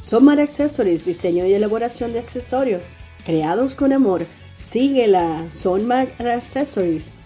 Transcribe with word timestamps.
Somar 0.00 0.40
Accessories, 0.40 1.04
diseño 1.04 1.46
y 1.46 1.54
elaboración 1.54 2.12
de 2.12 2.18
accesorios 2.18 2.88
creados 3.24 3.74
con 3.74 3.92
amor. 3.92 4.26
Síguela, 4.58 5.46
Sonmar 5.50 6.08
Accessories. 6.18 7.21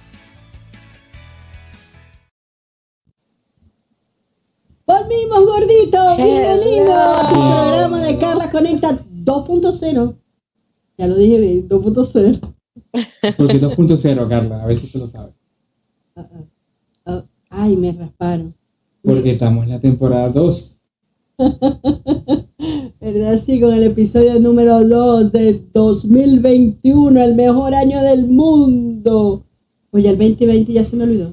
Volvimos, 4.87 5.41
gordito. 5.41 5.99
Bienvenido 6.17 6.95
a 6.95 7.29
tu 7.29 7.35
programa 7.35 8.05
de 8.05 8.19
Carla 8.19 8.49
Conecta 8.53 8.97
2.0. 9.25 10.17
Ya 10.97 11.09
lo 11.09 11.17
dije 11.17 11.41
bien, 11.41 11.69
2.0. 11.69 12.55
Porque 13.37 13.61
2.0, 13.61 14.29
Carla, 14.29 14.65
a 14.65 14.77
si 14.77 14.87
tú 14.93 15.01
lo 15.01 15.09
sabes. 15.09 15.35
Ah, 16.15 16.29
ah, 16.33 16.45
ah, 17.07 17.25
ay, 17.51 17.77
me 17.77 17.91
rasparon. 17.91 18.55
Porque 19.03 19.33
estamos 19.33 19.65
en 19.65 19.71
la 19.71 19.81
temporada 19.81 20.29
2. 20.29 20.79
¿Verdad? 23.01 23.37
Sí, 23.39 23.61
con 23.61 23.75
el 23.75 23.83
episodio 23.83 24.39
número 24.39 24.87
2 24.87 25.33
de 25.33 25.65
2021, 25.75 27.25
el 27.25 27.35
mejor 27.35 27.75
año 27.75 28.01
del 28.03 28.29
mundo. 28.29 29.45
Oye, 29.91 30.11
el 30.11 30.17
2020 30.17 30.73
ya 30.73 30.85
se 30.85 30.95
me 30.95 31.03
olvidó. 31.03 31.33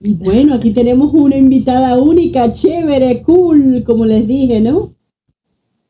Y 0.00 0.14
bueno, 0.14 0.54
aquí 0.54 0.70
tenemos 0.72 1.12
una 1.12 1.36
invitada 1.36 1.98
única, 2.00 2.52
chévere, 2.52 3.22
cool, 3.22 3.82
como 3.84 4.04
les 4.04 4.26
dije, 4.28 4.60
¿no? 4.60 4.94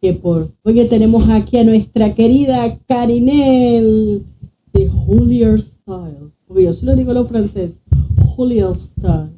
Que 0.01 0.15
por 0.15 0.49
oye, 0.63 0.87
tenemos 0.87 1.29
aquí 1.29 1.59
a 1.59 1.65
nuestra 1.65 2.15
querida 2.15 2.79
Carinel 2.87 4.25
de 4.73 4.89
Julier 4.89 5.61
Style. 5.61 6.33
Porque 6.47 6.63
yo 6.65 6.73
se 6.73 6.87
lo 6.87 6.97
digo 6.97 7.11
a 7.11 7.15
los 7.15 7.29
franceses, 7.29 7.83
Julier 8.25 8.75
Style. 8.75 9.31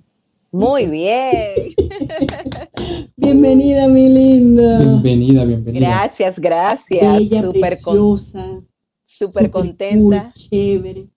Muy 0.53 0.87
bien. 0.87 1.75
Bienvenida, 3.17 3.89
mi 3.89 4.09
linda. 4.09 4.79
Bienvenida, 4.81 5.45
bienvenida. 5.45 5.87
Gracias, 5.89 6.39
gracias. 6.39 7.19
Bella, 7.19 7.43
Súper 7.43 7.79
con- 7.81 7.95
preciosa. 7.95 8.63
súper 9.07 9.51
contenta. 9.51 10.33
cool, 10.33 10.33
chévere. 10.51 11.09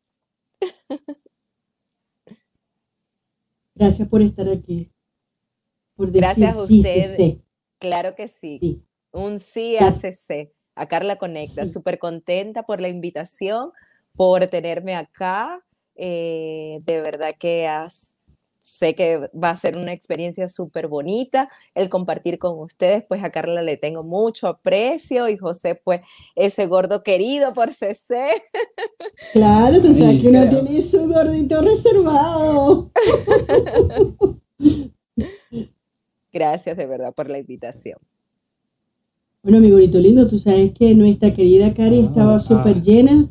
Gracias 3.84 4.08
por 4.08 4.22
estar 4.22 4.50
aquí. 4.50 4.90
Por 5.98 6.08
decir 6.08 6.22
Gracias 6.22 6.58
a 6.58 6.68
sí, 6.68 6.84
sí, 6.84 7.02
sí, 7.18 7.42
Claro 7.80 8.16
que 8.16 8.30
sí. 8.30 8.58
sí. 8.60 8.84
Un 9.12 9.40
sí 9.40 9.76
a 9.78 9.92
CC, 9.92 10.54
a 10.74 10.88
Carla 10.88 11.18
Conecta. 11.18 11.68
Súper 11.68 12.00
contenta 12.00 12.64
por 12.64 12.80
la 12.80 12.88
invitación, 12.88 13.72
por 14.16 14.48
tenerme 14.48 14.96
acá. 14.96 15.64
Eh, 15.96 16.80
de 16.84 17.02
verdad 17.02 17.36
que 17.38 17.68
has- 17.68 18.16
sé 18.64 18.96
que 18.96 19.30
va 19.32 19.50
a 19.50 19.58
ser 19.58 19.76
una 19.76 19.92
experiencia 19.92 20.48
súper 20.48 20.88
bonita 20.88 21.50
el 21.76 21.90
compartir 21.90 22.40
con 22.40 22.58
ustedes. 22.60 23.04
Pues 23.06 23.22
a 23.22 23.30
Carla 23.30 23.62
le 23.62 23.76
tengo 23.76 24.04
mucho 24.04 24.48
aprecio 24.48 25.28
y 25.28 25.38
José, 25.38 25.76
pues 25.76 26.00
ese 26.36 26.66
gordo 26.68 27.04
querido 27.04 27.54
por 27.54 27.74
CC. 27.74 28.22
Claro, 29.34 29.82
tú 29.82 29.94
sabes 29.94 30.22
que 30.22 30.30
uno 30.30 30.48
tiene 30.48 30.82
su 30.82 31.08
gordito 31.08 31.62
reservado. 31.62 32.92
Gracias 36.32 36.78
de 36.78 36.86
verdad 36.86 37.14
por 37.14 37.30
la 37.30 37.40
invitación. 37.40 37.98
Bueno, 39.44 39.60
mi 39.60 39.70
gordito 39.70 40.00
lindo, 40.00 40.28
tú 40.28 40.38
sabes 40.38 40.72
que 40.72 40.96
nuestra 40.96 41.34
querida 41.34 41.74
Cari 41.74 42.00
Ah, 42.00 42.06
estaba 42.06 42.36
ah. 42.36 42.40
súper 42.40 42.82
llena 42.82 43.28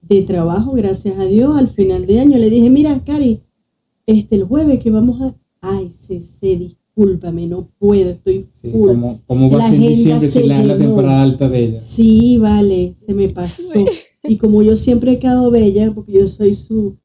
de 0.00 0.22
trabajo, 0.22 0.72
gracias 0.72 1.18
a 1.18 1.24
Dios. 1.26 1.56
Al 1.56 1.68
final 1.68 2.06
de 2.06 2.20
año 2.20 2.38
le 2.38 2.48
dije, 2.48 2.70
mira, 2.70 2.98
Cari, 3.04 3.42
este 4.18 4.36
el 4.36 4.44
jueves 4.44 4.80
que 4.80 4.90
vamos 4.90 5.20
a... 5.22 5.34
Ay, 5.60 5.90
CC, 5.90 6.56
discúlpame, 6.56 7.46
no 7.46 7.68
puedo, 7.78 8.10
estoy 8.10 8.46
Sí, 8.60 8.70
full. 8.70 8.88
¿cómo, 8.88 9.20
cómo 9.26 9.50
va 9.50 9.58
La 9.58 9.66
a 9.66 9.70
ser 9.70 9.76
en 9.76 9.84
agenda 9.84 9.96
diciembre 9.96 10.28
se 10.28 10.42
si 10.42 10.48
la, 10.48 10.76
temporada 10.76 11.22
alta 11.22 11.48
de 11.48 11.64
ella? 11.64 11.80
Sí, 11.80 12.38
vale, 12.38 12.94
se 12.96 13.14
me 13.14 13.28
pasó. 13.28 13.72
Y 14.24 14.36
como 14.38 14.62
yo 14.62 14.76
siempre 14.76 15.12
he 15.12 15.18
quedado 15.18 15.50
bella, 15.50 15.92
porque 15.92 16.12
yo 16.12 16.26
soy 16.28 16.54
su, 16.54 16.96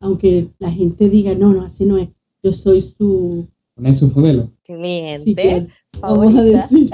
aunque 0.00 0.48
la 0.58 0.70
gente 0.70 1.08
diga, 1.08 1.34
no, 1.34 1.52
no, 1.52 1.62
así 1.62 1.84
no 1.84 1.98
es, 1.98 2.08
yo 2.42 2.52
soy 2.52 2.80
su, 2.80 3.48
Una 3.76 3.90
de 3.90 3.94
sus 3.94 4.14
modelos. 4.16 4.48
Cliente. 4.62 5.60
sí, 5.60 5.66
vamos 6.00 6.34
a 6.34 6.42
decir, 6.42 6.90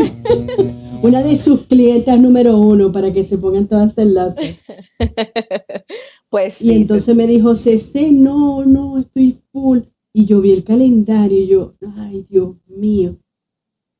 una 1.02 1.22
de 1.22 1.36
sus 1.36 1.62
clientes 1.62 2.20
número 2.20 2.58
uno, 2.58 2.92
para 2.92 3.12
que 3.12 3.24
se 3.24 3.38
pongan 3.38 3.66
todas 3.66 3.96
en 3.98 4.14
la... 4.14 4.34
Pues 6.28 6.60
Y 6.60 6.66
sí, 6.66 6.72
entonces 6.72 7.14
me 7.14 7.26
dijo, 7.26 7.54
Cece, 7.54 8.10
no, 8.12 8.64
no, 8.64 8.98
estoy 8.98 9.38
full. 9.52 9.80
Y 10.12 10.24
yo 10.24 10.40
vi 10.40 10.52
el 10.52 10.64
calendario 10.64 11.38
y 11.38 11.46
yo, 11.46 11.74
ay, 11.96 12.26
Dios 12.28 12.56
mío. 12.66 13.16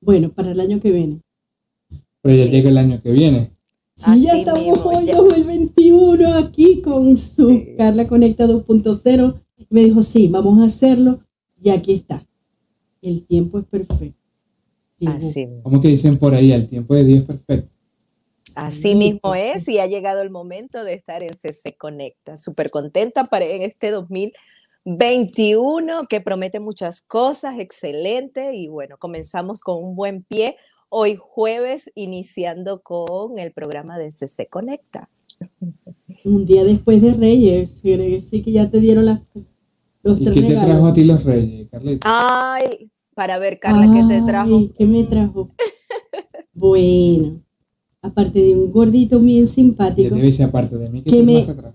Bueno, 0.01 0.33
para 0.33 0.53
el 0.53 0.61
año 0.61 0.81
que 0.81 0.91
viene. 0.91 1.21
Pero 2.23 2.37
ya 2.37 2.47
llega 2.47 2.71
el 2.71 2.79
año 2.79 3.01
que 3.03 3.13
viene. 3.13 3.51
Sí, 3.95 4.23
ya 4.23 4.37
estamos 4.37 4.63
mismo, 4.63 4.91
hoy, 4.91 5.07
ya. 5.07 5.17
2021, 5.17 6.35
aquí 6.35 6.81
con 6.83 7.17
su 7.17 7.49
Sí. 7.49 7.75
Carla 7.79 8.07
Conecta 8.07 8.47
2.0. 8.47 9.41
Me 9.71 9.85
dijo, 9.85 10.03
sí, 10.03 10.29
vamos 10.29 10.59
a 10.61 10.67
hacerlo. 10.67 11.21
Y 11.63 11.71
aquí 11.71 11.93
está. 11.93 12.27
El 13.01 13.25
tiempo 13.27 13.59
es 13.59 13.65
perfecto. 13.67 14.21
Así, 15.07 15.47
Como 15.63 15.81
que 15.81 15.89
dicen 15.89 16.17
por 16.19 16.35
ahí, 16.35 16.53
el 16.53 16.67
tiempo 16.67 16.95
de 16.95 17.05
Dios 17.05 17.21
es 17.21 17.25
perfecto. 17.27 17.73
Así 18.57 18.93
Sí, 18.93 18.95
mismo 18.95 19.35
es 19.35 19.69
y 19.69 19.79
ha 19.79 19.87
llegado 19.87 20.23
el 20.23 20.31
momento 20.31 20.85
de 20.85 20.95
estar 20.95 21.23
en 21.23 21.37
CC 21.37 21.77
Conecta. 21.77 22.37
Súper 22.37 22.71
contenta 22.71 23.25
para 23.25 23.45
en 23.45 23.63
este 23.63 23.91
2021 23.91 26.07
que 26.09 26.21
promete 26.21 26.61
muchas 26.61 27.03
cosas, 27.03 27.57
excelente 27.59 28.55
y 28.55 28.69
bueno, 28.69 28.97
comenzamos 28.99 29.61
con 29.61 29.83
un 29.83 29.95
buen 29.95 30.23
pie. 30.23 30.57
Hoy 30.89 31.17
jueves 31.17 31.91
iniciando 31.95 32.83
con 32.83 33.39
el 33.39 33.53
programa 33.53 33.99
de 33.99 34.11
CC 34.11 34.49
Conecta. 34.49 35.09
Un 36.25 36.47
día 36.47 36.65
después 36.65 37.03
de 37.03 37.13
Reyes. 37.13 37.81
quiere 37.83 38.09
decir 38.09 38.45
que 38.45 38.53
ya 38.53 38.71
te 38.71 38.81
dieron 38.81 39.05
las, 39.05 39.21
los 40.03 40.21
¿Y 40.21 40.25
tres 40.25 40.35
qué 40.35 40.43
te 40.43 40.55
trajo 40.55 40.87
a 40.87 40.93
ti 40.93 41.05
los 41.05 41.25
reyes, 41.25 41.69
Carlita? 41.71 42.01
Ay, 42.05 42.91
para 43.15 43.39
ver 43.39 43.59
Carla, 43.59 43.87
¿qué 43.93 44.15
te 44.15 44.23
trajo? 44.23 44.61
¿qué 44.77 44.87
me 44.87 45.05
trajo? 45.05 45.51
bueno, 46.55 47.43
aparte 48.03 48.41
de 48.41 48.55
un 48.55 48.71
gordito 48.73 49.21
bien 49.21 49.47
Ya 49.47 49.53
simpático. 49.53 50.15
te 50.15 50.23
dice 50.23 50.45
aparte 50.45 50.77
de 50.77 50.91
mí, 50.91 51.03
¿qué 51.03 51.11
que 51.11 51.17
te 51.19 51.23
me- 51.23 51.43
trajo? 51.43 51.75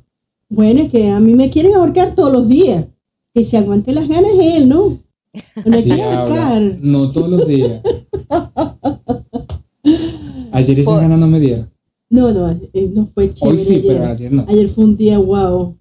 Bueno, 0.49 0.81
es 0.81 0.91
que 0.91 1.09
a 1.09 1.19
mí 1.19 1.33
me 1.33 1.49
quieren 1.49 1.73
ahorcar 1.75 2.15
todos 2.15 2.31
los 2.33 2.47
días. 2.47 2.85
Que 3.33 3.45
se 3.45 3.57
aguante 3.57 3.93
las 3.93 4.09
ganas 4.09 4.33
él, 4.41 4.67
¿no? 4.67 4.99
No 5.63 5.71
me 5.71 5.81
Sí, 5.81 5.89
quiere 5.89 6.03
ahora, 6.03 6.47
ahorcar. 6.53 6.77
no 6.81 7.11
todos 7.13 7.29
los 7.29 7.47
días. 7.47 7.81
Ayer 10.51 10.79
esa 10.79 10.91
Por- 10.91 11.01
gana 11.01 11.17
no 11.17 11.27
me 11.27 11.39
dieron. 11.39 11.71
No, 12.09 12.31
no, 12.33 12.49
eh, 12.51 12.91
no 12.93 13.05
fue 13.05 13.33
chévere 13.33 13.57
Hoy 13.57 13.63
sí, 13.63 13.75
ayer. 13.75 13.87
pero 13.97 14.05
ayer 14.11 14.31
no. 14.33 14.45
Ayer 14.49 14.67
fue 14.67 14.83
un 14.83 14.97
día 14.97 15.17
wow. 15.17 15.77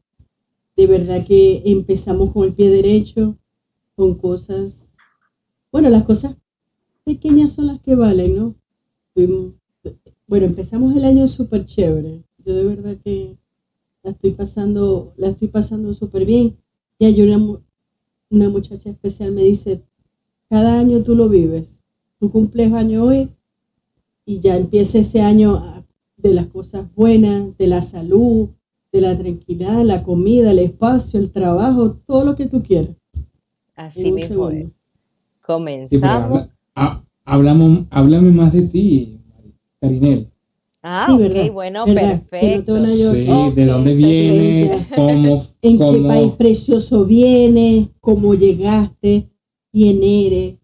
De 0.76 0.86
verdad 0.86 1.26
que 1.26 1.62
empezamos 1.66 2.30
con 2.30 2.44
el 2.46 2.54
pie 2.54 2.70
derecho, 2.70 3.36
con 3.96 4.14
cosas. 4.14 4.90
Bueno, 5.72 5.88
las 5.88 6.04
cosas 6.04 6.36
pequeñas 7.04 7.52
son 7.52 7.66
las 7.66 7.80
que 7.80 7.96
valen, 7.96 8.36
¿no? 8.36 8.54
Fuimos- 9.14 9.54
bueno, 10.30 10.46
empezamos 10.46 10.94
el 10.94 11.04
año 11.04 11.26
súper 11.26 11.66
chévere. 11.66 12.22
Yo 12.46 12.54
de 12.54 12.64
verdad 12.64 12.96
que 13.02 13.36
la 14.04 14.12
estoy 14.12 14.30
pasando, 14.30 15.12
la 15.16 15.26
estoy 15.30 15.48
pasando 15.48 15.92
súper 15.92 16.24
bien. 16.24 16.56
Y 17.00 17.04
hay 17.06 17.20
una, 17.20 17.36
mu- 17.36 17.58
una 18.30 18.48
muchacha 18.48 18.90
especial 18.90 19.32
me 19.32 19.42
dice, 19.42 19.82
cada 20.48 20.78
año 20.78 21.02
tú 21.02 21.16
lo 21.16 21.28
vives. 21.28 21.80
Tú 22.20 22.30
cumples 22.30 22.72
año 22.72 23.04
hoy 23.06 23.28
y 24.24 24.38
ya 24.38 24.54
empieza 24.56 24.98
ese 24.98 25.20
año 25.20 25.56
a- 25.56 25.84
de 26.16 26.32
las 26.32 26.46
cosas 26.46 26.86
buenas, 26.94 27.56
de 27.58 27.66
la 27.66 27.82
salud, 27.82 28.50
de 28.92 29.00
la 29.00 29.18
tranquilidad, 29.18 29.82
la 29.84 30.04
comida, 30.04 30.52
el 30.52 30.60
espacio, 30.60 31.18
el 31.18 31.32
trabajo, 31.32 31.94
todo 32.06 32.24
lo 32.24 32.36
que 32.36 32.46
tú 32.46 32.62
quieras. 32.62 32.94
Así 33.74 34.12
mismo. 34.12 34.48
Sí, 34.50 34.70
Comenzamos. 35.40 36.24
habla- 36.24 36.56
ha- 36.76 37.04
hablamos, 37.24 37.86
háblame 37.90 38.30
más 38.30 38.52
de 38.52 38.62
ti, 38.62 39.19
Carinel. 39.80 40.30
Ah, 40.82 41.04
Sí, 41.06 41.12
ok, 41.12 41.18
¿verdad? 41.20 41.52
bueno, 41.52 41.84
perfecto. 41.84 42.74
Sí, 42.76 43.26
de 43.54 43.66
dónde 43.66 43.94
viene, 43.94 44.86
cómo, 44.94 45.42
¿En 45.62 45.78
qué 45.78 46.02
país 46.08 46.32
precioso 46.32 47.04
vienes? 47.04 47.88
¿Cómo 48.00 48.34
llegaste? 48.34 49.28
¿Quién 49.72 50.02
eres? 50.02 50.56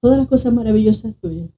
Todas 0.00 0.18
las 0.18 0.28
cosas 0.28 0.52
maravillosas 0.52 1.14
tuyas. 1.20 1.48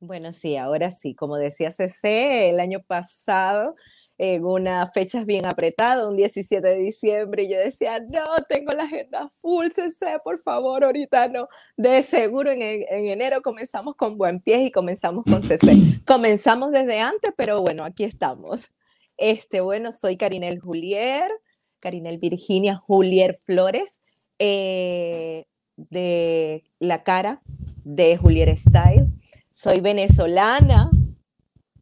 Bueno, 0.00 0.32
sí, 0.32 0.56
ahora 0.56 0.90
sí, 0.90 1.14
como 1.14 1.36
decía 1.36 1.70
CC, 1.70 2.50
el 2.50 2.60
año 2.60 2.82
pasado, 2.86 3.74
en 4.22 4.44
unas 4.44 4.92
fechas 4.92 5.24
bien 5.24 5.46
apretadas, 5.46 6.06
un 6.06 6.14
17 6.14 6.60
de 6.68 6.76
diciembre, 6.76 7.44
y 7.44 7.48
yo 7.52 7.58
decía, 7.58 8.00
no, 8.00 8.26
tengo 8.50 8.70
la 8.72 8.82
agenda 8.82 9.30
full, 9.40 9.68
CC, 9.70 10.18
por 10.22 10.38
favor, 10.38 10.84
ahorita 10.84 11.28
no. 11.28 11.48
De 11.78 12.02
seguro 12.02 12.50
en, 12.50 12.60
en- 12.60 12.84
en 12.90 13.06
enero 13.06 13.40
comenzamos 13.40 13.96
con 13.96 14.18
buen 14.18 14.40
pie 14.40 14.64
y 14.64 14.70
comenzamos 14.70 15.24
con 15.24 15.42
CC. 15.42 15.72
Comenzamos 16.06 16.70
desde 16.70 17.00
antes, 17.00 17.32
pero 17.34 17.62
bueno, 17.62 17.82
aquí 17.82 18.04
estamos. 18.04 18.70
Este, 19.16 19.62
bueno, 19.62 19.90
soy 19.90 20.18
Carinel 20.18 20.60
Julier, 20.60 21.30
Carinel 21.78 22.18
Virginia 22.18 22.76
Julier 22.76 23.40
Flores, 23.46 24.02
eh, 24.38 25.46
de 25.78 26.62
La 26.78 27.02
Cara, 27.04 27.40
de 27.84 28.18
Julier 28.18 28.54
Style. 28.54 29.06
Soy 29.50 29.80
venezolana, 29.80 30.90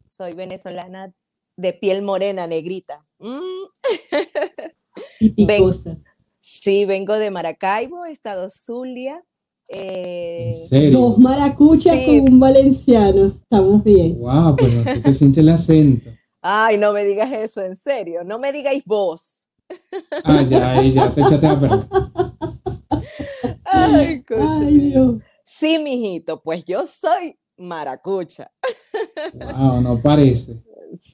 soy 0.05 0.31
venezolana 0.35 1.13
de 1.59 1.73
piel 1.73 2.01
morena, 2.01 2.47
negrita. 2.47 3.05
Mm, 3.19 3.39
Y 5.19 5.45
Ven. 5.45 5.57
picosa. 5.57 5.97
sí, 6.39 6.85
vengo 6.85 7.15
de 7.17 7.31
Maracaibo, 7.31 8.05
estado 8.05 8.49
Zulia. 8.49 9.23
eh, 9.67 10.51
¿En 10.55 10.67
serio? 10.67 10.91
Dos 10.99 11.17
maracuchas 11.17 11.95
Sí. 11.97 12.05
con 12.05 12.33
un 12.33 12.39
valenciano. 12.39 13.25
Estamos 13.25 13.83
bien. 13.83 14.17
Wow, 14.17 14.55
pues 14.55 14.73
no 14.73 14.83
sé 14.83 15.01
qué 15.01 15.13
siente 15.13 15.39
el 15.41 15.49
acento. 15.49 16.09
ay, 16.41 16.77
no 16.77 16.91
me 16.93 17.03
digas 17.05 17.31
eso, 17.31 17.61
en 17.61 17.75
serio, 17.75 18.23
no 18.23 18.39
me 18.39 18.51
digáis 18.51 18.83
vos. 18.85 19.47
Ah, 20.23 20.41
ya, 20.41 20.71
ahí 20.71 20.93
ya 20.93 21.13
te 21.13 21.21
echaste 21.21 21.45
a 21.47 21.59
perder. 21.59 21.79
Ay, 23.65 24.23
Dios. 24.79 25.15
Sí, 25.45 25.77
mijito, 25.79 26.41
pues 26.41 26.63
yo 26.65 26.85
soy 26.87 27.37
maracucha. 27.57 28.51
Wow, 29.33 29.81
no 29.81 30.01
parece. 30.01 30.63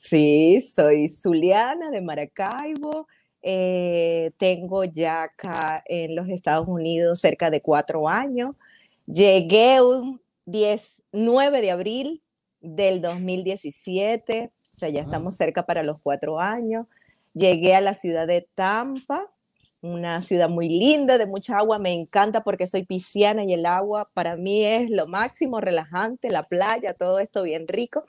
Sí, 0.07 0.59
soy 0.61 1.09
zuliana 1.09 1.89
de 1.89 1.99
Maracaibo. 2.01 3.07
eh, 3.41 4.31
tengo 4.37 4.83
ya 4.83 5.23
acá 5.23 5.83
en 5.87 6.15
los 6.15 6.29
Estados 6.29 6.67
Unidos 6.67 7.19
cerca 7.19 7.49
de 7.49 7.61
cuatro 7.61 8.07
años. 8.07 8.55
Llegué 9.07 9.81
un 9.81 10.21
10, 10.45 11.03
9 11.11 11.61
de 11.61 11.71
abril 11.71 12.23
del 12.61 13.01
2017, 13.01 14.51
o 14.71 14.75
sea, 14.75 14.89
ya 14.89 15.01
estamos 15.01 15.35
cerca 15.35 15.65
para 15.65 15.81
los 15.83 15.99
cuatro 16.01 16.39
años. 16.39 16.85
Llegué 17.33 17.75
a 17.75 17.81
la 17.81 17.95
ciudad 17.95 18.27
de 18.27 18.47
Tampa, 18.55 19.31
una 19.81 20.21
ciudad 20.21 20.49
muy 20.49 20.69
linda, 20.69 21.17
de 21.17 21.25
mucha 21.25 21.57
agua. 21.57 21.79
Me 21.79 21.93
encanta 21.93 22.43
porque 22.43 22.67
soy 22.67 22.83
pisciana 22.83 23.43
y 23.43 23.53
el 23.53 23.65
agua 23.65 24.09
para 24.13 24.35
mí 24.35 24.63
es 24.65 24.89
lo 24.89 25.07
máximo, 25.07 25.61
relajante, 25.61 26.29
la 26.29 26.43
playa, 26.47 26.93
todo 26.93 27.19
esto 27.19 27.43
bien 27.43 27.67
rico. 27.67 28.05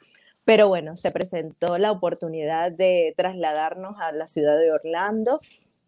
Pero 0.46 0.68
bueno, 0.68 0.94
se 0.94 1.10
presentó 1.10 1.76
la 1.76 1.90
oportunidad 1.90 2.70
de 2.70 3.12
trasladarnos 3.16 3.96
a 3.98 4.12
la 4.12 4.28
ciudad 4.28 4.56
de 4.56 4.70
Orlando 4.70 5.40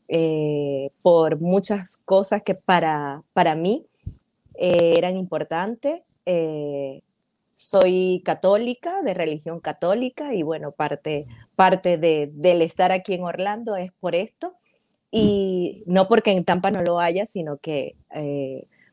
eh, 0.09 0.91
por 1.01 1.41
muchas 1.41 1.97
cosas 1.99 2.43
que 2.43 2.57
para, 2.57 3.23
para 3.33 3.55
mí 3.55 3.87
eh, 4.55 4.95
eran 4.99 5.17
importantes. 5.17 6.03
Eh, 6.27 7.03
soy 7.55 8.21
católica, 8.25 9.03
de 9.03 9.15
religión 9.15 9.61
católica, 9.61 10.35
y 10.35 10.43
bueno, 10.43 10.73
parte, 10.73 11.27
parte 11.55 11.97
de, 11.97 12.29
del 12.33 12.61
estar 12.63 12.91
aquí 12.91 13.15
en 13.15 13.23
Orlando 13.23 13.77
es 13.77 13.93
por 14.01 14.17
esto. 14.17 14.55
Y 15.13 15.85
no 15.87 16.09
porque 16.09 16.33
en 16.33 16.45
Tampa 16.45 16.73
no 16.73 16.83
lo 16.83 16.99
haya, 16.99 17.27
sino 17.27 17.59
que 17.59 17.95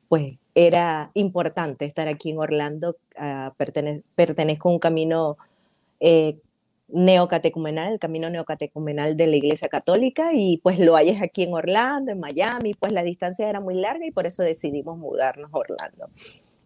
pues 0.08 0.36
era 0.54 1.10
importante 1.16 1.86
estar 1.86 2.08
aquí 2.08 2.30
en 2.30 2.38
Orlando. 2.38 2.98
ah, 3.18 3.52
pertene- 3.58 4.04
pertenezco 4.16 4.70
a 4.70 4.74
un 4.74 4.80
camino 4.80 5.38
eh, 6.00 6.40
neocatecumenal, 6.88 7.94
el 7.94 8.00
camino 8.00 8.30
neocatecumenal 8.30 9.18
de 9.18 9.28
la 9.28 9.36
Iglesia 9.36 9.68
Católica, 9.70 10.32
y 10.34 10.58
pues 10.58 10.80
lo 10.80 10.96
hayas 10.96 11.22
aquí 11.22 11.44
en 11.44 11.54
Orlando, 11.54 12.12
en 12.12 12.20
Miami, 12.20 12.74
pues 12.74 12.92
la 12.94 13.04
distancia 13.04 13.50
era 13.50 13.60
muy 13.60 13.76
larga 13.76 14.06
y 14.06 14.12
por 14.12 14.26
eso 14.28 14.44
decidimos 14.44 14.98
mudarnos 14.98 15.50
a 15.54 15.58
Orlando. 15.58 16.10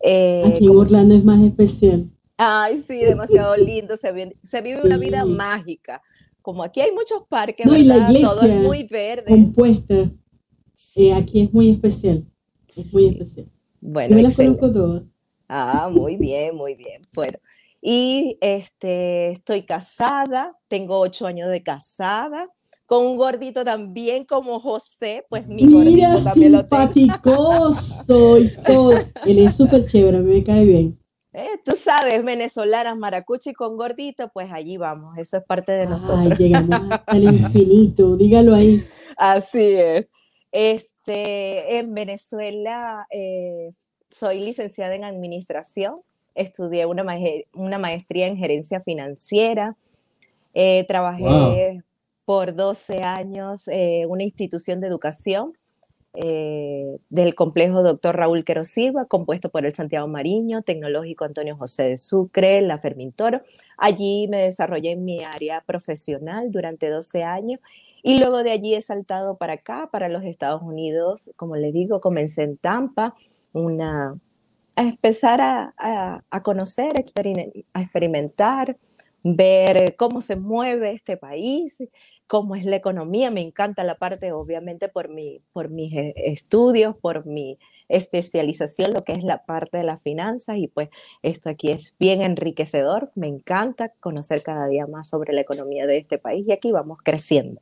Eh, 0.01 0.43
Aquí 0.45 0.63
en 0.65 0.67
como- 0.69 0.79
Orlando 0.81 1.15
es 1.15 1.23
más 1.23 1.41
especial. 1.41 2.09
Ay, 2.37 2.77
sí, 2.77 2.99
demasiado 2.99 3.55
lindo, 3.57 3.97
se, 3.97 4.11
vi- 4.13 4.35
se 4.43 4.61
vive 4.61 4.81
una 4.83 4.97
vida 4.97 5.21
Sí. 5.23 5.29
mágica. 5.29 6.01
Como 6.41 6.63
aquí 6.63 6.79
hay 6.79 6.91
muchos 6.93 7.23
parques, 7.27 7.65
No, 7.65 7.75
y 7.75 7.83
la 7.83 7.95
¿verdad? 7.95 8.07
Todo 8.07 8.17
iglesia 8.17 8.55
es 8.55 8.61
muy 8.63 8.83
verde. 8.83 9.25
Compuesta. 9.27 9.95
eh, 10.95 11.13
aquí 11.13 11.41
es 11.41 11.53
muy 11.53 11.69
especial. 11.71 12.25
Es 12.67 12.93
muy 12.93 13.03
Sí. 13.03 13.09
especial. 13.09 13.47
Bueno, 13.81 14.09
Yo 14.11 14.15
me 14.15 14.23
las 14.23 14.35
conozco 14.37 14.71
todas. 14.71 15.03
Ah, 15.49 15.89
muy 15.91 16.15
bien, 16.15 16.55
muy 16.55 16.75
bien. 16.75 17.01
Bueno, 17.13 17.37
y 17.81 18.37
este, 18.41 19.31
estoy 19.31 19.63
casada, 19.63 20.57
tengo 20.67 20.99
ocho 20.99 21.27
años 21.27 21.49
de 21.51 21.63
casada, 21.63 22.47
con 22.85 23.05
un 23.05 23.17
gordito 23.17 23.63
también 23.63 24.25
como 24.25 24.59
José, 24.59 25.25
pues 25.29 25.47
mi 25.47 25.65
Mira, 25.65 26.09
gordito 26.09 26.23
también 26.23 26.51
lo 26.53 26.65
tengo. 26.65 26.93
simpaticoso 26.93 28.37
y 28.39 28.55
todo. 28.63 28.93
Él 29.25 29.39
es 29.39 29.55
súper 29.55 29.85
chévere, 29.85 30.19
me 30.19 30.43
cae 30.43 30.65
bien. 30.65 30.99
Eh, 31.31 31.59
tú 31.63 31.75
sabes, 31.75 32.23
venezolanas, 32.23 32.97
maracuchi 32.97 33.53
con 33.53 33.77
gordito, 33.77 34.29
pues 34.33 34.51
allí 34.51 34.77
vamos, 34.77 35.15
eso 35.17 35.37
es 35.37 35.43
parte 35.43 35.71
de 35.71 35.83
Ay, 35.83 35.87
nosotros. 35.89 36.39
llegamos 36.39 36.79
hasta 36.91 37.15
el 37.15 37.23
infinito. 37.25 38.17
Dígalo 38.17 38.55
ahí. 38.55 38.83
Así 39.15 39.63
es. 39.75 40.09
Este, 40.51 41.77
en 41.77 41.93
Venezuela 41.93 43.05
eh, 43.11 43.73
soy 44.09 44.39
licenciada 44.39 44.95
en 44.95 45.03
administración, 45.03 46.01
estudié 46.39 46.85
una, 46.85 47.03
maje- 47.03 47.47
una 47.53 47.77
maestría 47.77 48.27
en 48.27 48.37
gerencia 48.37 48.79
financiera, 48.81 49.75
eh, 50.53 50.85
trabajé 50.87 51.83
por 52.25 52.55
12 52.55 53.03
años 53.03 53.67
eh, 53.67 54.01
en 54.01 54.09
una 54.11 54.23
institución 54.23 54.79
de 54.81 54.87
educación 54.87 55.53
eh, 56.13 56.97
del 57.09 57.35
complejo 57.35 57.83
Dr. 57.83 58.15
Raúl 58.15 58.43
Quero 58.43 58.63
Silva, 58.63 59.05
compuesto 59.05 59.49
por 59.49 59.65
el 59.65 59.73
Santiago 59.75 60.07
Mariño, 60.07 60.63
Tecnológico 60.63 61.25
Antonio 61.25 61.55
José 61.55 61.83
de 61.83 61.97
Sucre, 61.97 62.61
la 62.61 62.79
Fermín 62.79 63.11
Toro. 63.11 63.41
Allí 63.77 64.27
me 64.27 64.41
desarrollé 64.41 64.91
en 64.91 65.05
mi 65.05 65.23
área 65.23 65.61
profesional 65.65 66.49
durante 66.51 66.89
12 66.89 67.23
años 67.23 67.59
y 68.01 68.17
luego 68.19 68.43
de 68.43 68.51
allí 68.51 68.73
he 68.75 68.81
saltado 68.81 69.37
para 69.37 69.53
acá, 69.53 69.89
para 69.91 70.09
los 70.09 70.23
Estados 70.23 70.61
Unidos. 70.63 71.29
Como 71.35 71.55
les 71.57 71.73
digo, 71.73 72.01
comencé 72.01 72.43
en 72.43 72.57
Tampa, 72.57 73.15
una, 73.53 74.15
a 74.79 74.83
empezar 74.83 75.41
a, 75.41 75.73
a- 75.77 76.23
a 76.29 76.43
conocer, 76.43 76.93
a 76.97 77.01
experime- 77.01 77.65
a 77.73 77.81
experimentar, 77.81 78.77
ver 79.23 79.95
cómo 79.97 80.21
se 80.21 80.35
mueve 80.37 80.91
este 80.93 81.17
país, 81.17 81.83
cómo 82.27 82.55
es 82.55 82.63
la 82.63 82.77
economía. 82.77 83.29
Me 83.31 83.41
encanta 83.41 83.83
la 83.83 83.95
parte, 83.95 84.31
obviamente, 84.31 84.87
por, 84.87 85.09
mi, 85.09 85.41
por 85.51 85.69
mis 85.69 85.93
eh, 85.93 86.13
estudios, 86.15 86.95
por 86.95 87.25
mi 87.25 87.57
especialización, 87.89 88.93
lo 88.93 89.03
que 89.03 89.13
es 89.13 89.23
la 89.23 89.45
parte 89.45 89.79
de 89.79 89.83
las 89.83 90.01
finanzas. 90.01 90.57
Y 90.57 90.67
pues 90.67 90.87
esto 91.23 91.49
aquí 91.49 91.71
es 91.71 91.95
bien 91.99 92.21
enriquecedor. 92.21 93.11
Me 93.15 93.27
encanta 93.27 93.89
conocer 93.99 94.41
cada 94.43 94.67
día 94.67 94.87
más 94.87 95.09
sobre 95.09 95.33
la 95.33 95.41
economía 95.41 95.85
de 95.87 95.97
este 95.97 96.17
país 96.19 96.45
y 96.47 96.51
aquí 96.53 96.71
vamos 96.71 96.99
creciendo 97.03 97.59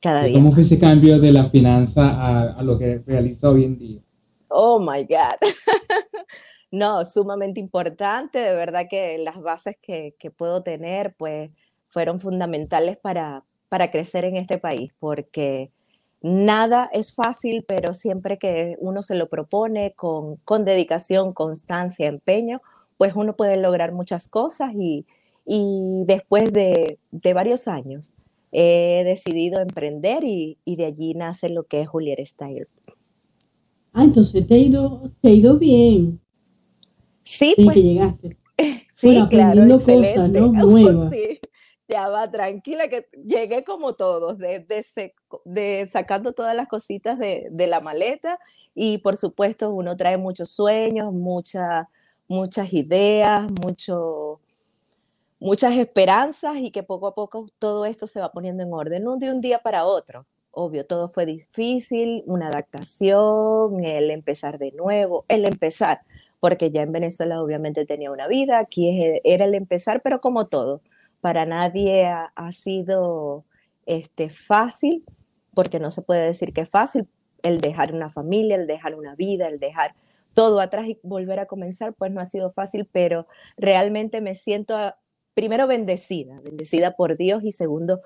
cada 0.00 0.22
día. 0.22 0.34
¿Cómo 0.34 0.52
fue 0.52 0.62
ese 0.62 0.78
cambio 0.78 1.18
de 1.18 1.32
la 1.32 1.44
finanza 1.44 2.10
a, 2.10 2.52
a 2.52 2.62
lo 2.62 2.78
que 2.78 2.98
realiza 3.04 3.50
hoy 3.50 3.64
en 3.64 3.78
día? 3.78 4.00
Oh 4.48 4.78
my 4.78 5.04
God. 5.04 5.38
No, 6.70 7.02
sumamente 7.04 7.60
importante, 7.60 8.38
de 8.38 8.54
verdad 8.54 8.88
que 8.90 9.16
las 9.18 9.40
bases 9.40 9.78
que, 9.80 10.14
que 10.18 10.30
puedo 10.30 10.62
tener, 10.62 11.14
pues, 11.16 11.50
fueron 11.88 12.20
fundamentales 12.20 12.98
para, 12.98 13.42
para 13.70 13.90
crecer 13.90 14.24
en 14.26 14.36
este 14.36 14.58
país, 14.58 14.92
porque 14.98 15.70
nada 16.20 16.90
es 16.92 17.14
fácil, 17.14 17.64
pero 17.66 17.94
siempre 17.94 18.38
que 18.38 18.76
uno 18.80 19.02
se 19.02 19.14
lo 19.14 19.28
propone 19.30 19.94
con, 19.94 20.36
con 20.44 20.64
dedicación, 20.66 21.32
constancia, 21.32 22.06
empeño, 22.06 22.60
pues 22.98 23.14
uno 23.14 23.34
puede 23.36 23.56
lograr 23.56 23.92
muchas 23.92 24.28
cosas 24.28 24.72
y, 24.74 25.06
y 25.46 26.04
después 26.06 26.52
de, 26.52 26.98
de, 27.12 27.32
varios 27.32 27.68
años 27.68 28.12
he 28.52 29.04
decidido 29.04 29.60
emprender 29.60 30.24
y, 30.24 30.58
y, 30.64 30.76
de 30.76 30.86
allí 30.86 31.14
nace 31.14 31.48
lo 31.48 31.64
que 31.64 31.80
es 31.80 31.88
Juliet 31.88 32.18
Style. 32.26 32.68
Ah, 33.92 34.04
entonces 34.04 34.46
te 34.46 34.54
ha 34.54 34.58
ido, 34.58 35.02
te 35.20 35.28
ha 35.28 35.32
ido 35.32 35.58
bien. 35.58 36.20
Sí, 37.22 37.54
desde 37.56 37.64
pues, 37.64 37.74
que 37.74 37.82
llegaste. 37.82 38.36
Sí, 38.90 39.06
bueno, 39.06 39.28
claro, 39.28 39.62
cosas, 39.78 40.28
¿no? 40.28 40.48
Nuevas. 40.52 41.10
Sí, 41.12 41.38
ya 41.86 42.08
va 42.08 42.28
tranquila, 42.28 42.88
que 42.88 43.08
llegué 43.24 43.62
como 43.62 43.94
todos, 43.94 44.38
de, 44.38 44.58
de, 44.58 45.14
de 45.44 45.86
sacando 45.86 46.32
todas 46.32 46.56
las 46.56 46.66
cositas 46.66 47.16
de, 47.16 47.46
de, 47.52 47.66
la 47.68 47.80
maleta 47.80 48.40
y 48.74 48.98
por 48.98 49.16
supuesto 49.16 49.70
uno 49.70 49.96
trae 49.96 50.16
muchos 50.16 50.50
sueños, 50.50 51.12
mucha, 51.12 51.88
muchas 52.26 52.72
ideas, 52.72 53.48
mucho, 53.62 54.40
muchas 55.38 55.76
esperanzas 55.76 56.56
y 56.56 56.72
que 56.72 56.82
poco 56.82 57.06
a 57.06 57.14
poco 57.14 57.48
todo 57.60 57.86
esto 57.86 58.08
se 58.08 58.20
va 58.20 58.32
poniendo 58.32 58.64
en 58.64 58.72
orden, 58.72 59.04
no 59.04 59.16
de 59.16 59.30
un 59.30 59.40
día 59.40 59.60
para 59.60 59.84
otro. 59.84 60.26
Obvio, 60.60 60.84
todo 60.84 61.08
fue 61.08 61.24
difícil, 61.24 62.24
una 62.26 62.48
adaptación, 62.48 63.84
el 63.84 64.10
empezar 64.10 64.58
de 64.58 64.72
nuevo, 64.72 65.24
el 65.28 65.46
empezar 65.46 66.00
porque 66.40 66.70
ya 66.70 66.82
en 66.82 66.92
Venezuela 66.92 67.42
obviamente 67.42 67.84
tenía 67.84 68.10
una 68.10 68.28
vida, 68.28 68.58
aquí 68.58 69.20
era 69.24 69.44
el 69.44 69.54
empezar, 69.54 70.02
pero 70.02 70.20
como 70.20 70.46
todo, 70.46 70.82
para 71.20 71.46
nadie 71.46 72.06
ha, 72.06 72.52
sido 72.52 73.44
este, 73.86 74.30
fácil, 74.30 75.04
porque 75.54 75.80
no 75.80 75.90
se 75.90 76.02
puede 76.02 76.24
decir 76.24 76.52
que 76.52 76.62
es 76.62 76.70
fácil 76.70 77.08
el 77.42 77.60
dejar 77.60 77.92
una 77.94 78.10
familia, 78.10 78.56
el 78.56 78.66
dejar 78.66 78.94
una 78.94 79.14
vida, 79.14 79.48
el 79.48 79.58
dejar 79.58 79.94
todo 80.34 80.60
atrás 80.60 80.86
y 80.86 80.98
volver 81.02 81.40
a 81.40 81.46
comenzar, 81.46 81.94
pues 81.94 82.12
no 82.12 82.20
ha 82.20 82.24
sido 82.24 82.50
fácil, 82.50 82.88
pero 82.90 83.26
realmente 83.56 84.20
me 84.20 84.34
siento 84.34 84.76
ah, 84.76 84.96
primero 85.34 85.66
bendecida, 85.66 86.40
bendecida 86.40 86.94
por 86.96 87.16
Dios 87.16 87.42
y 87.44 87.50
segundo 87.50 88.00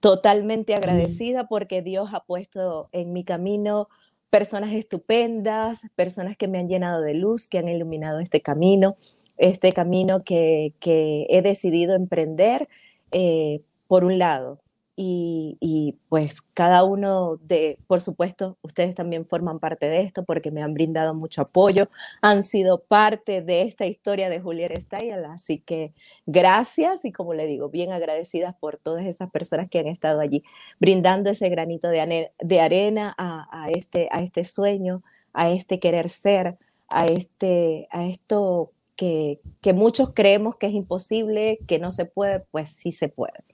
totalmente 0.00 0.74
agradecida 0.74 1.48
porque 1.48 1.82
Dios 1.82 2.10
ha 2.12 2.24
puesto 2.24 2.88
en 2.92 3.12
mi 3.12 3.24
camino 3.24 3.88
personas 4.30 4.72
estupendas, 4.72 5.86
personas 5.96 6.36
que 6.36 6.48
me 6.48 6.58
han 6.58 6.68
llenado 6.68 7.00
de 7.00 7.14
luz, 7.14 7.48
que 7.48 7.58
han 7.58 7.68
iluminado 7.68 8.20
este 8.20 8.40
camino, 8.40 8.96
este 9.36 9.72
camino 9.72 10.22
que, 10.24 10.74
que 10.80 11.26
he 11.30 11.42
decidido 11.42 11.94
emprender, 11.94 12.68
eh, 13.12 13.62
por 13.86 14.04
un 14.04 14.18
lado. 14.18 14.60
Y, 15.00 15.96
pues 16.08 16.42
cada 16.42 16.82
uno 16.82 17.36
de, 17.36 17.78
por 17.86 18.00
supuesto, 18.00 18.58
ustedes 18.62 18.96
también 18.96 19.24
forman 19.24 19.60
parte 19.60 19.88
de 19.88 20.00
esto 20.00 20.24
porque 20.24 20.50
me 20.50 20.60
han 20.60 20.74
brindado 20.74 21.14
mucho 21.14 21.42
apoyo, 21.42 21.88
han 22.20 22.42
sido 22.42 22.82
parte 22.82 23.40
de 23.40 23.62
esta 23.62 23.86
historia 23.86 24.28
de 24.28 24.40
Julieta 24.40 24.74
Style, 24.80 25.24
así 25.26 25.58
que 25.60 25.92
gracias 26.26 27.04
y 27.04 27.12
como 27.12 27.32
le 27.32 27.46
digo, 27.46 27.68
bien 27.68 27.92
agradecidas 27.92 28.56
por 28.58 28.76
todas 28.76 29.06
esas 29.06 29.30
personas 29.30 29.70
que 29.70 29.78
han 29.78 29.86
estado 29.86 30.18
allí 30.18 30.42
brindando 30.80 31.30
ese 31.30 31.48
granito 31.48 31.86
de, 31.86 32.32
de 32.40 32.60
arena 32.60 33.14
a, 33.16 33.46
a, 33.52 33.70
este, 33.70 34.08
a 34.10 34.20
este 34.22 34.44
sueño, 34.44 35.04
a 35.32 35.48
este 35.50 35.78
querer 35.78 36.08
ser, 36.08 36.58
a, 36.88 37.06
este, 37.06 37.86
a 37.92 38.04
esto 38.04 38.72
que, 38.96 39.38
que 39.60 39.72
muchos 39.74 40.10
creemos 40.12 40.56
que 40.56 40.66
es 40.66 40.72
imposible, 40.72 41.60
que 41.68 41.78
no 41.78 41.92
se 41.92 42.04
puede, 42.04 42.40
pues 42.50 42.70
sí 42.70 42.90
se 42.90 43.08
puede. 43.08 43.44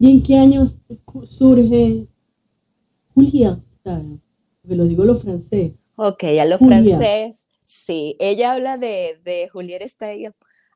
¿Y 0.00 0.10
en 0.10 0.22
qué 0.22 0.38
años 0.38 0.78
surge 1.24 2.08
Julia 3.14 3.58
Porque 3.82 4.74
lo 4.74 4.86
digo 4.86 5.04
lo 5.04 5.14
francés. 5.14 5.72
Ok, 5.96 6.24
a 6.40 6.46
lo 6.46 6.56
Julia. 6.56 6.96
francés, 6.96 7.46
sí. 7.66 8.16
Ella 8.18 8.52
habla 8.52 8.78
de, 8.78 9.20
de 9.22 9.50
Juliette 9.52 9.86
Steyer 9.86 10.34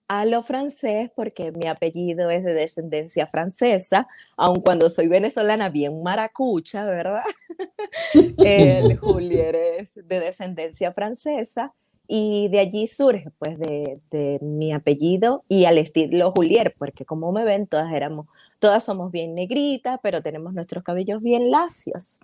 a 0.08 0.26
lo 0.26 0.42
francés 0.42 1.10
porque 1.16 1.52
mi 1.52 1.66
apellido 1.66 2.28
es 2.28 2.44
de 2.44 2.52
descendencia 2.52 3.26
francesa, 3.26 4.06
aun 4.36 4.60
cuando 4.60 4.90
soy 4.90 5.08
venezolana 5.08 5.70
bien 5.70 6.02
maracucha, 6.02 6.84
¿verdad? 6.84 7.22
El 8.36 8.98
Juliet 8.98 9.54
es 9.80 9.94
de 9.94 10.20
descendencia 10.20 10.92
francesa 10.92 11.72
y 12.06 12.48
de 12.48 12.58
allí 12.60 12.86
surge 12.86 13.30
pues 13.38 13.58
de, 13.58 13.98
de 14.10 14.38
mi 14.42 14.74
apellido 14.74 15.44
y 15.48 15.64
al 15.64 15.78
estilo 15.78 16.30
Julier, 16.32 16.74
porque 16.78 17.06
como 17.06 17.32
me 17.32 17.44
ven, 17.44 17.66
todas 17.66 17.90
éramos 17.90 18.26
todas 18.64 18.82
somos 18.82 19.12
bien 19.12 19.34
negritas, 19.34 20.00
pero 20.02 20.22
tenemos 20.22 20.54
nuestros 20.54 20.82
cabellos 20.82 21.20
bien 21.20 21.50
lacios. 21.50 22.18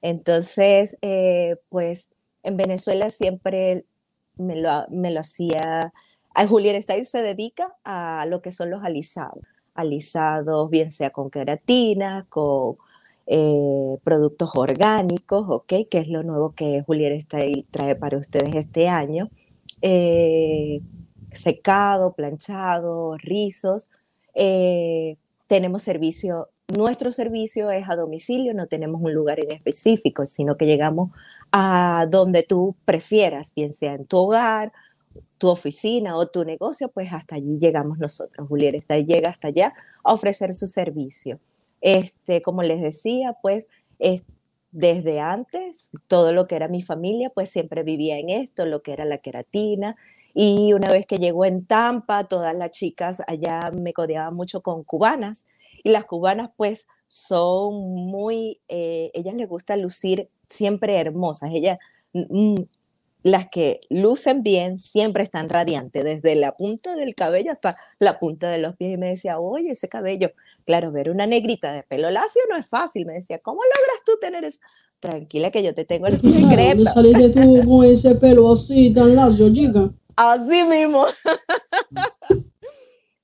Entonces, 0.00 0.96
eh, 1.02 1.56
pues 1.68 2.08
en 2.42 2.56
Venezuela 2.56 3.10
siempre 3.10 3.84
me 4.36 4.56
lo, 4.56 4.86
me 4.88 5.10
lo 5.10 5.20
hacía, 5.20 5.92
a 6.34 6.46
Juliet 6.46 6.80
Style 6.80 7.04
se 7.04 7.20
dedica 7.20 7.76
a 7.84 8.24
lo 8.26 8.40
que 8.40 8.52
son 8.52 8.70
los 8.70 8.82
alisados, 8.82 9.44
alisados 9.74 10.70
bien 10.70 10.90
sea 10.90 11.10
con 11.10 11.28
queratina, 11.28 12.24
con 12.30 12.78
eh, 13.26 13.98
productos 14.02 14.52
orgánicos, 14.54 15.44
¿ok? 15.46 15.74
Que 15.90 15.98
es 15.98 16.08
lo 16.08 16.22
nuevo 16.22 16.54
que 16.54 16.82
Juliet 16.86 17.20
Style 17.20 17.66
trae 17.70 17.96
para 17.96 18.16
ustedes 18.16 18.54
este 18.54 18.88
año. 18.88 19.28
Eh, 19.82 20.80
secado, 21.34 22.14
planchado, 22.14 23.18
rizos, 23.18 23.90
eh, 24.34 25.18
tenemos 25.52 25.82
servicio, 25.82 26.48
nuestro 26.74 27.12
servicio 27.12 27.70
es 27.70 27.84
a 27.86 27.94
domicilio, 27.94 28.54
no 28.54 28.68
tenemos 28.68 29.02
un 29.02 29.12
lugar 29.12 29.38
en 29.38 29.50
específico, 29.50 30.24
sino 30.24 30.56
que 30.56 30.64
llegamos 30.64 31.10
a 31.52 32.06
donde 32.08 32.42
tú 32.42 32.74
prefieras, 32.86 33.52
bien 33.54 33.70
sea 33.74 33.92
en 33.92 34.06
tu 34.06 34.16
hogar, 34.16 34.72
tu 35.36 35.48
oficina 35.48 36.16
o 36.16 36.26
tu 36.26 36.46
negocio, 36.46 36.88
pues 36.88 37.12
hasta 37.12 37.34
allí 37.34 37.58
llegamos 37.58 37.98
nosotros. 37.98 38.48
Está, 38.62 38.98
llega 38.98 39.28
hasta 39.28 39.48
allá 39.48 39.74
a 40.02 40.14
ofrecer 40.14 40.54
su 40.54 40.66
servicio. 40.66 41.38
Este, 41.82 42.40
como 42.40 42.62
les 42.62 42.80
decía, 42.80 43.36
pues 43.42 43.66
es, 43.98 44.22
desde 44.70 45.20
antes, 45.20 45.90
todo 46.06 46.32
lo 46.32 46.46
que 46.46 46.56
era 46.56 46.68
mi 46.68 46.80
familia, 46.80 47.28
pues 47.28 47.50
siempre 47.50 47.82
vivía 47.82 48.16
en 48.18 48.30
esto, 48.30 48.64
lo 48.64 48.80
que 48.80 48.94
era 48.94 49.04
la 49.04 49.18
queratina, 49.18 49.96
y 50.34 50.72
una 50.72 50.90
vez 50.90 51.06
que 51.06 51.18
llegó 51.18 51.44
en 51.44 51.66
Tampa, 51.66 52.24
todas 52.24 52.54
las 52.54 52.70
chicas 52.72 53.22
allá 53.26 53.70
me 53.72 53.92
codeaban 53.92 54.34
mucho 54.34 54.62
con 54.62 54.82
cubanas. 54.84 55.46
Y 55.84 55.90
las 55.90 56.04
cubanas 56.04 56.50
pues 56.56 56.86
son 57.08 57.74
muy, 58.06 58.60
eh, 58.68 59.10
ellas 59.14 59.34
les 59.34 59.48
gusta 59.48 59.76
lucir 59.76 60.30
siempre 60.48 60.98
hermosas. 60.98 61.50
Ellas, 61.52 61.78
mm, 62.14 62.62
las 63.24 63.48
que 63.50 63.80
lucen 63.90 64.42
bien, 64.42 64.78
siempre 64.78 65.22
están 65.22 65.48
radiantes, 65.48 66.02
desde 66.02 66.34
la 66.34 66.56
punta 66.56 66.96
del 66.96 67.14
cabello 67.14 67.52
hasta 67.52 67.76
la 67.98 68.18
punta 68.18 68.50
de 68.50 68.58
los 68.58 68.74
pies. 68.76 68.94
Y 68.94 68.96
me 68.96 69.10
decía, 69.10 69.38
oye, 69.38 69.72
ese 69.72 69.88
cabello, 69.88 70.32
claro, 70.64 70.90
ver 70.92 71.10
una 71.10 71.26
negrita 71.26 71.72
de 71.72 71.82
pelo 71.82 72.10
lacio 72.10 72.42
no 72.48 72.56
es 72.56 72.66
fácil. 72.66 73.06
Me 73.06 73.14
decía, 73.14 73.38
¿cómo 73.38 73.60
logras 73.62 74.04
tú 74.06 74.12
tener 74.20 74.44
eso? 74.44 74.58
Tranquila 74.98 75.50
que 75.50 75.62
yo 75.62 75.74
te 75.74 75.84
tengo 75.84 76.06
el 76.06 76.16
secreto. 76.16 76.76
¿Dónde 76.76 76.90
saliste 76.90 77.28
tú 77.30 77.68
con 77.68 77.84
ese 77.84 78.14
pelo 78.14 78.52
así 78.52 78.94
tan 78.94 79.14
lacio, 79.14 79.52
chica? 79.52 79.92
Así 80.30 80.62
mismo. 80.62 81.04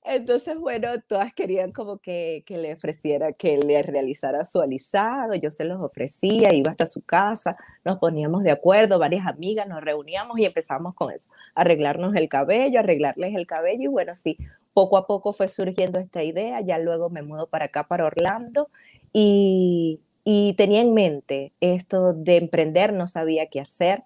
Entonces, 0.03 0.57
bueno, 0.57 0.89
todas 1.07 1.33
querían 1.33 1.71
como 1.71 1.99
que, 1.99 2.43
que, 2.45 2.57
le 2.57 2.73
ofreciera, 2.73 3.31
que 3.31 3.57
le 3.59 3.81
realizara 3.83 4.43
su 4.43 4.59
alisado, 4.59 5.35
yo 5.35 5.51
se 5.51 5.65
los 5.65 5.79
ofrecía, 5.79 6.53
iba 6.53 6.71
hasta 6.71 6.87
su 6.87 7.01
casa, 7.01 7.55
nos 7.85 7.99
poníamos 7.99 8.43
de 8.43 8.51
acuerdo, 8.51 8.97
varias 8.97 9.27
amigas, 9.27 9.67
nos 9.67 9.81
reuníamos 9.81 10.39
y 10.39 10.45
empezamos 10.45 10.95
con 10.95 11.13
eso, 11.13 11.29
arreglarnos 11.53 12.15
el 12.15 12.27
cabello, 12.27 12.79
arreglarles 12.79 13.35
el 13.35 13.45
cabello 13.45 13.83
y 13.83 13.87
bueno, 13.87 14.15
sí, 14.15 14.37
poco 14.73 14.97
a 14.97 15.05
poco 15.05 15.31
fue 15.31 15.47
surgiendo 15.47 15.99
esta 15.99 16.23
idea, 16.23 16.59
ya 16.61 16.79
luego 16.79 17.09
me 17.11 17.21
mudo 17.21 17.47
para 17.47 17.65
acá, 17.65 17.87
para 17.87 18.05
Orlando 18.05 18.69
y, 19.13 20.01
y 20.23 20.53
tenía 20.53 20.81
en 20.81 20.93
mente 20.93 21.53
esto 21.61 22.13
de 22.13 22.37
emprender, 22.37 22.93
no 22.93 23.07
sabía 23.07 23.45
qué 23.45 23.61
hacer, 23.61 24.03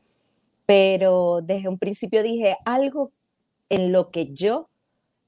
pero 0.65 1.41
desde 1.41 1.69
un 1.69 1.77
principio 1.77 2.23
dije 2.23 2.57
algo 2.65 3.11
en 3.69 3.91
lo 3.91 4.11
que 4.11 4.33
yo, 4.33 4.69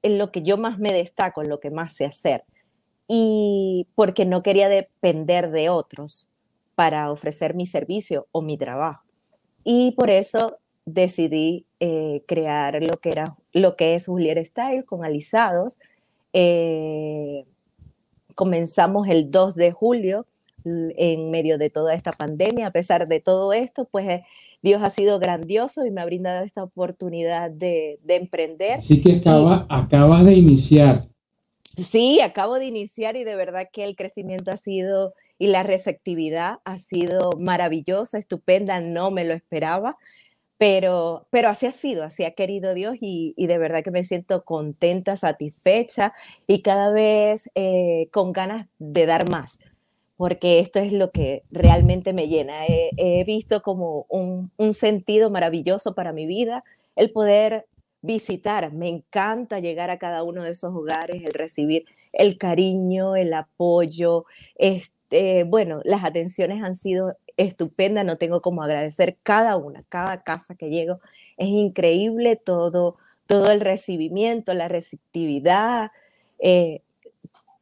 en 0.01 0.17
lo 0.17 0.31
que 0.31 0.43
yo 0.43 0.57
más 0.57 0.79
me 0.79 0.93
destaco, 0.93 1.41
en 1.41 1.49
lo 1.49 1.59
que 1.59 1.71
más 1.71 1.93
sé 1.93 2.05
hacer. 2.05 2.43
Y 3.07 3.87
porque 3.95 4.25
no 4.25 4.43
quería 4.43 4.69
depender 4.69 5.51
de 5.51 5.69
otros 5.69 6.29
para 6.75 7.11
ofrecer 7.11 7.55
mi 7.55 7.65
servicio 7.65 8.27
o 8.31 8.41
mi 8.41 8.57
trabajo. 8.57 9.03
Y 9.63 9.91
por 9.91 10.09
eso 10.09 10.57
decidí 10.85 11.65
eh, 11.79 12.23
crear 12.27 12.81
lo 12.81 12.97
que, 12.97 13.09
era, 13.09 13.35
lo 13.51 13.75
que 13.75 13.95
es 13.95 14.05
Juliet 14.05 14.45
Style 14.45 14.85
con 14.85 15.03
alisados. 15.03 15.79
Eh, 16.33 17.45
comenzamos 18.35 19.07
el 19.07 19.31
2 19.31 19.55
de 19.55 19.71
julio 19.71 20.27
en 20.65 21.31
medio 21.31 21.57
de 21.57 21.69
toda 21.69 21.93
esta 21.93 22.11
pandemia. 22.11 22.67
A 22.67 22.71
pesar 22.71 23.07
de 23.07 23.19
todo 23.19 23.53
esto, 23.53 23.85
pues 23.85 24.07
eh, 24.07 24.23
Dios 24.61 24.81
ha 24.83 24.89
sido 24.89 25.19
grandioso 25.19 25.85
y 25.85 25.91
me 25.91 26.01
ha 26.01 26.05
brindado 26.05 26.43
esta 26.43 26.63
oportunidad 26.63 27.51
de, 27.51 27.99
de 28.03 28.15
emprender. 28.15 28.79
Así 28.79 29.01
que 29.01 29.17
acaba, 29.17 29.67
y, 29.69 29.73
acabas 29.73 30.25
de 30.25 30.33
iniciar. 30.33 31.03
Sí, 31.77 32.21
acabo 32.21 32.59
de 32.59 32.65
iniciar 32.65 33.15
y 33.17 33.23
de 33.23 33.35
verdad 33.35 33.67
que 33.71 33.83
el 33.83 33.95
crecimiento 33.95 34.51
ha 34.51 34.57
sido 34.57 35.13
y 35.37 35.47
la 35.47 35.63
receptividad 35.63 36.59
ha 36.63 36.77
sido 36.79 37.31
maravillosa, 37.37 38.17
estupenda, 38.17 38.79
no 38.79 39.11
me 39.11 39.25
lo 39.25 39.33
esperaba, 39.33 39.97
pero, 40.57 41.27
pero 41.31 41.49
así 41.49 41.65
ha 41.65 41.71
sido, 41.71 42.03
así 42.03 42.23
ha 42.23 42.31
querido 42.31 42.73
Dios 42.73 42.95
y, 43.01 43.33
de 43.35 43.57
verdad 43.57 43.83
que 43.83 43.91
me 43.91 44.03
siento 44.03 44.45
contenta, 44.45 45.17
satisfecha 45.17 46.13
y 46.47 46.61
cada 46.61 46.91
vez 46.91 47.49
eh, 47.55 48.07
con 48.11 48.31
ganas 48.31 48.67
de 48.79 49.05
dar 49.05 49.29
más, 49.29 49.59
porque 50.17 50.59
esto 50.59 50.79
es 50.79 50.93
lo 50.93 51.11
que 51.11 51.43
realmente 51.51 52.13
me 52.13 52.27
llena. 52.27 52.65
He, 52.67 53.23
visto 53.25 53.61
como 53.61 54.05
un, 54.09 54.51
sentido 54.73 55.29
maravilloso 55.29 55.93
para 55.93 56.13
mi 56.13 56.25
vida 56.25 56.63
el 56.95 57.11
poder 57.11 57.65
visitar. 58.01 58.71
Me 58.71 58.89
encanta 58.89 59.59
llegar 59.59 59.89
a 59.89 59.99
cada 59.99 60.23
uno 60.23 60.43
de 60.43 60.51
esos 60.51 60.73
hogares, 60.73 61.23
el 61.23 61.33
recibir 61.33 61.85
el 62.13 62.37
cariño, 62.37 63.15
el 63.15 63.33
apoyo. 63.33 64.25
Este, 64.55 65.43
bueno, 65.43 65.81
las 65.83 66.03
atenciones 66.05 66.63
han 66.63 66.75
sido 66.75 67.17
estupenda, 67.35 68.05
no 68.05 68.17
tengo 68.17 68.41
como 68.41 68.63
agradecer 68.63 69.17
cada 69.21 69.57
una, 69.57 69.83
cada 69.89 70.23
casa 70.23 70.55
que 70.55 70.69
llego. 70.69 70.99
Es 71.37 71.49
increíble 71.49 72.37
todo, 72.37 72.95
todo 73.27 73.51
el 73.51 73.59
recibimiento, 73.59 74.53
la 74.53 74.69
receptividad. 74.69 75.91
Eh, 76.39 76.81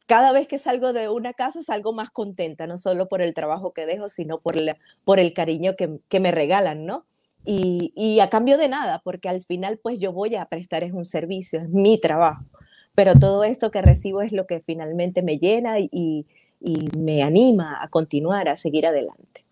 cada 0.06 0.32
vez 0.32 0.46
que 0.46 0.58
salgo 0.58 0.92
de 0.92 1.08
una 1.08 1.32
casa 1.32 1.62
salgo 1.62 1.92
más 1.92 2.10
contenta, 2.10 2.66
no 2.66 2.76
solo 2.76 3.08
por 3.08 3.22
el 3.22 3.34
trabajo 3.34 3.72
que 3.72 3.86
dejo, 3.86 4.08
sino 4.08 4.40
por, 4.40 4.56
por 5.04 5.18
el 5.18 5.32
cariño 5.32 5.76
que, 5.76 5.98
que 6.08 6.20
me 6.20 6.30
regalan, 6.30 6.86
¿no? 6.86 7.06
Y, 7.46 7.92
y, 7.94 8.20
a 8.20 8.30
cambio 8.30 8.56
de 8.56 8.68
nada, 8.68 9.02
porque 9.04 9.28
al 9.28 9.42
final 9.42 9.78
pues 9.78 9.98
yo 9.98 10.12
voy 10.12 10.34
a 10.34 10.46
prestar 10.46 10.82
es 10.82 10.92
un 10.92 11.04
servicio, 11.04 11.60
es 11.60 11.68
mi 11.68 12.00
trabajo, 12.00 12.44
pero 12.94 13.14
todo 13.14 13.44
esto 13.44 13.70
que 13.70 13.82
recibo 13.82 14.22
es 14.22 14.32
lo 14.32 14.46
que 14.46 14.60
finalmente 14.60 15.20
me 15.20 15.38
llena 15.38 15.78
y, 15.78 16.26
y 16.60 16.88
me 16.96 17.22
anima 17.22 17.82
a 17.82 17.88
continuar, 17.88 18.48
a 18.48 18.56
seguir 18.56 18.86
adelante. 18.86 19.44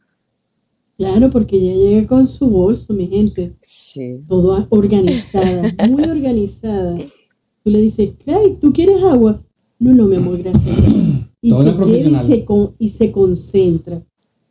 Claro, 0.97 1.31
porque 1.31 1.57
ella 1.57 1.75
llega 1.75 2.07
con 2.07 2.29
su 2.29 2.49
bolso, 2.49 2.95
mi 2.95 3.09
gente. 3.09 3.55
Sí. 3.61 4.21
Todo 4.27 4.67
organizada, 4.71 5.75
muy 5.89 6.05
organizada. 6.05 6.97
Tú 7.65 7.71
le 7.71 7.81
dices, 7.81 8.15
Clay, 8.25 8.57
¿tú 8.61 8.73
quieres 8.73 9.03
agua? 9.05 9.41
No, 9.83 9.93
no, 9.93 10.07
mi 10.07 10.17
amor, 10.17 10.39
gracias. 10.39 10.79
Y, 11.45 11.53
y, 11.53 12.17
se, 12.19 12.47
y 12.79 12.89
se 12.91 13.11
concentra. 13.11 14.01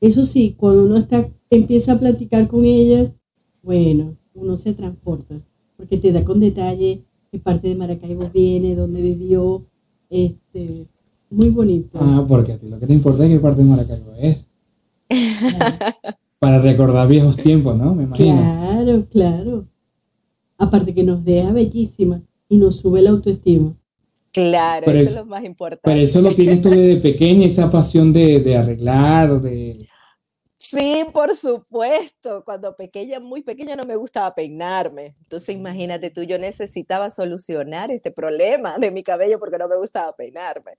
Eso 0.02 0.26
sí, 0.26 0.56
cuando 0.58 0.84
uno 0.84 0.98
está, 0.98 1.26
empieza 1.50 1.94
a 1.94 2.00
platicar 2.00 2.50
con 2.50 2.66
ella, 2.66 3.16
bueno, 3.64 4.18
uno 4.34 4.58
se 4.58 4.74
transporta, 4.74 5.36
porque 5.78 5.98
te 5.98 6.12
da 6.12 6.26
con 6.26 6.42
detalle 6.42 7.06
qué 7.32 7.40
parte 7.40 7.70
de 7.70 7.76
Maracaibo 7.76 8.30
viene, 8.34 8.76
dónde 8.76 9.02
vivió, 9.02 9.66
este, 10.10 10.88
muy 11.30 11.48
bonito. 11.48 11.98
Ah, 12.02 12.26
porque 12.28 12.52
a 12.52 12.58
ti 12.58 12.68
lo 12.68 12.78
que 12.78 12.88
te 12.88 12.94
importa 12.94 13.24
es 13.24 13.32
qué 13.32 13.40
parte 13.40 13.64
de 13.64 13.70
Maracaibo 13.70 14.12
es. 14.20 14.48
Para 16.40 16.62
recordar 16.62 17.08
viejos 17.08 17.38
tiempos, 17.38 17.78
¿no? 17.78 17.96
Me 17.96 18.04
imagino. 18.04 18.36
Claro, 18.36 19.06
claro. 19.10 19.66
Aparte 20.58 20.94
que 20.94 21.06
nos 21.06 21.24
deja 21.24 21.54
bellísima 21.54 22.22
y 22.50 22.58
nos 22.58 22.76
sube 22.76 23.02
la 23.02 23.12
autoestima. 23.12 23.78
Claro, 24.32 24.90
eso 24.92 25.02
es, 25.02 25.16
lo 25.18 25.26
más 25.26 25.44
importante. 25.44 25.82
Pero 25.84 26.00
eso 26.00 26.22
lo 26.22 26.34
tienes 26.34 26.62
tú 26.62 26.70
desde 26.70 26.98
pequeña, 27.02 27.46
esa 27.46 27.70
pasión 27.70 28.14
de, 28.14 28.40
de 28.40 28.58
arreglar, 28.58 29.42
de... 29.42 29.88
Sí, 30.58 31.06
por 31.12 31.36
supuesto. 31.36 32.46
Cuando 32.46 32.76
pequeña, 32.78 33.20
muy 33.20 33.42
pequeña, 33.42 33.76
no 33.76 33.84
me 33.84 33.98
gustaba 33.98 34.34
peinarme. 34.34 35.16
Entonces, 35.24 35.56
imagínate 35.56 36.12
tú, 36.12 36.24
yo 36.24 36.40
necesitaba 36.40 37.10
solucionar 37.10 37.92
este 37.92 38.12
problema 38.12 38.78
de 38.78 38.92
mi 38.92 39.04
cabello 39.04 39.38
porque 39.38 39.58
no 39.58 39.68
me 39.68 39.76
gustaba 39.76 40.16
peinarme. 40.16 40.78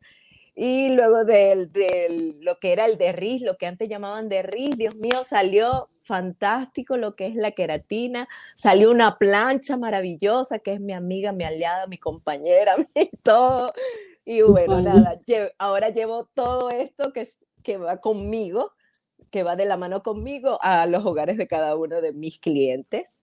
Y 0.55 0.91
luego 0.91 1.25
de, 1.25 2.35
lo 2.41 2.59
que 2.59 2.73
era 2.73 2.87
el 2.87 2.99
derris, 2.99 3.43
lo 3.43 3.57
que 3.57 3.67
antes 3.67 3.89
llamaban 3.89 4.29
derris, 4.29 4.77
Dios 4.77 4.95
mío, 4.97 5.25
salió 5.25 5.89
fantástico 6.05 6.97
lo 6.97 7.17
que 7.17 7.27
es 7.27 7.35
la 7.35 7.53
queratina, 7.53 8.29
salió 8.55 8.91
una 8.91 9.19
plancha 9.19 9.77
maravillosa 9.77 10.59
que 10.59 10.75
es 10.75 10.81
mi 10.81 10.93
amiga, 10.93 11.33
mi 11.33 11.45
aliada, 11.45 11.87
mi 11.87 11.99
compañera, 11.99 12.77
mi 12.95 13.11
todo. 13.23 13.73
Y 14.25 14.43
bueno, 14.43 14.81
nada, 14.81 15.21
ahora 15.59 15.89
llevo 15.89 16.29
todo 16.35 16.71
esto 16.71 17.13
que, 17.13 17.27
que 17.63 17.77
va 17.77 17.97
conmigo, 17.99 18.73
que 19.31 19.43
va 19.43 19.57
de 19.57 19.65
la 19.65 19.77
mano 19.77 20.03
conmigo 20.03 20.59
a 20.63 20.87
los 20.87 21.05
hogares 21.05 21.37
de 21.39 21.49
cada 21.49 21.77
uno 21.77 22.01
de 22.01 22.13
mis 22.13 22.39
clientes. 22.39 23.21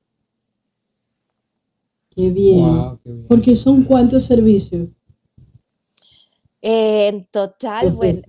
Qué 2.09 2.29
bien. 2.29 2.97
qué 3.03 3.11
bien. 3.11 3.27
Porque 3.27 3.55
son 3.55 3.83
cuántos 3.83 4.25
servicios. 4.25 4.89
En 6.61 7.25
total, 7.27 7.91
bueno, 7.91 8.21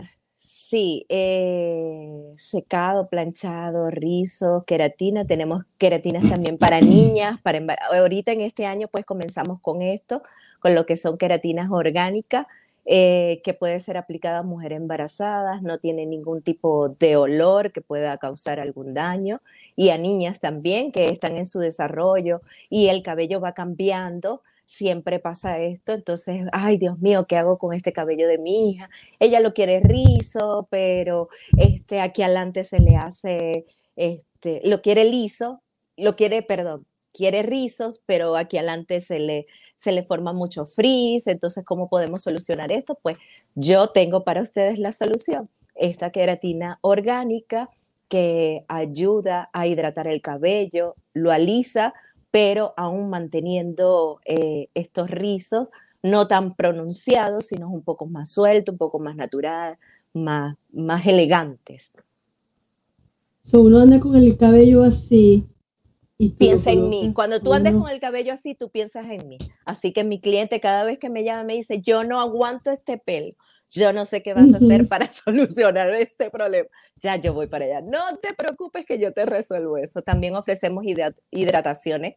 sí, 0.60 1.06
eh, 1.08 2.34
secado, 2.36 3.08
planchado, 3.08 3.90
rizo, 3.90 4.64
queratina, 4.66 5.24
tenemos 5.24 5.64
queratinas 5.78 6.28
también 6.28 6.58
para 6.58 6.82
niñas, 6.82 7.40
para 7.40 7.60
ahorita 7.92 8.32
en 8.32 8.42
este 8.42 8.66
año 8.66 8.86
pues 8.88 9.06
comenzamos 9.06 9.60
con 9.62 9.80
esto, 9.80 10.22
con 10.60 10.74
lo 10.74 10.84
que 10.84 10.96
son 10.96 11.16
queratinas 11.16 11.70
orgánicas, 11.70 12.46
eh, 12.84 13.40
que 13.42 13.54
puede 13.54 13.80
ser 13.80 13.96
aplicada 13.96 14.40
a 14.40 14.42
mujeres 14.42 14.76
embarazadas, 14.76 15.62
no 15.62 15.78
tiene 15.78 16.04
ningún 16.04 16.42
tipo 16.42 16.90
de 16.90 17.16
olor 17.16 17.72
que 17.72 17.80
pueda 17.80 18.18
causar 18.18 18.60
algún 18.60 18.92
daño, 18.92 19.40
y 19.76 19.88
a 19.88 19.96
niñas 19.96 20.40
también 20.40 20.92
que 20.92 21.08
están 21.08 21.38
en 21.38 21.46
su 21.46 21.58
desarrollo 21.58 22.42
y 22.68 22.88
el 22.88 23.02
cabello 23.02 23.40
va 23.40 23.54
cambiando 23.54 24.42
siempre 24.70 25.18
pasa 25.18 25.58
esto, 25.58 25.92
entonces, 25.92 26.42
ay 26.52 26.78
Dios 26.78 27.00
mío, 27.00 27.26
¿qué 27.26 27.36
hago 27.36 27.58
con 27.58 27.74
este 27.74 27.92
cabello 27.92 28.28
de 28.28 28.38
mi 28.38 28.70
hija? 28.70 28.88
Ella 29.18 29.40
lo 29.40 29.52
quiere 29.52 29.80
rizo, 29.80 30.68
pero 30.70 31.28
este, 31.58 32.00
aquí 32.00 32.22
adelante 32.22 32.62
se 32.62 32.78
le 32.78 32.94
hace, 32.96 33.66
este, 33.96 34.60
lo 34.62 34.80
quiere 34.80 35.04
liso, 35.04 35.60
lo 35.96 36.14
quiere, 36.14 36.42
perdón, 36.42 36.86
quiere 37.12 37.42
rizos, 37.42 38.00
pero 38.06 38.36
aquí 38.36 38.58
adelante 38.58 39.00
se 39.00 39.18
le, 39.18 39.48
se 39.74 39.90
le 39.90 40.04
forma 40.04 40.32
mucho 40.32 40.66
frizz, 40.66 41.26
entonces, 41.26 41.64
¿cómo 41.64 41.88
podemos 41.88 42.22
solucionar 42.22 42.70
esto? 42.70 42.96
Pues 43.02 43.16
yo 43.56 43.88
tengo 43.88 44.22
para 44.22 44.40
ustedes 44.40 44.78
la 44.78 44.92
solución, 44.92 45.50
esta 45.74 46.12
queratina 46.12 46.78
orgánica 46.80 47.70
que 48.08 48.64
ayuda 48.68 49.50
a 49.52 49.66
hidratar 49.66 50.06
el 50.06 50.22
cabello, 50.22 50.94
lo 51.12 51.32
alisa, 51.32 51.92
pero 52.30 52.74
aún 52.76 53.10
manteniendo 53.10 54.20
eh, 54.24 54.68
estos 54.74 55.10
rizos 55.10 55.68
no 56.02 56.28
tan 56.28 56.54
pronunciados, 56.54 57.46
sino 57.46 57.68
un 57.68 57.82
poco 57.82 58.06
más 58.06 58.30
sueltos, 58.30 58.72
un 58.72 58.78
poco 58.78 58.98
más 58.98 59.16
natural, 59.16 59.78
más, 60.14 60.56
más 60.72 61.06
elegantes. 61.06 61.92
So, 63.42 63.62
uno 63.62 63.80
anda 63.80 64.00
con 64.00 64.16
el 64.16 64.36
cabello 64.36 64.82
así. 64.82 65.46
Y 66.16 66.30
Piensa 66.30 66.70
en 66.70 66.88
mí. 66.88 67.12
Cuando 67.14 67.40
tú 67.40 67.54
andes 67.54 67.74
con 67.74 67.88
el 67.88 67.98
cabello 67.98 68.34
así, 68.34 68.54
tú 68.54 68.70
piensas 68.70 69.06
en 69.06 69.26
mí. 69.26 69.38
Así 69.64 69.92
que 69.92 70.04
mi 70.04 70.20
cliente 70.20 70.60
cada 70.60 70.84
vez 70.84 70.98
que 70.98 71.08
me 71.08 71.24
llama 71.24 71.44
me 71.44 71.54
dice, 71.54 71.80
yo 71.80 72.04
no 72.04 72.20
aguanto 72.20 72.70
este 72.70 72.98
pelo 72.98 73.34
yo 73.70 73.92
no 73.92 74.04
sé 74.04 74.22
qué 74.22 74.34
vas 74.34 74.52
a 74.52 74.56
hacer 74.56 74.88
para 74.88 75.10
solucionar 75.10 75.90
este 75.94 76.30
problema. 76.30 76.68
Ya 76.96 77.16
yo 77.16 77.32
voy 77.32 77.46
para 77.46 77.64
allá. 77.64 77.80
No 77.80 78.16
te 78.18 78.34
preocupes 78.34 78.84
que 78.84 78.98
yo 78.98 79.12
te 79.12 79.26
resuelvo 79.26 79.78
eso. 79.78 80.02
También 80.02 80.34
ofrecemos 80.34 80.84
hidrataciones 81.30 82.16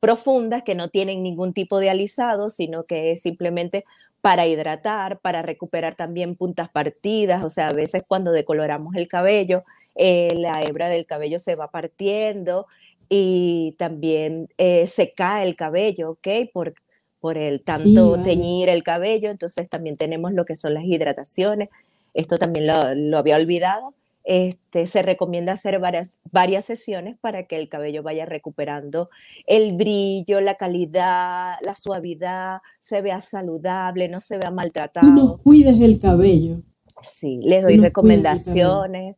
profundas 0.00 0.62
que 0.62 0.74
no 0.74 0.88
tienen 0.88 1.22
ningún 1.22 1.52
tipo 1.52 1.78
de 1.78 1.90
alisado, 1.90 2.48
sino 2.48 2.84
que 2.84 3.12
es 3.12 3.22
simplemente 3.22 3.84
para 4.20 4.46
hidratar, 4.46 5.20
para 5.20 5.42
recuperar 5.42 5.96
también 5.96 6.36
puntas 6.36 6.70
partidas. 6.70 7.44
O 7.44 7.50
sea, 7.50 7.68
a 7.68 7.74
veces 7.74 8.02
cuando 8.06 8.32
decoloramos 8.32 8.94
el 8.96 9.06
cabello, 9.06 9.64
eh, 9.94 10.34
la 10.36 10.62
hebra 10.62 10.88
del 10.88 11.06
cabello 11.06 11.38
se 11.38 11.54
va 11.56 11.70
partiendo 11.70 12.66
y 13.08 13.74
también 13.78 14.48
eh, 14.56 14.86
se 14.86 15.12
cae 15.12 15.46
el 15.46 15.56
cabello, 15.56 16.12
¿ok? 16.12 16.28
Por, 16.52 16.74
por 17.24 17.38
el 17.38 17.62
tanto 17.62 18.22
teñir 18.22 18.68
el 18.68 18.82
cabello, 18.82 19.30
entonces 19.30 19.66
también 19.70 19.96
tenemos 19.96 20.34
lo 20.34 20.44
que 20.44 20.56
son 20.56 20.74
las 20.74 20.84
hidrataciones, 20.84 21.70
esto 22.12 22.36
también 22.36 22.66
lo, 22.66 23.16
había 23.16 23.36
olvidado, 23.36 23.94
este, 24.24 24.86
se 24.86 25.00
recomienda 25.00 25.54
hacer 25.54 25.78
varias, 25.78 26.20
varias 26.30 26.66
sesiones 26.66 27.16
para 27.18 27.44
que 27.44 27.56
el 27.56 27.70
cabello 27.70 28.02
vaya 28.02 28.26
recuperando 28.26 29.08
el 29.46 29.74
brillo, 29.74 30.42
la 30.42 30.56
calidad, 30.56 31.54
la 31.62 31.74
suavidad, 31.74 32.58
se 32.78 33.00
vea 33.00 33.22
saludable, 33.22 34.10
no 34.10 34.20
se 34.20 34.36
vea 34.36 34.50
maltratado. 34.50 35.06
Tú 35.06 35.14
no 35.14 35.38
cuides 35.38 35.80
el 35.80 35.98
cabello. 35.98 36.60
Sí, 37.02 37.40
les 37.42 37.62
doy 37.62 37.78
recomendaciones. 37.78 39.16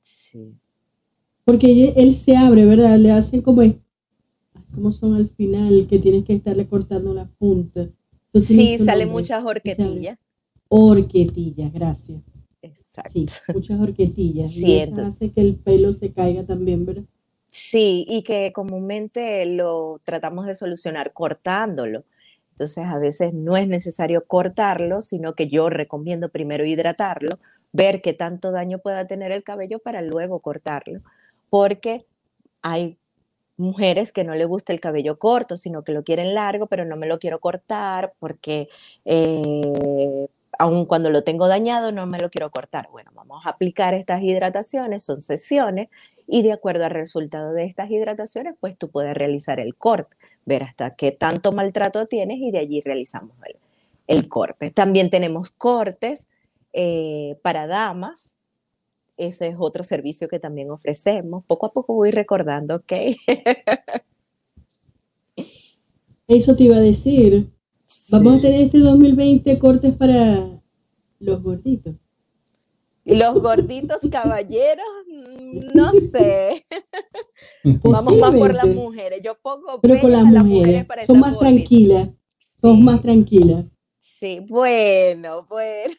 Sí. 0.00 0.54
Porque 1.44 1.92
él 1.96 2.14
se 2.14 2.34
abre, 2.34 2.64
¿verdad? 2.64 2.96
Le 2.96 3.12
hacen 3.12 3.42
como 3.42 3.60
como 4.74 4.92
son 4.92 5.14
al 5.14 5.26
final, 5.26 5.86
que 5.88 5.98
tienes 5.98 6.24
que 6.24 6.34
estarle 6.34 6.66
cortando 6.66 7.14
las 7.14 7.32
puntas. 7.34 7.88
Sí, 8.42 8.78
sale 8.78 9.06
muchas 9.06 9.44
horquetillas. 9.44 10.18
Horquetillas, 10.68 11.72
gracias. 11.72 12.22
Exacto. 12.62 13.10
Sí, 13.12 13.26
muchas 13.54 13.80
horquetillas. 13.80 14.52
Sí, 14.52 14.66
y 14.66 14.78
eso 14.78 15.02
hace 15.02 15.30
que 15.30 15.40
el 15.40 15.56
pelo 15.56 15.92
se 15.92 16.12
caiga 16.12 16.44
también, 16.44 16.84
¿verdad? 16.84 17.04
Sí, 17.50 18.04
y 18.08 18.22
que 18.22 18.52
comúnmente 18.52 19.46
lo 19.46 20.00
tratamos 20.04 20.46
de 20.46 20.54
solucionar 20.54 21.12
cortándolo. 21.12 22.04
Entonces, 22.52 22.84
a 22.84 22.98
veces 22.98 23.32
no 23.32 23.56
es 23.56 23.68
necesario 23.68 24.26
cortarlo, 24.26 25.00
sino 25.00 25.34
que 25.34 25.48
yo 25.48 25.70
recomiendo 25.70 26.30
primero 26.30 26.64
hidratarlo 26.64 27.38
ver 27.72 28.00
qué 28.00 28.12
tanto 28.12 28.52
daño 28.52 28.78
pueda 28.78 29.06
tener 29.06 29.32
el 29.32 29.42
cabello 29.42 29.80
para 29.80 30.00
luego 30.00 30.38
cortarlo, 30.38 31.00
porque 31.50 32.06
hay 32.62 32.98
mujeres 33.56 34.12
que 34.12 34.24
no 34.24 34.34
le 34.34 34.44
gusta 34.44 34.72
el 34.72 34.80
cabello 34.80 35.18
corto, 35.18 35.56
sino 35.56 35.84
que 35.84 35.92
lo 35.92 36.04
quieren 36.04 36.34
largo, 36.34 36.66
pero 36.66 36.84
no 36.84 36.96
me 36.96 37.06
lo 37.06 37.18
quiero 37.18 37.40
cortar 37.40 38.14
porque 38.18 38.68
eh, 39.04 40.28
aun 40.58 40.86
cuando 40.86 41.10
lo 41.10 41.22
tengo 41.22 41.48
dañado 41.48 41.92
no 41.92 42.06
me 42.06 42.18
lo 42.18 42.30
quiero 42.30 42.50
cortar. 42.50 42.88
Bueno, 42.90 43.10
vamos 43.14 43.44
a 43.46 43.50
aplicar 43.50 43.94
estas 43.94 44.22
hidrataciones, 44.22 45.04
son 45.04 45.22
sesiones 45.22 45.88
y 46.26 46.42
de 46.42 46.52
acuerdo 46.52 46.84
al 46.84 46.90
resultado 46.90 47.52
de 47.52 47.64
estas 47.64 47.90
hidrataciones, 47.90 48.54
pues 48.58 48.76
tú 48.78 48.90
puedes 48.90 49.14
realizar 49.14 49.60
el 49.60 49.74
corte, 49.74 50.16
ver 50.44 50.62
hasta 50.62 50.94
qué 50.94 51.12
tanto 51.12 51.52
maltrato 51.52 52.06
tienes 52.06 52.38
y 52.40 52.50
de 52.50 52.58
allí 52.58 52.80
realizamos 52.80 53.36
el, 54.06 54.28
corte. 54.28 54.70
También 54.70 55.10
tenemos 55.10 55.50
cortes 55.50 56.28
eh, 56.72 57.36
para 57.42 57.66
damas, 57.66 58.36
ese 59.16 59.48
es 59.48 59.56
otro 59.58 59.82
servicio 59.84 60.28
que 60.28 60.38
también 60.38 60.70
ofrecemos. 60.70 61.44
Poco 61.46 61.66
a 61.66 61.72
poco 61.72 61.94
voy 61.94 62.10
recordando, 62.10 62.76
¿ok? 62.76 62.92
Eso 66.28 66.56
te 66.56 66.64
iba 66.64 66.76
a 66.76 66.80
decir. 66.80 67.50
Vamos 68.10 68.38
a 68.38 68.40
tener 68.40 68.62
este 68.62 68.78
2020 68.78 69.58
cortes 69.58 69.94
para 69.94 70.62
los 71.18 71.42
gorditos. 71.42 71.94
Los 73.04 73.40
gorditos 73.40 74.00
caballeros, 74.10 74.86
mm, 75.08 75.58
no 75.74 75.92
sé. 75.92 76.66
Vamos 77.82 78.16
más 78.16 78.34
por 78.34 78.54
las 78.54 78.66
mujeres. 78.66 79.20
Yo 79.22 79.38
pongo 79.40 79.80
Pero 79.80 80.00
con 80.00 80.12
las, 80.12 80.24
mujeres, 80.24 80.86
son 81.06 81.20
más 81.20 81.38
tranquilas. 81.38 82.10
Son 82.60 82.82
más 82.82 83.00
tranquilas. 83.02 83.64
Sí, 83.98 84.40
bueno, 84.48 85.46
bueno. 85.48 85.94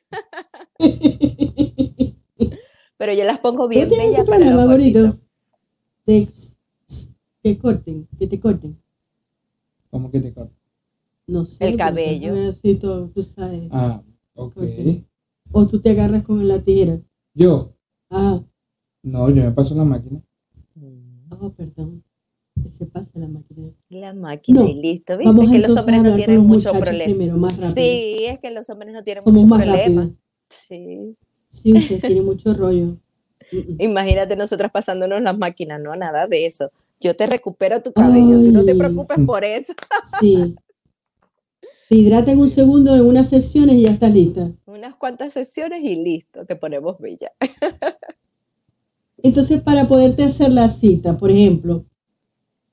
Pero 2.98 3.14
yo 3.14 3.24
las 3.26 3.40
pongo 3.40 3.68
bien 3.68 3.90
bellas 3.90 4.20
ese 4.20 4.24
para 4.24 4.40
problema, 4.40 4.66
gordito? 4.66 5.18
De, 6.06 6.28
que 7.44 7.58
corten, 7.58 8.08
que 8.18 8.28
te 8.28 8.40
corten. 8.40 8.82
¿Cómo 9.90 10.10
que 10.10 10.20
te 10.20 10.34
corten? 10.34 10.58
No 11.28 11.46
sé. 11.46 11.68
El 11.68 11.78
cabello. 11.78 12.34
Todo, 12.80 13.10
tú 13.10 13.24
sabes. 13.24 13.68
Ah, 13.72 14.02
ok. 14.36 14.58
O 15.52 15.68
tú 15.68 15.80
te 15.80 15.92
agarras 15.92 16.24
con 16.24 16.48
la 16.48 16.60
tijera. 16.60 17.00
¿Yo? 17.34 17.74
Ah. 18.10 18.42
No, 19.04 19.30
yo 19.30 19.44
me 19.44 19.52
paso 19.52 19.76
la 19.76 19.84
máquina. 19.84 20.22
Oh, 21.30 21.50
perdón. 21.52 22.04
Que 22.62 22.70
se 22.70 22.86
pasa 22.86 23.12
la 23.16 23.28
máquina. 23.28 23.70
La 23.90 24.14
máquina 24.14 24.64
y 24.64 24.74
listo. 24.76 25.18
¿Viste? 25.18 25.34
Vamos 25.34 25.52
que 25.52 25.60
los 25.60 25.78
hombres 25.78 26.04
no 26.04 26.16
tienen 26.16 26.40
mucho 26.46 26.72
problema. 26.72 27.04
Primero, 27.04 27.38
más 27.38 27.60
rápido. 27.60 27.76
Sí, 27.76 28.26
es 28.26 28.40
que 28.40 28.52
los 28.52 28.70
hombres 28.70 28.94
no 28.94 29.04
tienen 29.04 29.24
mucho 29.26 29.48
problema. 29.48 30.12
Sí. 30.50 31.18
Sí, 31.56 31.74
usted 31.74 32.02
tiene 32.02 32.22
mucho 32.22 32.54
rollo. 32.54 32.98
Imagínate 33.80 34.36
nosotras 34.36 34.72
pasándonos 34.72 35.22
las 35.22 35.38
máquinas, 35.38 35.80
no, 35.80 35.96
nada 35.96 36.28
de 36.28 36.46
eso. 36.46 36.72
Yo 37.00 37.16
te 37.16 37.28
recupero 37.28 37.82
tu 37.82 37.94
cabello, 37.94 38.42
tú 38.44 38.52
no 38.52 38.66
te 38.66 38.76
preocupes 38.76 39.18
por 39.26 39.44
eso. 39.44 39.74
Sí. 40.20 40.56
Te 41.88 41.96
hidrata 41.96 42.32
en 42.32 42.40
un 42.40 42.50
segundo 42.50 42.96
en 42.96 43.06
unas 43.06 43.30
sesiones 43.30 43.76
y 43.76 43.84
ya 43.84 43.92
estás 43.92 44.12
lista. 44.12 44.52
Unas 44.66 44.96
cuantas 44.96 45.34
sesiones 45.34 45.82
y 45.84 45.96
listo, 45.96 46.44
te 46.46 46.56
ponemos 46.56 46.98
bella. 47.00 47.32
Entonces, 49.24 49.62
para 49.62 49.88
poderte 49.88 50.24
hacer 50.24 50.52
la 50.52 50.68
cita, 50.68 51.18
por 51.18 51.30
ejemplo, 51.30 51.86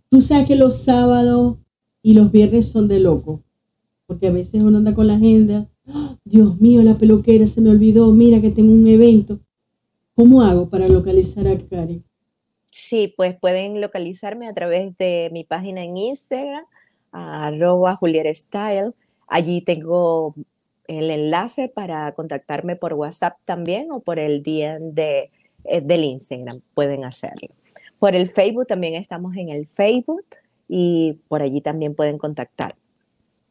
tú 0.08 0.22
sabes 0.22 0.46
que 0.46 0.56
los 0.56 0.78
sábados 0.78 1.58
y 2.02 2.14
los 2.14 2.32
viernes 2.32 2.68
son 2.70 2.88
de 2.88 3.00
loco, 3.00 3.42
porque 4.06 4.28
a 4.28 4.32
veces 4.32 4.62
uno 4.62 4.78
anda 4.78 4.94
con 4.94 5.06
la 5.06 5.14
agenda 5.14 5.68
Dios 6.24 6.60
mío, 6.60 6.82
la 6.82 6.94
peluquera 6.94 7.46
se 7.46 7.60
me 7.60 7.70
olvidó, 7.70 8.12
mira 8.12 8.40
que 8.40 8.50
tengo 8.50 8.72
un 8.72 8.86
evento. 8.86 9.40
¿Cómo 10.14 10.42
hago 10.42 10.68
para 10.68 10.86
localizar 10.86 11.46
a 11.48 11.58
Karen? 11.58 12.04
Sí, 12.70 13.12
pues 13.16 13.34
pueden 13.34 13.80
localizarme 13.80 14.48
a 14.48 14.54
través 14.54 14.96
de 14.98 15.30
mi 15.32 15.44
página 15.44 15.82
en 15.82 15.96
Instagram, 15.96 16.64
arroba 17.10 17.98
Style. 18.32 18.92
Allí 19.26 19.62
tengo 19.62 20.34
el 20.86 21.10
enlace 21.10 21.68
para 21.68 22.12
contactarme 22.12 22.76
por 22.76 22.94
WhatsApp 22.94 23.38
también 23.44 23.90
o 23.90 24.00
por 24.00 24.18
el 24.18 24.42
DM 24.42 24.94
de, 24.94 25.30
eh, 25.64 25.80
del 25.80 26.04
Instagram. 26.04 26.60
Pueden 26.74 27.04
hacerlo. 27.04 27.48
Por 27.98 28.14
el 28.14 28.28
Facebook 28.28 28.66
también 28.66 28.94
estamos 28.94 29.36
en 29.36 29.48
el 29.48 29.66
Facebook 29.66 30.24
y 30.68 31.18
por 31.28 31.42
allí 31.42 31.60
también 31.60 31.94
pueden 31.94 32.18
contactar 32.18 32.76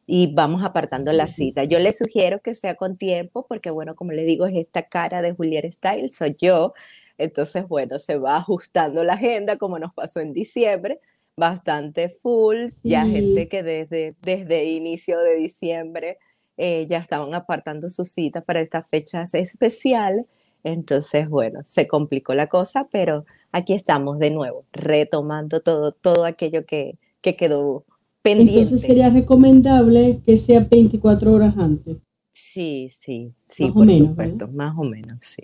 y 0.06 0.34
vamos 0.34 0.64
apartando 0.64 1.12
la 1.12 1.26
cita. 1.26 1.64
Yo 1.64 1.78
les 1.78 1.98
sugiero 1.98 2.40
que 2.42 2.54
sea 2.54 2.74
con 2.74 2.96
tiempo, 2.96 3.46
porque 3.48 3.70
bueno, 3.70 3.94
como 3.94 4.12
le 4.12 4.24
digo, 4.24 4.46
es 4.46 4.56
esta 4.56 4.82
cara 4.82 5.22
de 5.22 5.32
Juliet 5.32 5.70
Style, 5.70 6.10
soy 6.10 6.36
yo. 6.40 6.74
Entonces, 7.18 7.68
bueno, 7.68 7.98
se 7.98 8.16
va 8.16 8.36
ajustando 8.36 9.04
la 9.04 9.14
agenda 9.14 9.56
como 9.56 9.78
nos 9.78 9.94
pasó 9.94 10.20
en 10.20 10.32
diciembre, 10.32 10.98
bastante 11.36 12.08
full, 12.08 12.66
ya 12.82 13.06
gente 13.06 13.48
que 13.48 13.62
desde, 13.62 14.14
desde 14.22 14.64
inicio 14.64 15.18
de 15.20 15.36
diciembre 15.36 16.18
eh, 16.56 16.86
ya 16.88 16.98
estaban 16.98 17.32
apartando 17.34 17.88
su 17.88 18.04
cita 18.04 18.42
para 18.42 18.60
estas 18.60 18.86
fechas 18.88 19.34
especiales. 19.34 20.26
Entonces, 20.64 21.28
bueno, 21.28 21.60
se 21.64 21.88
complicó 21.88 22.34
la 22.34 22.48
cosa, 22.48 22.88
pero 22.90 23.24
aquí 23.50 23.72
estamos 23.72 24.18
de 24.18 24.30
nuevo, 24.30 24.64
retomando 24.72 25.60
todo, 25.60 25.92
todo 25.92 26.24
aquello 26.24 26.66
que, 26.66 26.98
que 27.20 27.36
quedó 27.36 27.84
entonces 28.24 28.80
sería 28.80 29.10
recomendable 29.10 30.20
que 30.24 30.36
sea 30.36 30.60
24 30.60 31.32
horas 31.32 31.56
antes. 31.56 31.96
Sí, 32.32 32.90
sí, 32.90 33.32
sí, 33.44 33.64
más 33.64 33.72
por 33.72 33.86
menos, 33.86 34.08
supuesto, 34.10 34.48
más 34.48 34.74
o 34.78 34.84
menos, 34.84 35.18
sí. 35.20 35.42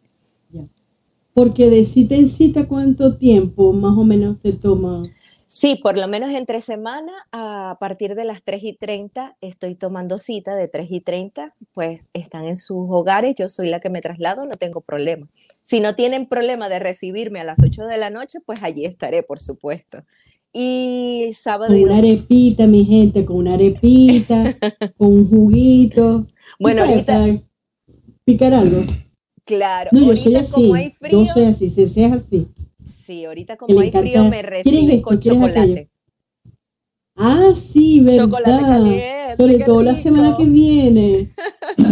Porque 1.35 1.71
de 1.71 1.85
cita 1.85 2.17
en 2.17 2.27
cita, 2.27 2.67
¿cuánto 2.67 3.17
tiempo 3.17 3.73
más 3.73 3.97
o 3.97 4.03
menos 4.03 4.41
te 4.41 4.53
toma? 4.53 5.05
Sí, 5.47 5.81
por 5.83 5.97
lo 5.97 6.09
menos 6.09 6.31
entre 6.35 6.61
semana, 6.61 7.13
a 7.33 7.79
partir 7.81 8.15
de 8.15 8.25
las 8.25 8.43
3 8.43 8.63
y 8.65 8.75
30, 8.75 9.37
estoy 9.41 9.77
tomando 9.77 10.19
cita 10.19 10.55
de 10.55 10.69
3 10.69 10.89
y 10.91 11.01
30, 11.01 11.55
pues 11.73 12.03
están 12.13 12.45
en 12.45 12.57
sus 12.57 12.87
hogares, 12.91 13.35
yo 13.35 13.49
soy 13.49 13.71
la 13.71 13.81
que 13.81 13.89
me 13.89 14.03
traslado, 14.03 14.45
no 14.45 14.57
tengo 14.57 14.83
problema. 14.83 15.29
Si 15.63 15.81
no 15.81 15.95
tienen 15.95 16.27
problema 16.27 16.69
de 16.69 16.81
recibirme 16.81 17.41
a 17.41 17.45
las 17.45 17.61
8 17.63 17.87
de 17.87 17.97
la 17.97 18.11
noche, 18.11 18.41
pues 18.45 18.63
allí 18.63 18.85
estaré, 18.85 19.23
por 19.23 19.41
supuesto. 19.41 20.03
Y 20.53 21.31
sábado. 21.35 21.73
Con 21.73 21.83
una 21.83 21.99
arepita, 21.99 22.67
mi 22.67 22.85
gente, 22.85 23.25
con 23.25 23.37
una 23.37 23.55
arepita, 23.55 24.57
con 24.97 25.09
un 25.09 25.29
juguito. 25.29 26.27
Bueno, 26.59 26.85
ahorita. 26.85 27.27
Picar 28.25 28.55
algo. 28.55 28.83
Claro, 29.45 29.91
no, 29.93 30.01
yo 30.01 30.17
soy 30.17 30.35
así. 30.37 30.73
Yo 31.11 31.25
soy 31.25 31.45
así, 31.45 31.69
se 31.71 31.87
sea 31.87 32.15
así. 32.15 32.49
Sí, 32.85 33.25
ahorita 33.25 33.57
como 33.57 33.81
hay 33.81 33.91
frío 33.91 34.25
me 34.25 34.43
reciben 34.43 35.01
con 35.01 35.19
chocolate. 35.19 35.91
Ah, 37.17 37.53
sí, 37.55 38.01
verdad. 38.01 38.25
Chocolate 38.25 38.63
caliente, 38.63 39.37
Sobre 39.37 39.59
todo 39.61 39.83
la 39.83 39.95
semana 39.95 40.37
que 40.37 40.45
viene. 40.45 41.33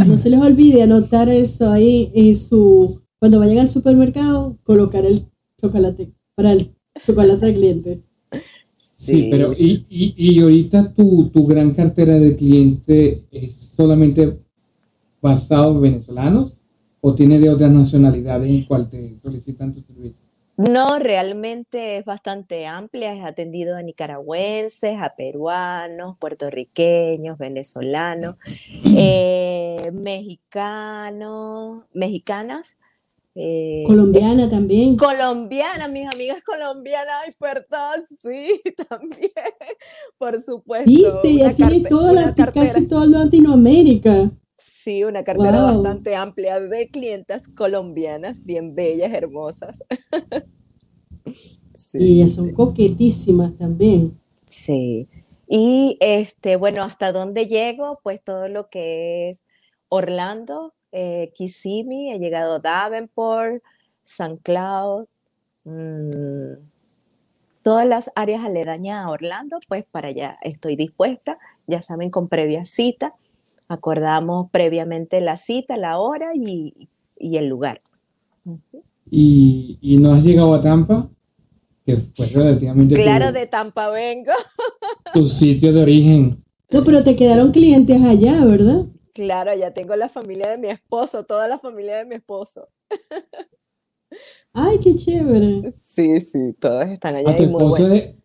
No 0.06 0.16
se 0.18 0.30
les 0.30 0.40
olvide 0.40 0.82
anotar 0.82 1.28
eso 1.30 1.70
ahí 1.70 2.12
en 2.14 2.36
su. 2.36 3.00
Cuando 3.18 3.40
vayan 3.40 3.58
al 3.58 3.68
supermercado, 3.68 4.58
colocar 4.62 5.06
el 5.06 5.26
chocolate 5.58 6.12
para 6.34 6.52
el 6.52 6.76
chocolate 7.04 7.54
cliente. 7.54 8.02
Sí, 9.06 9.28
pero 9.30 9.52
y, 9.52 9.86
y, 9.88 10.14
y 10.16 10.40
ahorita 10.40 10.92
tu, 10.92 11.28
tu, 11.30 11.46
gran 11.46 11.72
cartera 11.72 12.14
de 12.14 12.36
cliente 12.36 13.24
es 13.30 13.54
solamente 13.76 14.38
basado 15.20 15.76
en 15.76 15.82
venezolanos 15.82 16.58
o 17.00 17.14
tiene 17.14 17.38
de 17.38 17.50
otras 17.50 17.70
nacionalidades 17.70 18.48
en 18.48 18.64
cual 18.64 18.88
te 18.88 19.18
solicitan 19.22 19.72
tu 19.72 19.80
servicio? 19.80 20.24
No, 20.56 20.98
realmente 20.98 21.98
es 21.98 22.04
bastante 22.04 22.66
amplia. 22.66 23.14
He 23.14 23.22
atendido 23.22 23.76
a 23.76 23.82
nicaragüenses, 23.82 24.96
a 24.98 25.14
peruanos, 25.14 26.16
puertorriqueños, 26.18 27.36
venezolanos, 27.36 28.36
eh, 28.96 29.90
mexicanos, 29.92 31.84
mexicanas 31.92 32.78
eh, 33.38 33.82
colombiana 33.86 34.48
también. 34.48 34.96
Colombiana, 34.96 35.88
mis 35.88 36.08
amigas 36.10 36.42
colombianas, 36.42 37.14
ay, 37.26 37.34
perdón, 37.38 38.04
sí, 38.22 38.62
también, 38.88 39.30
por 40.16 40.40
supuesto. 40.40 40.90
Viste, 40.90 41.34
ya 41.34 41.54
tiene 41.54 41.80
toda 41.82 42.14
la, 42.14 42.34
casi 42.34 42.88
toda 42.88 43.04
Latinoamérica. 43.04 44.30
Sí, 44.56 45.04
una 45.04 45.22
cartera 45.22 45.60
bastante 45.60 46.16
amplia 46.16 46.58
de 46.60 46.88
clientas 46.88 47.48
colombianas, 47.48 48.42
bien 48.42 48.74
bellas, 48.74 49.12
hermosas. 49.12 49.84
sí, 51.74 51.98
y 51.98 52.14
ellas 52.14 52.32
son 52.32 52.54
coquetísimas 52.54 53.54
también. 53.58 54.18
Sí. 54.48 55.08
Y 55.46 55.98
este, 56.00 56.56
bueno, 56.56 56.82
¿hasta 56.84 57.12
dónde 57.12 57.46
llego? 57.46 58.00
Pues 58.02 58.24
todo 58.24 58.48
lo 58.48 58.70
que 58.70 59.28
es 59.28 59.44
Orlando, 59.90 60.72
eh, 60.92 61.32
Kissimmee, 61.34 62.12
he 62.14 62.18
llegado 62.18 62.54
a 62.54 62.58
Davenport, 62.58 63.62
San 64.04 64.36
Cloud, 64.36 65.06
mm, 65.64 66.52
todas 67.62 67.86
las 67.86 68.12
áreas 68.14 68.44
aledañas 68.44 69.04
a 69.04 69.10
Orlando, 69.10 69.58
pues 69.68 69.84
para 69.90 70.08
allá 70.08 70.38
estoy 70.42 70.76
dispuesta, 70.76 71.38
ya 71.66 71.82
saben, 71.82 72.10
con 72.10 72.28
previa 72.28 72.64
cita, 72.64 73.14
acordamos 73.68 74.50
previamente 74.52 75.20
la 75.20 75.36
cita, 75.36 75.76
la 75.76 75.98
hora 75.98 76.30
y, 76.34 76.88
el 77.18 77.48
lugar. 77.48 77.82
y, 79.10 79.78
y 79.80 79.98
no 79.98 80.12
has 80.12 80.22
llegado 80.22 80.54
a 80.54 80.60
Tampa, 80.60 81.10
que 81.84 81.96
fue 81.96 82.26
relativamente 82.26 82.94
Claro, 82.94 83.28
tu, 83.28 83.32
de 83.32 83.46
Tampa 83.46 83.88
vengo. 83.90 84.32
tu 85.12 85.26
sitio 85.26 85.72
de 85.72 85.82
origen. 85.82 86.44
No, 86.70 86.82
pero 86.84 87.02
te 87.02 87.16
quedaron 87.16 87.52
clientes 87.52 88.02
allá, 88.02 88.44
¿verdad? 88.44 88.86
Claro, 89.16 89.54
ya 89.54 89.70
tengo 89.72 89.96
la 89.96 90.10
familia 90.10 90.50
de 90.50 90.58
mi 90.58 90.68
esposo, 90.68 91.24
toda 91.24 91.48
la 91.48 91.58
familia 91.58 91.96
de 91.96 92.04
mi 92.04 92.16
esposo. 92.16 92.68
Ay, 94.52 94.78
qué 94.78 94.94
chévere. 94.94 95.70
Sí, 95.72 96.20
sí, 96.20 96.52
todos 96.60 96.86
están 96.88 97.16
allá. 97.16 97.30
Ah, 97.30 97.36
tu 97.36 97.44
y 97.44 97.46
muy 97.46 97.62
esposo, 97.62 97.88
bueno. 97.88 97.94
de, 97.94 98.18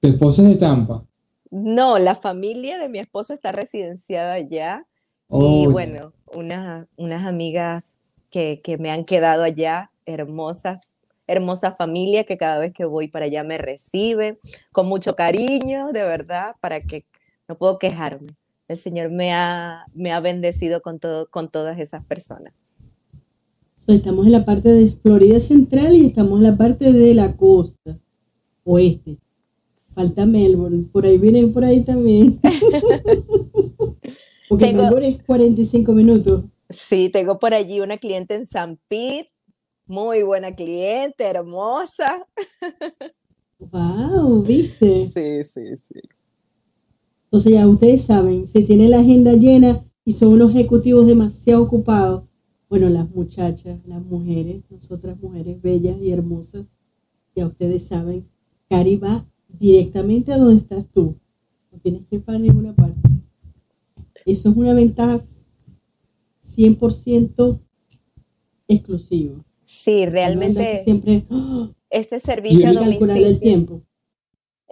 tu 0.00 0.08
esposo 0.08 0.40
es 0.40 0.48
de 0.48 0.54
Tampa. 0.54 1.04
No, 1.50 1.98
la 1.98 2.14
familia 2.14 2.78
de 2.78 2.88
mi 2.88 2.98
esposo 2.98 3.34
está 3.34 3.52
residenciada 3.52 4.32
allá. 4.32 4.86
Oh, 5.28 5.42
y 5.42 5.64
ya. 5.64 5.68
bueno, 5.68 6.14
unas, 6.32 6.86
unas 6.96 7.26
amigas 7.26 7.94
que, 8.30 8.62
que 8.62 8.78
me 8.78 8.90
han 8.90 9.04
quedado 9.04 9.42
allá, 9.42 9.90
hermosas, 10.06 10.88
hermosa 11.26 11.74
familia 11.74 12.24
que 12.24 12.38
cada 12.38 12.58
vez 12.58 12.72
que 12.72 12.86
voy 12.86 13.08
para 13.08 13.26
allá 13.26 13.44
me 13.44 13.58
recibe 13.58 14.38
con 14.72 14.88
mucho 14.88 15.14
cariño, 15.14 15.92
de 15.92 16.04
verdad, 16.04 16.56
para 16.60 16.80
que 16.80 17.04
no 17.46 17.58
puedo 17.58 17.78
quejarme. 17.78 18.37
El 18.68 18.76
Señor 18.76 19.10
me 19.10 19.32
ha, 19.32 19.86
me 19.94 20.12
ha 20.12 20.20
bendecido 20.20 20.82
con, 20.82 20.98
todo, 20.98 21.28
con 21.30 21.50
todas 21.50 21.78
esas 21.78 22.04
personas. 22.04 22.52
So, 23.86 23.92
Estamos 23.94 24.26
en 24.26 24.32
la 24.32 24.44
parte 24.44 24.68
de 24.70 24.90
Florida 24.90 25.40
Central 25.40 25.96
y 25.96 26.06
estamos 26.06 26.38
en 26.40 26.44
la 26.44 26.56
parte 26.56 26.92
de 26.92 27.14
la 27.14 27.34
costa 27.36 27.98
oeste. 28.64 29.16
Falta 29.94 30.26
Melbourne. 30.26 30.86
Por 30.92 31.06
ahí 31.06 31.16
vienen 31.16 31.52
por 31.52 31.64
ahí 31.64 31.80
también. 31.82 32.38
Porque 34.48 34.66
Tengo- 34.66 34.82
Melbourne 34.82 35.08
es 35.08 35.22
45 35.24 35.92
minutos. 35.92 36.44
Sí, 36.70 37.08
tengo 37.08 37.38
por 37.38 37.54
allí 37.54 37.80
una 37.80 37.96
cliente 37.96 38.34
en 38.34 38.44
San 38.44 38.78
Pete, 38.88 39.30
muy 39.86 40.22
buena 40.22 40.54
cliente, 40.54 41.24
hermosa. 41.24 42.26
Wow, 43.60 44.44
¿viste? 44.44 45.04
Sí, 45.06 45.42
sí, 45.42 45.76
sí. 45.76 46.00
Entonces 47.28 47.52
ya 47.52 47.68
ustedes 47.68 48.00
saben, 48.00 48.46
si 48.46 48.64
tienen 48.64 48.90
la 48.90 49.00
agenda 49.00 49.34
llena 49.34 49.84
y 50.02 50.12
son 50.12 50.32
unos 50.32 50.50
ejecutivos 50.52 51.06
demasiado 51.06 51.62
ocupados, 51.62 52.24
bueno, 52.70 52.88
las 52.88 53.10
muchachas, 53.10 53.80
las 53.86 54.02
mujeres, 54.02 54.62
nosotras 54.70 55.20
mujeres 55.20 55.60
bellas 55.60 55.98
y 56.00 56.10
hermosas, 56.10 56.70
ya 57.36 57.46
ustedes 57.46 57.84
saben, 57.84 58.26
Cari 58.70 58.96
va 58.96 59.28
directamente 59.46 60.32
a 60.32 60.38
donde 60.38 60.56
estás 60.56 60.86
tú. 60.90 61.16
No 61.70 61.78
tienes 61.78 62.06
que 62.06 62.16
ir 62.16 62.24
para 62.24 62.38
ninguna 62.38 62.74
parte. 62.74 62.98
Eso 64.24 64.48
es 64.48 64.56
una 64.56 64.72
ventaja 64.72 65.18
100% 66.42 67.60
exclusiva. 68.68 69.44
Sí, 69.66 70.06
realmente 70.06 70.82
siempre 70.82 71.26
¡ah! 71.28 71.70
este 71.90 72.16
y 72.16 72.20
servicio 72.20 72.70
a 72.70 72.74
calcular 72.74 73.16
el 73.16 73.22
domicilio, 73.24 73.38
tiempo. 73.38 73.82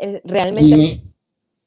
Y, 0.01 0.29
realmente, 0.29 0.93
en, 0.93 1.06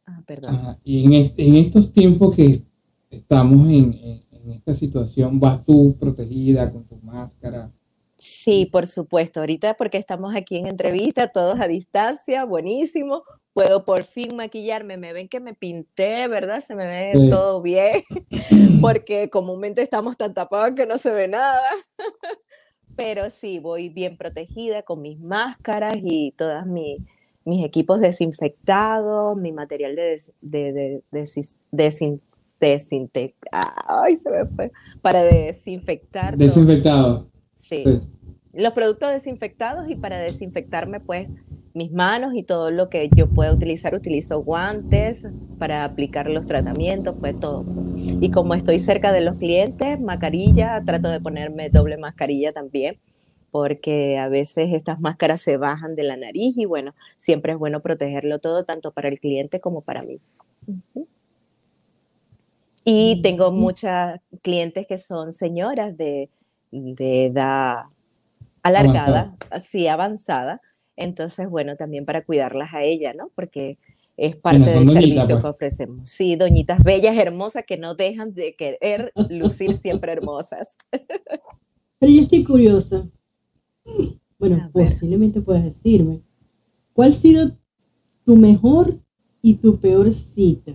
ah, 0.09 0.23
perdón. 0.25 0.55
ajá, 0.55 0.79
y 0.83 1.05
en, 1.15 1.33
en 1.37 1.55
estos 1.55 1.91
tiempos 1.93 2.35
que 2.35 2.61
estamos 3.09 3.67
en, 3.67 3.93
en- 3.93 4.23
en 4.31 4.51
esta 4.53 4.73
situación, 4.73 5.39
vas 5.39 5.63
tú 5.65 5.95
protegida 5.99 6.71
con 6.71 6.83
tu 6.85 6.95
máscara. 6.97 7.71
Sí, 8.17 8.65
por 8.65 8.87
supuesto. 8.87 9.41
Ahorita 9.41 9.75
porque 9.75 9.97
estamos 9.97 10.33
aquí 10.35 10.57
en 10.57 10.67
entrevista, 10.67 11.27
todos 11.27 11.59
a 11.59 11.67
distancia, 11.67 12.45
buenísimo. 12.45 13.23
Puedo 13.53 13.83
por 13.85 14.03
fin 14.03 14.35
maquillarme. 14.37 14.97
Me 14.97 15.11
ven 15.13 15.27
que 15.27 15.39
me 15.41 15.53
pinté, 15.53 16.27
¿verdad? 16.29 16.61
Se 16.61 16.73
me 16.75 16.87
ve 16.87 17.11
Sí. 17.13 17.29
todo 17.29 17.61
bien, 17.61 18.01
porque 18.81 19.29
comúnmente 19.29 19.81
estamos 19.81 20.17
tan 20.17 20.33
tapados 20.33 20.71
que 20.75 20.85
no 20.85 20.97
se 20.97 21.11
ve 21.11 21.27
nada. 21.27 21.61
Pero 22.95 23.29
sí, 23.29 23.59
voy 23.59 23.89
bien 23.89 24.17
protegida 24.17 24.83
con 24.83 25.01
mis 25.01 25.19
máscaras 25.19 25.97
y 26.01 26.31
todos 26.37 26.65
mis 26.65 27.01
equipos 27.63 27.99
desinfectados, 27.99 29.37
mi 29.37 29.51
material 29.51 29.95
de, 29.95 30.01
des- 30.03 30.31
de, 30.41 30.73
de- 30.73 31.01
desis- 31.11 31.55
desin- 31.71 32.21
desinte- 32.59 33.33
Ay, 33.87 34.15
se 34.15 34.29
me 34.29 34.45
fue. 34.45 34.71
Para 35.01 35.21
desinfectar. 35.23 36.37
Desinfectado. 36.37 37.27
Sí. 37.61 37.83
Sí. 37.85 38.01
Los 38.53 38.73
productos 38.73 39.11
desinfectados 39.11 39.89
y 39.89 39.95
para 39.95 40.17
desinfectarme, 40.17 40.99
pues, 40.99 41.27
mis 41.75 41.91
manos 41.91 42.33
y 42.35 42.41
todo 42.43 42.71
lo 42.71 42.89
que 42.89 43.07
yo 43.15 43.27
pueda 43.27 43.53
utilizar, 43.53 43.93
utilizo 43.93 44.41
guantes 44.43 45.27
para 45.59 45.83
aplicar 45.85 46.27
los 46.29 46.47
tratamientos, 46.47 47.15
pues 47.19 47.39
todo. 47.39 47.63
Y 47.95 48.31
como 48.31 48.55
estoy 48.55 48.79
cerca 48.79 49.11
de 49.11 49.21
los 49.21 49.35
clientes, 49.35 49.99
mascarilla, 49.99 50.81
trato 50.83 51.09
de 51.09 51.21
ponerme 51.21 51.69
doble 51.69 51.97
mascarilla 51.97 52.51
también, 52.51 52.97
porque 53.51 54.17
a 54.17 54.29
veces 54.29 54.69
estas 54.73 54.99
máscaras 54.99 55.41
se 55.41 55.57
bajan 55.57 55.95
de 55.95 56.03
la 56.03 56.17
nariz 56.17 56.57
y 56.57 56.65
bueno, 56.65 56.93
siempre 57.17 57.53
es 57.53 57.57
bueno 57.57 57.81
protegerlo 57.81 58.39
todo, 58.39 58.65
tanto 58.65 58.91
para 58.91 59.09
el 59.09 59.19
cliente 59.19 59.59
como 59.59 59.81
para 59.81 60.01
mí. 60.01 60.19
Y 62.83 63.21
tengo 63.21 63.49
Ujú. 63.49 63.57
muchas 63.57 64.19
clientes 64.41 64.87
que 64.87 64.97
son 64.97 65.31
señoras 65.31 65.95
de, 65.97 66.29
de 66.71 67.25
edad 67.25 67.83
alargada, 68.63 69.35
así 69.49 69.87
avanzada. 69.87 70.61
Entonces, 70.95 71.49
bueno, 71.49 71.75
también 71.75 72.05
para 72.05 72.23
cuidarlas 72.23 72.73
a 72.73 72.83
ellas, 72.83 73.15
¿no? 73.15 73.29
Porque 73.35 73.77
es 74.17 74.35
parte 74.35 74.59
del 74.59 74.85
doñitas, 74.85 74.93
servicio 75.01 75.27
pues. 75.27 75.41
que 75.41 75.47
ofrecemos. 75.47 76.09
Sí, 76.09 76.35
doñitas 76.35 76.83
bellas, 76.83 77.17
hermosas, 77.17 77.63
que 77.65 77.77
no 77.77 77.95
dejan 77.95 78.33
de 78.33 78.53
querer 78.55 79.13
lucir 79.29 79.75
siempre 79.77 80.11
hermosas. 80.11 80.77
Pero 81.99 82.11
yo 82.11 82.21
estoy 82.21 82.43
curiosa. 82.43 83.07
Bueno, 84.37 84.69
posiblemente 84.71 85.41
puedas 85.41 85.63
decirme. 85.63 86.21
¿Cuál 86.93 87.09
ha 87.09 87.15
sido 87.15 87.51
tu 88.25 88.35
mejor 88.35 88.97
y 89.41 89.55
tu 89.55 89.77
peor 89.79 90.09
cita? 90.11 90.73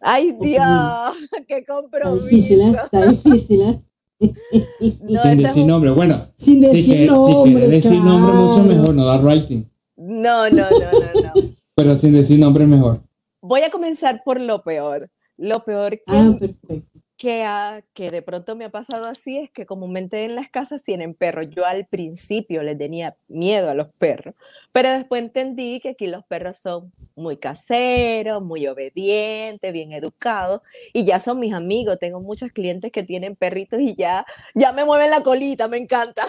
¡Ay. 0.00 0.36
Dios! 0.40 1.16
¡Qué 1.46 1.58
Está 1.58 1.74
compromiso! 1.74 2.24
difícil, 2.26 2.60
¿eh? 2.60 2.74
Está 2.84 3.06
difícil, 3.10 3.60
¿eh? 3.62 3.82
No, 5.08 5.22
sin 5.22 5.36
decir 5.42 5.62
un- 5.62 5.68
nombre. 5.68 5.90
Bueno, 5.90 6.22
Sin 6.36 6.54
si, 6.54 6.60
decir 6.68 6.84
que- 6.84 7.02
si 7.02 7.06
nombre. 7.08 7.52
quieres 7.52 7.70
decir 7.70 8.00
nombre, 8.00 8.32
mucho 8.34 8.62
mejor, 8.64 8.94
no 8.94 9.04
da 9.04 9.18
rating. 9.18 9.64
no, 9.96 10.48
no, 10.50 10.70
no, 10.70 10.70
no, 10.70 11.22
no. 11.22 11.32
Pero 11.74 11.96
sin 11.96 12.12
decir 12.12 12.38
nombre, 12.38 12.66
mejor. 12.66 13.02
Voy 13.40 13.62
a 13.62 13.70
comenzar 13.70 14.22
por 14.24 14.40
lo 14.40 14.62
peor. 14.62 15.08
Lo 15.38 15.64
peor 15.64 15.92
que, 15.92 16.02
Ah, 16.06 16.36
perfecto. 16.38 16.91
Que, 17.22 17.44
ha- 17.44 17.82
que 17.94 18.10
de 18.10 18.20
pronto 18.20 18.56
me 18.56 18.64
ha 18.64 18.70
pasado 18.70 19.06
así 19.06 19.38
es 19.38 19.48
que 19.48 19.64
comúnmente 19.64 20.24
en 20.24 20.34
las 20.34 20.48
casas 20.50 20.82
tienen 20.82 21.14
perros. 21.14 21.48
Yo 21.50 21.64
al 21.64 21.86
principio 21.86 22.64
le 22.64 22.74
tenía 22.74 23.16
miedo 23.28 23.70
a 23.70 23.74
los 23.74 23.86
perros, 23.96 24.34
pero 24.72 24.88
después 24.90 25.22
entendí 25.22 25.78
que 25.78 25.90
aquí 25.90 26.08
los 26.08 26.24
perros 26.24 26.58
son 26.58 26.92
muy 27.14 27.36
caseros, 27.36 28.42
muy 28.42 28.66
obedientes, 28.66 29.72
bien 29.72 29.92
educados 29.92 30.62
y 30.92 31.04
ya 31.04 31.20
son 31.20 31.38
mis 31.38 31.52
amigos. 31.52 31.96
Tengo 32.00 32.20
muchos 32.20 32.50
clientes 32.50 32.90
que 32.90 33.04
tienen 33.04 33.36
perritos 33.36 33.80
y 33.80 33.94
ya, 33.94 34.26
ya 34.56 34.72
me 34.72 34.84
mueven 34.84 35.12
la 35.12 35.22
colita, 35.22 35.68
me 35.68 35.76
encanta. 35.76 36.22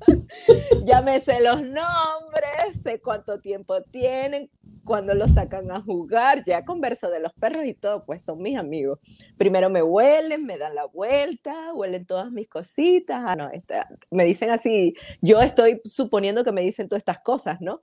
ya 0.84 1.00
me 1.00 1.20
sé 1.20 1.44
los 1.44 1.62
nombres, 1.62 2.82
sé 2.82 3.00
cuánto 3.00 3.40
tiempo 3.40 3.82
tienen, 3.84 4.50
cuando 4.84 5.14
los 5.14 5.30
sacan 5.32 5.70
a 5.70 5.80
jugar, 5.80 6.44
ya 6.44 6.64
converso 6.64 7.10
de 7.10 7.20
los 7.20 7.32
perros 7.32 7.64
y 7.64 7.74
todo, 7.74 8.04
pues 8.04 8.22
son 8.22 8.40
mis 8.42 8.56
amigos 8.56 8.98
primero 9.36 9.70
me 9.70 9.82
huelen, 9.82 10.44
me 10.44 10.58
dan 10.58 10.74
la 10.74 10.84
vuelta, 10.86 11.72
huelen 11.74 12.04
todas 12.06 12.30
mis 12.30 12.48
cositas. 12.48 13.20
Ah, 13.26 13.34
no, 13.36 13.50
esta- 13.50 13.88
me 14.10 14.24
dicen 14.24 14.50
así, 14.50 14.94
yo 15.20 15.40
estoy 15.40 15.80
suponiendo 15.84 16.44
que 16.44 16.52
me 16.52 16.60
dicen 16.62 16.88
todas 16.88 17.00
estas 17.00 17.18
cosas, 17.20 17.60
¿no? 17.60 17.82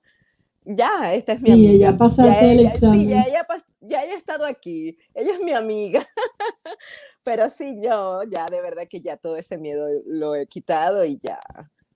Ya, 0.64 1.12
esta 1.12 1.32
es 1.32 1.42
mi 1.42 1.48
Sí, 1.50 1.52
amiga. 1.68 1.90
ya 1.90 1.98
pasaste 1.98 2.52
el 2.52 2.60
ella- 2.60 2.70
sí, 2.70 2.76
examen. 2.76 3.08
ya, 3.08 3.22
ella 3.24 3.46
ya 3.80 4.02
ella 4.04 4.14
ha 4.14 4.16
estado 4.16 4.44
aquí, 4.44 4.96
ella 5.12 5.32
es 5.34 5.40
mi 5.40 5.52
amiga. 5.52 6.06
Pero 7.24 7.48
sí, 7.50 7.76
yo 7.82 8.22
ya 8.30 8.46
de 8.46 8.60
verdad 8.60 8.84
que 8.88 9.00
ya 9.00 9.16
todo 9.16 9.36
ese 9.36 9.58
miedo 9.58 9.86
lo 10.06 10.34
he 10.36 10.46
quitado 10.46 11.04
y 11.04 11.18
ya 11.22 11.40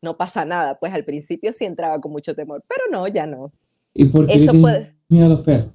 no 0.02 0.16
pasa 0.16 0.44
nada. 0.44 0.78
Pues 0.78 0.92
al 0.94 1.04
principio 1.04 1.52
sí 1.52 1.64
entraba 1.64 2.00
con 2.00 2.12
mucho 2.12 2.34
temor, 2.34 2.64
pero 2.68 2.82
no, 2.90 3.06
ya 3.08 3.26
no. 3.26 3.52
¿Y 3.94 4.06
por 4.06 4.26
qué 4.26 4.34
Eso 4.34 4.52
puede- 4.60 4.95
miedo 5.08 5.26
a 5.26 5.28
los 5.30 5.40
perros? 5.40 5.68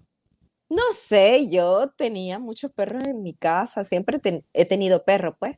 No 0.70 0.84
sé, 0.94 1.50
yo 1.50 1.90
tenía 1.98 2.40
muchos 2.40 2.72
perros 2.72 3.04
en 3.04 3.22
mi 3.22 3.34
casa, 3.34 3.84
siempre 3.84 4.20
ten- 4.20 4.46
he 4.54 4.66
tenido 4.66 5.04
perros, 5.04 5.36
pues, 5.40 5.58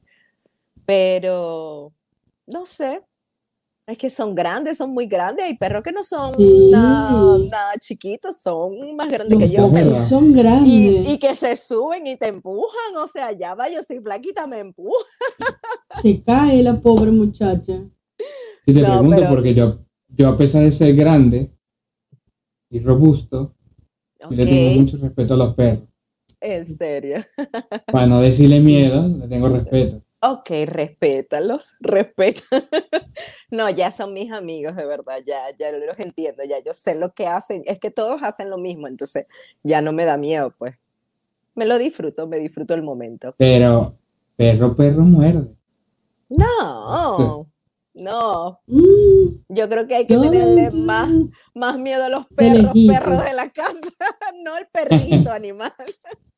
pero 0.85 1.93
no 2.47 2.65
sé, 2.65 3.01
es 3.85 3.97
que 3.97 4.09
son 4.09 4.33
grandes, 4.33 4.77
son 4.77 4.91
muy 4.91 5.05
grandes, 5.07 5.45
hay 5.45 5.57
perros 5.57 5.83
que 5.83 5.91
no 5.91 6.01
son 6.03 6.35
Sí. 6.35 6.69
nada, 6.71 7.37
nada 7.49 7.73
chiquitos, 7.79 8.37
son 8.41 8.95
más 8.95 9.09
grandes 9.09 9.37
que 9.37 9.49
yo, 9.49 9.69
pero- 9.73 9.99
son 9.99 10.33
grandes. 10.33 10.67
y, 10.67 11.11
y 11.13 11.17
que 11.19 11.35
se 11.35 11.55
suben 11.57 12.07
y 12.07 12.17
te 12.17 12.27
empujan, 12.27 12.95
o 12.97 13.07
sea, 13.07 13.31
ya 13.33 13.53
va, 13.55 13.69
yo 13.69 13.83
soy 13.83 13.99
flaquita, 13.99 14.47
me 14.47 14.59
empuja. 14.59 14.97
Se 16.03 16.23
cae 16.23 16.63
la 16.63 16.79
pobre 16.79 17.11
muchacha. 17.11 17.73
Y 18.65 18.73
te 18.73 18.81
No, 18.81 18.87
pregunto, 18.87 19.15
pero- 19.17 19.29
porque 19.29 19.53
yo, 19.53 19.79
yo 20.07 20.29
a 20.29 20.37
pesar 20.37 20.63
de 20.63 20.71
ser 20.71 20.95
grande 20.95 21.51
y 22.71 22.79
robusto, 22.79 23.55
yo 24.29 24.37
le 24.37 24.45
tengo 24.45 24.81
mucho 24.81 24.97
respeto 24.97 25.33
a 25.33 25.37
los 25.37 25.53
perros. 25.53 25.83
en 26.41 26.77
serio. 26.77 27.17
Para 27.91 28.07
no 28.07 28.21
decirle 28.21 28.59
miedo, 28.59 29.07
le 29.07 29.27
tengo 29.27 29.49
respeto. 29.49 30.01
Ok, 30.25 30.51
respétalos, 30.67 31.75
respeta. 31.81 32.43
no, 33.51 33.69
ya 33.69 33.91
son 33.91 34.13
mis 34.13 34.31
amigos, 34.31 34.73
de 34.75 34.85
verdad, 34.85 35.17
ya, 35.25 35.41
ya 35.59 35.71
los 35.73 35.99
entiendo, 35.99 36.43
ya 36.45 36.63
yo 36.63 36.73
sé 36.73 36.95
lo 36.95 37.13
que 37.13 37.27
hacen, 37.27 37.61
es 37.65 37.77
que 37.77 37.91
todos 37.91 38.23
hacen 38.23 38.49
lo 38.49 38.57
mismo, 38.57 38.87
entonces 38.87 39.25
ya 39.63 39.81
no 39.81 39.91
me 39.91 40.05
da 40.05 40.15
miedo, 40.15 40.53
pues. 40.57 40.75
Me 41.55 41.65
lo 41.65 41.77
disfruto, 41.77 42.25
me 42.27 42.39
disfruto 42.39 42.73
el 42.73 42.83
momento. 42.83 43.35
Pero, 43.37 43.97
perro, 44.37 44.75
perro 44.75 45.01
muerde. 45.01 45.53
No, 46.29 47.47
no. 47.93 48.59
Mm, 48.67 49.43
Yo 49.49 49.69
creo 49.69 49.87
que 49.87 49.95
hay 49.95 50.07
que 50.07 50.17
tenerle 50.17 50.63
entiendo. 50.65 50.85
más, 50.85 51.09
más 51.53 51.77
miedo 51.77 52.03
a 52.03 52.09
los 52.09 52.25
perros, 52.27 52.73
perros 52.87 53.23
de 53.23 53.33
la 53.33 53.49
casa, 53.49 53.79
no 54.43 54.57
el 54.57 54.67
perrito 54.67 55.31
animal. 55.31 55.73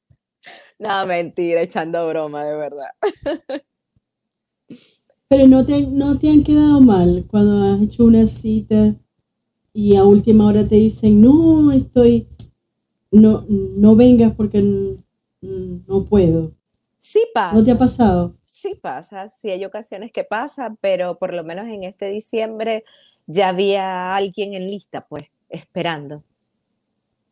No, 0.77 1.07
mentira, 1.07 1.61
echando 1.61 2.07
broma, 2.07 2.43
de 2.43 2.55
verdad. 2.55 2.89
Pero 5.27 5.47
no 5.47 5.65
te, 5.65 5.87
no 5.87 6.19
te 6.19 6.29
han 6.29 6.43
quedado 6.43 6.81
mal 6.81 7.25
cuando 7.27 7.63
has 7.63 7.81
hecho 7.81 8.05
una 8.05 8.25
cita 8.27 8.95
y 9.73 9.95
a 9.95 10.03
última 10.03 10.45
hora 10.45 10.67
te 10.67 10.75
dicen, 10.75 11.19
no, 11.19 11.71
estoy, 11.71 12.27
no, 13.09 13.45
no 13.49 13.95
vengas 13.95 14.35
porque 14.35 14.61
no 15.41 16.05
puedo. 16.05 16.53
Sí 16.99 17.21
pasa. 17.33 17.55
¿No 17.55 17.63
te 17.63 17.71
ha 17.71 17.77
pasado? 17.77 18.35
Sí 18.65 18.73
pasa, 18.73 19.29
sí 19.29 19.51
hay 19.51 19.63
ocasiones 19.63 20.11
que 20.11 20.23
pasa, 20.23 20.75
pero 20.81 21.19
por 21.19 21.35
lo 21.35 21.43
menos 21.43 21.67
en 21.67 21.83
este 21.83 22.09
diciembre 22.09 22.83
ya 23.27 23.49
había 23.49 24.09
alguien 24.09 24.55
en 24.55 24.71
lista, 24.71 25.05
pues, 25.05 25.25
esperando. 25.49 26.23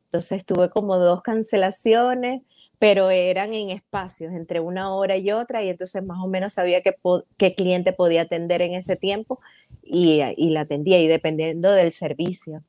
Entonces 0.06 0.46
tuve 0.46 0.70
como 0.70 1.00
dos 1.00 1.24
cancelaciones, 1.24 2.44
pero 2.78 3.10
eran 3.10 3.52
en 3.56 3.72
espacios 3.72 4.32
entre 4.34 4.60
una 4.60 4.94
hora 4.94 5.18
y 5.18 5.32
otra, 5.32 5.64
y 5.64 5.70
entonces 5.70 6.04
más 6.04 6.20
o 6.24 6.28
menos 6.28 6.54
sabía 6.54 6.84
qué, 6.84 7.56
cliente 7.56 7.94
podía 7.94 8.22
atender 8.22 8.62
en 8.62 8.76
ese 8.76 8.96
tiempo 8.96 9.40
y 9.82 10.22
la 10.52 10.62
atendía, 10.62 11.00
y 11.00 11.08
dependiendo 11.08 11.72
del 11.72 11.94
servicio. 11.94 12.62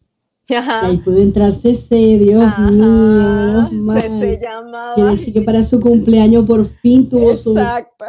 Y 0.47 0.55
ahí 0.55 0.97
pudo 0.99 1.21
entrar 1.21 1.53
CC, 1.53 2.19
Dios 2.19 2.43
ajá, 2.43 2.71
mío, 2.71 3.69
menos 3.73 4.41
llamaba. 4.41 4.95
Quiere 4.95 5.11
decir 5.11 5.33
que 5.33 5.41
para 5.41 5.63
su 5.63 5.81
cumpleaños 5.81 6.47
por 6.47 6.65
fin 6.67 7.09
tuvo 7.09 7.35
su 7.35 7.55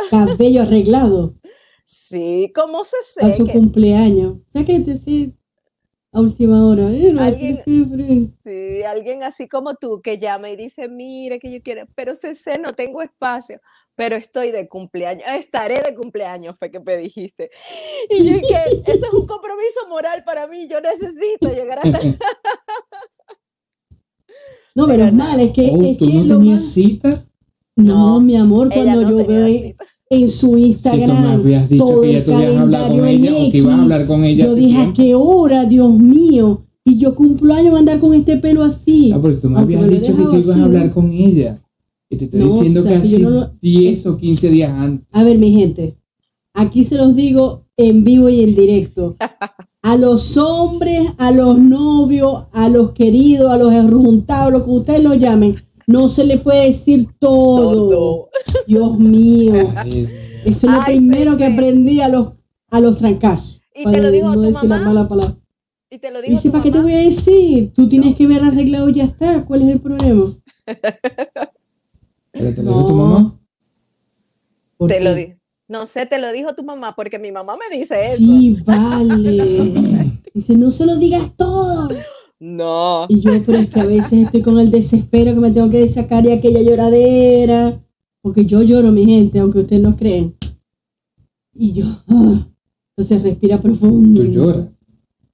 cabello 0.09 0.61
arreglado. 0.63 1.35
Sí, 1.85 2.51
¿cómo 2.53 2.83
se 2.83 2.97
para 3.19 3.31
su 3.31 3.45
que 3.45 3.53
cumpleaños. 3.53 4.33
O 4.33 4.51
sea 4.51 4.65
que 4.65 4.95
sí, 4.95 5.33
a 6.15 6.21
última 6.21 6.65
hora. 6.65 6.83
Eh, 6.89 7.11
no, 7.11 7.21
Alguien-. 7.21 8.33
Sí, 8.43 8.83
alguien 8.83 9.23
así 9.23 9.47
como 9.47 9.75
tú 9.75 10.01
que 10.01 10.17
llama 10.17 10.49
y 10.49 10.55
dice, 10.55 10.87
mire 10.87 11.39
que 11.39 11.51
yo 11.51 11.61
quiero, 11.61 11.85
pero 11.95 12.15
CC 12.15 12.57
no 12.59 12.73
tengo 12.73 13.01
espacio, 13.01 13.59
pero 13.95 14.15
estoy 14.15 14.51
de 14.51 14.67
cumpleaños, 14.69 15.25
estaré 15.37 15.81
de 15.81 15.93
cumpleaños, 15.93 16.57
fue 16.57 16.71
que 16.71 16.79
me 16.79 16.97
dijiste. 16.97 17.49
Y 18.09 18.29
yo 18.29 18.39
que 18.47 18.55
eso 18.91 19.05
es 19.07 19.13
un 19.13 19.27
compromiso 19.27 19.87
moral 19.89 20.23
para 20.25 20.47
mí, 20.47 20.67
yo 20.67 20.79
necesito 20.81 21.53
llegar 21.53 21.79
hasta... 21.83 21.99
No, 24.75 24.87
Pero 24.87 25.05
no. 25.05 25.13
mal, 25.13 25.39
es 25.39 25.53
que, 25.53 25.69
Oh, 25.71 25.81
es 25.83 25.97
¿tú 25.97 26.05
que 26.05 26.13
no 26.15 26.27
tenías 26.37 26.55
más- 26.61 26.73
cita? 26.73 27.25
No, 27.77 28.15
No, 28.15 28.21
mi 28.21 28.35
amor, 28.37 28.69
cuando 28.73 29.01
no 29.03 29.09
yo 29.09 29.25
veo 29.25 29.47
en, 30.21 30.29
su 30.29 30.47
Si 30.47 30.51
tú 30.51 30.51
me 30.55 30.61
Instagram 30.67 31.25
habías 31.25 31.69
dicho 31.69 31.85
todo 31.85 32.01
que 32.01 32.11
ya 32.13 32.17
el 32.19 32.23
tú 32.23 32.31
ibas 32.31 32.55
a 32.55 32.61
hablar 32.61 32.89
con 32.89 33.05
ella 33.05 33.33
o 33.33 33.51
que 33.51 33.57
ibas 33.57 33.73
a 33.73 33.81
hablar 33.83 34.07
con 34.07 34.23
ella 34.23 34.45
yo 34.45 34.55
dije, 34.55 34.77
¿a 34.81 34.93
qué 34.93 35.15
hora, 35.15 35.65
Dios 35.65 35.93
mío? 35.97 36.61
Y 36.83 36.97
yo 36.97 37.15
cumplo 37.15 37.53
años 37.53 37.69
voy 37.71 37.77
a 37.77 37.79
andar 37.79 37.99
con 37.99 38.13
este 38.13 38.37
pelo 38.37 38.63
así. 38.63 39.11
Ah, 39.13 39.19
pero 39.21 39.37
tú 39.39 39.49
me 39.49 39.59
habías 39.59 39.87
dicho 39.89 40.15
que 40.15 40.23
tú 40.23 40.35
ibas 40.35 40.57
a 40.57 40.63
hablar 40.65 40.91
con 40.91 41.11
ella. 41.11 41.59
Y 42.09 42.17
te 42.17 42.25
estoy 42.25 42.39
No, 42.41 42.45
diciendo 42.47 42.79
o 42.81 42.83
sea, 42.83 42.91
que 42.91 42.97
hace 42.97 43.19
no 43.19 43.29
lo- 43.31 43.51
10 43.61 44.05
o 44.05 44.17
15 44.17 44.49
días 44.51 44.71
antes. 44.71 45.07
A 45.11 45.23
ver, 45.23 45.37
mi 45.39 45.51
gente, 45.51 45.97
aquí 46.53 46.83
se 46.83 46.95
los 46.95 47.15
digo 47.15 47.63
en 47.77 48.03
vivo 48.03 48.29
y 48.29 48.43
en 48.43 48.55
directo. 48.55 49.15
A 49.81 49.97
los 49.97 50.37
hombres, 50.37 51.09
a 51.17 51.31
los 51.31 51.59
novios, 51.59 52.43
a 52.51 52.69
los 52.69 52.91
queridos, 52.91 53.51
a 53.51 53.57
los 53.57 53.73
juntados, 53.91 54.51
lo 54.51 54.63
que 54.65 54.71
ustedes 54.71 55.03
lo 55.03 55.13
llamen, 55.15 55.55
no 55.87 56.09
se 56.09 56.23
le 56.25 56.37
puede 56.37 56.65
decir 56.65 57.07
todo. 57.19 57.89
Todo. 57.89 58.29
Dios 58.67 58.97
mío. 58.99 59.53
Eso 60.45 60.67
es 60.67 60.73
lo 60.73 60.81
Ay, 60.81 60.97
primero 60.97 61.31
sí, 61.33 61.37
que 61.37 61.47
sí. 61.47 61.53
aprendí 61.53 62.01
a 62.01 62.09
los, 62.09 62.33
a 62.69 62.79
los 62.79 62.97
trancazos. 62.97 63.61
¿Y 63.73 63.83
te 63.89 64.01
lo 64.01 64.11
dijo 64.11 64.27
no 64.27 64.33
tu 64.33 64.41
decir 64.41 64.69
la 64.69 64.77
mamá? 64.77 64.93
mala 64.93 65.07
palabra. 65.07 65.37
Y 65.89 65.97
te 65.99 66.11
lo 66.11 66.21
digo 66.21 66.31
Dice, 66.31 66.51
¿para 66.51 66.63
qué 66.63 66.71
te 66.71 66.79
voy 66.79 66.93
a 66.93 66.97
decir? 66.99 67.71
Tú 67.73 67.87
tienes 67.87 68.15
que 68.15 68.27
ver 68.27 68.43
arreglado 68.43 68.89
y 68.89 68.93
ya 68.93 69.05
está. 69.05 69.45
¿Cuál 69.45 69.63
es 69.63 69.69
el 69.69 69.81
problema? 69.81 70.25
¿Pero 72.31 72.53
te 72.53 72.63
lo 72.63 72.69
dijo 72.71 72.85
tu 72.87 72.93
mamá? 72.93 73.39
¿Por 74.77 74.89
Te 74.89 74.99
lo 74.99 75.13
dijo. 75.15 75.33
No 75.67 75.85
sé, 75.85 76.05
te 76.05 76.19
lo 76.19 76.31
dijo 76.31 76.53
tu 76.53 76.63
mamá, 76.63 76.95
porque 76.95 77.17
mi 77.17 77.31
mamá 77.31 77.57
me 77.57 77.75
dice 77.75 77.95
eso. 77.95 78.17
Sí, 78.17 78.57
vale. 78.65 80.11
Dice, 80.33 80.57
no 80.57 80.69
se 80.69 80.85
lo 80.85 80.97
digas 80.97 81.31
todo. 81.37 81.89
No. 82.39 83.05
Y 83.09 83.21
yo, 83.21 83.31
pero 83.45 83.59
es 83.59 83.69
que 83.69 83.79
a 83.79 83.85
veces 83.85 84.23
estoy 84.25 84.41
con 84.41 84.59
el 84.59 84.69
desespero 84.69 85.33
que 85.33 85.39
me 85.39 85.51
tengo 85.51 85.69
que 85.69 85.87
sacar 85.87 86.25
y 86.25 86.31
aquella 86.31 86.61
lloradera. 86.61 87.81
Porque 88.21 88.45
yo 88.45 88.61
lloro, 88.63 88.91
mi 88.91 89.05
gente, 89.05 89.39
aunque 89.39 89.59
ustedes 89.59 89.81
no 89.81 89.95
creen. 89.95 90.35
Y 91.53 91.71
yo, 91.73 91.85
ah. 92.07 92.47
entonces 92.97 93.23
respira 93.23 93.59
profundo. 93.61 94.21
Tú 94.23 94.27
lloras. 94.31 94.67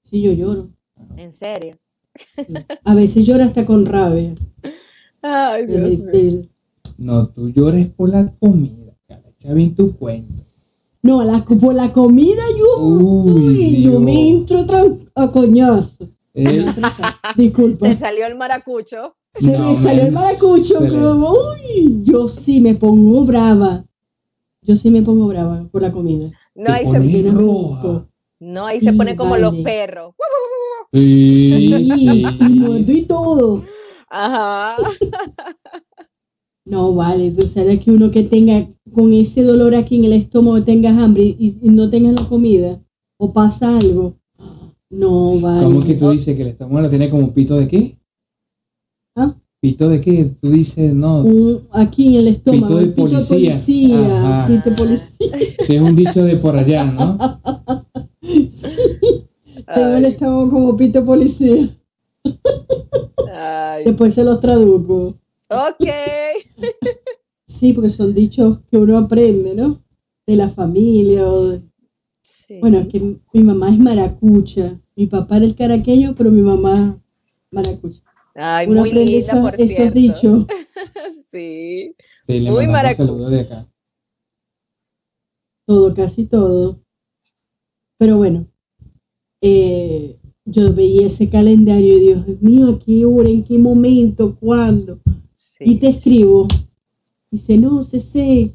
Sí, 0.03 0.21
yo 0.21 0.31
lloro. 0.33 0.67
En 1.17 1.31
serio. 1.31 1.77
A 2.83 2.93
veces 2.93 3.25
lloro 3.25 3.43
hasta 3.45 3.65
con 3.65 3.85
rabia. 3.85 4.35
Ay, 5.21 5.65
Dios 5.65 5.81
de- 5.81 5.97
mío. 5.97 6.05
de- 6.11 6.49
No, 6.97 7.27
tú 7.29 7.49
llores 7.49 7.87
por 7.87 8.09
la 8.09 8.31
comida. 8.37 8.93
cara. 9.07 9.23
Echa 9.29 9.53
bien 9.53 9.73
tu 9.73 9.95
cuento. 9.95 10.43
no, 11.01 11.23
la, 11.23 11.43
por 11.43 11.73
la 11.73 11.91
comida 11.93 12.43
yo, 12.59 12.83
Uy, 12.85 13.47
uy, 13.47 13.83
yo 13.83 13.99
me 13.99 14.29
entro 14.29 14.59
a 15.15 15.31
coñazo. 15.31 16.09
Eh, 16.33 16.65
Disculpa. 17.35 17.87
Se 17.87 17.97
salió 17.97 18.25
el 18.25 18.35
maracucho. 18.35 19.15
Se 19.33 19.51
No, 19.57 19.69
me 19.69 19.75
salió 19.75 20.03
el 20.03 20.11
maracucho. 20.11 20.75
como, 20.79 21.31
uy, 21.31 22.01
yo 22.03 22.27
sí 22.27 22.59
me 22.59 22.75
pongo 22.75 23.23
brava. 23.25 23.85
Yo 24.61 24.75
sí 24.75 24.91
me 24.91 25.01
pongo 25.01 25.27
brava 25.27 25.67
por 25.71 25.81
la 25.81 25.91
comida. 25.91 26.29
No, 26.53 26.71
ahí 26.71 26.85
se, 26.85 26.99
Pero 26.99 27.31
roja. 27.31 28.07
no, 28.39 28.65
ahí 28.67 28.79
se 28.81 28.93
pone 28.93 29.15
como 29.15 29.37
los 29.37 29.55
perros. 29.57 30.13
Sí, 30.93 31.73
y 31.73 32.49
muerdo 32.59 32.91
y 32.91 33.03
todo. 33.03 33.63
Ajá. 34.09 34.75
No, 36.65 36.93
vale, 36.93 37.31
tú 37.31 37.47
sabes 37.47 37.79
que 37.83 37.91
uno 37.91 38.11
que 38.11 38.23
tenga 38.23 38.67
con 38.93 39.13
ese 39.13 39.41
dolor 39.43 39.73
aquí 39.73 39.95
en 39.97 40.05
el 40.05 40.13
estómago, 40.13 40.61
tengas 40.63 40.97
hambre 40.97 41.23
y, 41.23 41.57
y 41.61 41.69
no 41.69 41.89
tengas 41.89 42.21
la 42.21 42.27
comida, 42.27 42.79
o 43.17 43.33
pasa 43.33 43.77
algo. 43.77 44.15
No, 44.91 45.39
vale. 45.39 45.63
¿Cómo 45.63 45.79
que 45.79 45.95
tú 45.95 46.09
dices 46.11 46.35
que 46.35 46.41
el 46.41 46.49
estómago 46.49 46.81
lo 46.81 46.89
tiene 46.89 47.09
como 47.09 47.33
pito 47.33 47.55
de 47.55 47.67
qué? 47.67 47.97
¿Ah? 49.15 49.33
¿Pito 49.61 49.87
de 49.89 50.01
qué? 50.01 50.31
Tú 50.41 50.49
dices, 50.49 50.93
no, 50.93 51.21
Un- 51.23 51.67
aquí 51.71 52.07
en 52.09 52.13
el 52.15 52.27
estómago, 52.27 52.65
Pito 52.67 52.77
de 52.77 52.83
el 52.83 52.93
pito 52.93 53.07
de 53.07 53.23
policía. 53.23 54.45
pito 54.47 54.69
de 54.69 54.75
policía. 54.75 55.37
si 55.59 55.75
es 55.75 55.81
un 55.81 55.95
dicho 55.95 56.23
de 56.23 56.35
por 56.37 56.55
allá, 56.57 56.85
¿no? 56.85 57.17
Tengo 59.73 59.95
el 59.95 60.05
estómago 60.05 60.49
como 60.51 60.75
pito 60.77 60.99
de 60.99 61.05
policía. 61.05 61.69
ay. 63.33 63.83
Después 63.85 64.13
se 64.13 64.23
los 64.23 64.39
traduzco. 64.39 65.15
Ok. 65.49 65.87
Sí, 67.47 67.73
porque 67.73 67.89
son 67.89 68.13
dichos 68.13 68.59
que 68.69 68.77
uno 68.77 68.97
aprende, 68.97 69.53
¿no? 69.55 69.81
De 70.25 70.35
la 70.35 70.49
familia 70.49 71.27
o 71.29 71.47
de- 71.49 71.61
Sí. 72.23 72.57
Bueno, 72.59 72.79
es 72.79 72.87
que 72.87 72.99
mi 73.33 73.41
mamá 73.43 73.69
es 73.69 73.77
maracucha. 73.79 74.80
Mi 74.95 75.07
papá 75.07 75.37
era 75.37 75.45
el 75.45 75.55
caraqueño, 75.55 76.15
pero 76.15 76.31
mi 76.31 76.41
mamá 76.41 77.01
maracucha. 77.49 78.01
Ay, 78.35 78.67
Uno 78.67 78.81
muy 78.81 78.91
linda, 78.91 79.11
esos, 79.17 79.39
por 79.39 79.55
esos 79.55 79.75
cierto. 79.75 79.93
dichos. 79.99 80.45
Sí. 81.31 81.95
Sí, 82.27 82.39
le 82.41 82.51
Muy 82.51 82.65
saludos 82.93 83.31
de 83.31 83.39
acá. 83.39 83.71
Todo, 85.65 85.93
casi 85.93 86.25
todo. 86.25 86.83
Pero 87.97 88.17
bueno, 88.17 88.47
eh, 89.39 90.19
yo 90.43 90.73
veía 90.73 91.07
ese 91.07 91.29
calendario 91.29 91.97
y 91.97 92.01
Dios 92.01 92.41
mío, 92.41 92.69
¿a 92.69 92.79
qué 92.79 93.05
hora? 93.05 93.29
¿En 93.29 93.45
qué 93.45 93.57
momento? 93.57 94.35
¿Cuándo? 94.35 94.99
Y 95.61 95.77
te 95.77 95.87
escribo. 95.87 96.47
Dice, 97.29 97.57
no, 97.57 97.81
CC, 97.81 98.53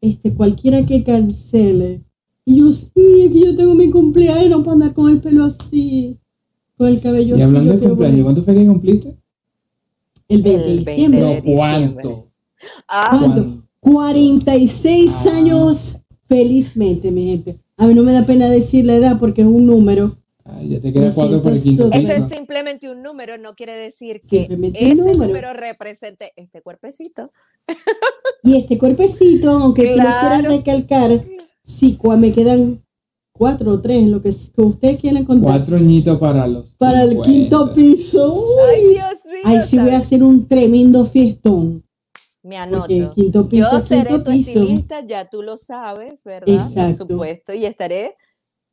este, 0.00 0.32
cualquiera 0.34 0.86
que 0.86 1.02
cancele. 1.02 2.04
Y 2.48 2.56
yo, 2.60 2.72
sí, 2.72 2.92
es 3.26 3.32
que 3.32 3.40
yo 3.40 3.54
tengo 3.56 3.74
mi 3.74 3.90
cumpleaños, 3.90 4.48
no 4.48 4.62
puedo 4.62 4.72
andar 4.72 4.94
con 4.94 5.10
el 5.10 5.20
pelo 5.20 5.44
así, 5.44 6.16
con 6.78 6.88
el 6.88 6.98
cabello 7.00 7.36
Y 7.36 7.42
así. 7.42 7.48
hablando 7.48 7.74
yo 7.74 7.78
de 7.80 7.86
cumpleaños, 7.88 8.20
poner- 8.20 8.24
¿cuánto 8.24 8.42
fue 8.42 8.54
que 8.54 8.66
cumpliste? 8.66 9.18
El 10.28 10.42
20 10.42 10.62
de 10.62 10.70
El 10.72 10.76
20 10.84 10.90
diciembre. 10.90 11.20
de 11.20 11.26
No, 11.26 11.40
diciembre. 11.42 11.54
¿cuánto? 12.04 12.30
Ah, 12.88 13.16
¿Cuánto? 13.20 13.64
46 13.80 15.26
Ah. 15.26 15.36
años 15.36 15.96
felizmente, 16.26 17.10
mi 17.10 17.26
gente. 17.28 17.58
A 17.76 17.86
mí 17.86 17.94
no 17.94 18.02
me 18.02 18.12
da 18.12 18.24
pena 18.24 18.48
decir 18.48 18.84
la 18.86 18.94
edad 18.96 19.18
porque 19.18 19.42
es 19.42 19.46
un 19.46 19.66
número 19.66 20.16
Ay, 20.44 20.70
ya 20.70 20.80
te 20.80 20.90
queda 20.94 21.12
cuatro 21.14 21.42
por 21.42 21.52
el 21.52 21.62
quinto. 21.62 21.90
Ese 21.92 22.16
es 22.16 22.28
simplemente 22.28 22.90
un 22.90 23.02
número, 23.02 23.36
no 23.36 23.54
quiere 23.54 23.74
decir 23.74 24.22
que 24.22 24.38
Simplemente 24.38 24.82
un 24.82 24.92
ese 24.92 24.96
número. 25.02 25.26
número 25.26 25.52
represente 25.52 26.32
este 26.36 26.62
cuerpecito. 26.62 27.30
Y 28.42 28.56
este 28.56 28.78
cuerpecito, 28.78 29.50
aunque 29.50 29.82
tú 29.82 29.88
lo 29.88 29.94
quieras 29.96 30.40
Claro. 30.40 30.48
recalcar, 30.56 31.10
sí, 31.68 31.98
me 32.18 32.32
quedan 32.32 32.82
cuatro 33.32 33.72
o 33.72 33.80
tres, 33.80 34.08
lo 34.08 34.20
que, 34.20 34.30
que 34.30 34.62
ustedes 34.62 34.98
quieran 35.00 35.24
contar. 35.24 35.50
Cuatro 35.50 35.76
añitos 35.76 36.18
para 36.18 36.46
los. 36.46 36.74
Para 36.74 37.02
el 37.02 37.10
50. 37.10 37.30
quinto 37.30 37.72
piso. 37.72 38.34
Uy. 38.34 38.74
Ay, 38.74 38.88
Dios 38.90 39.06
mío. 39.26 39.42
Ahí 39.44 39.62
sí 39.62 39.78
voy 39.78 39.90
a 39.90 39.98
hacer 39.98 40.22
un 40.22 40.48
tremendo 40.48 41.04
fiestón. 41.04 41.84
Me 42.42 42.56
Porque 42.70 43.02
anoto. 43.02 43.14
quinto 43.14 43.48
piso, 43.48 43.68
Yo 43.72 43.80
seré 43.80 44.08
quinto 44.08 44.24
tu 44.24 44.30
piso. 44.30 44.50
estilista, 44.50 45.06
ya 45.06 45.28
tú 45.28 45.42
lo 45.42 45.56
sabes, 45.56 46.24
¿verdad? 46.24 46.48
Exacto. 46.48 47.06
Por 47.06 47.14
supuesto. 47.16 47.52
Y 47.52 47.64
estaré. 47.64 48.16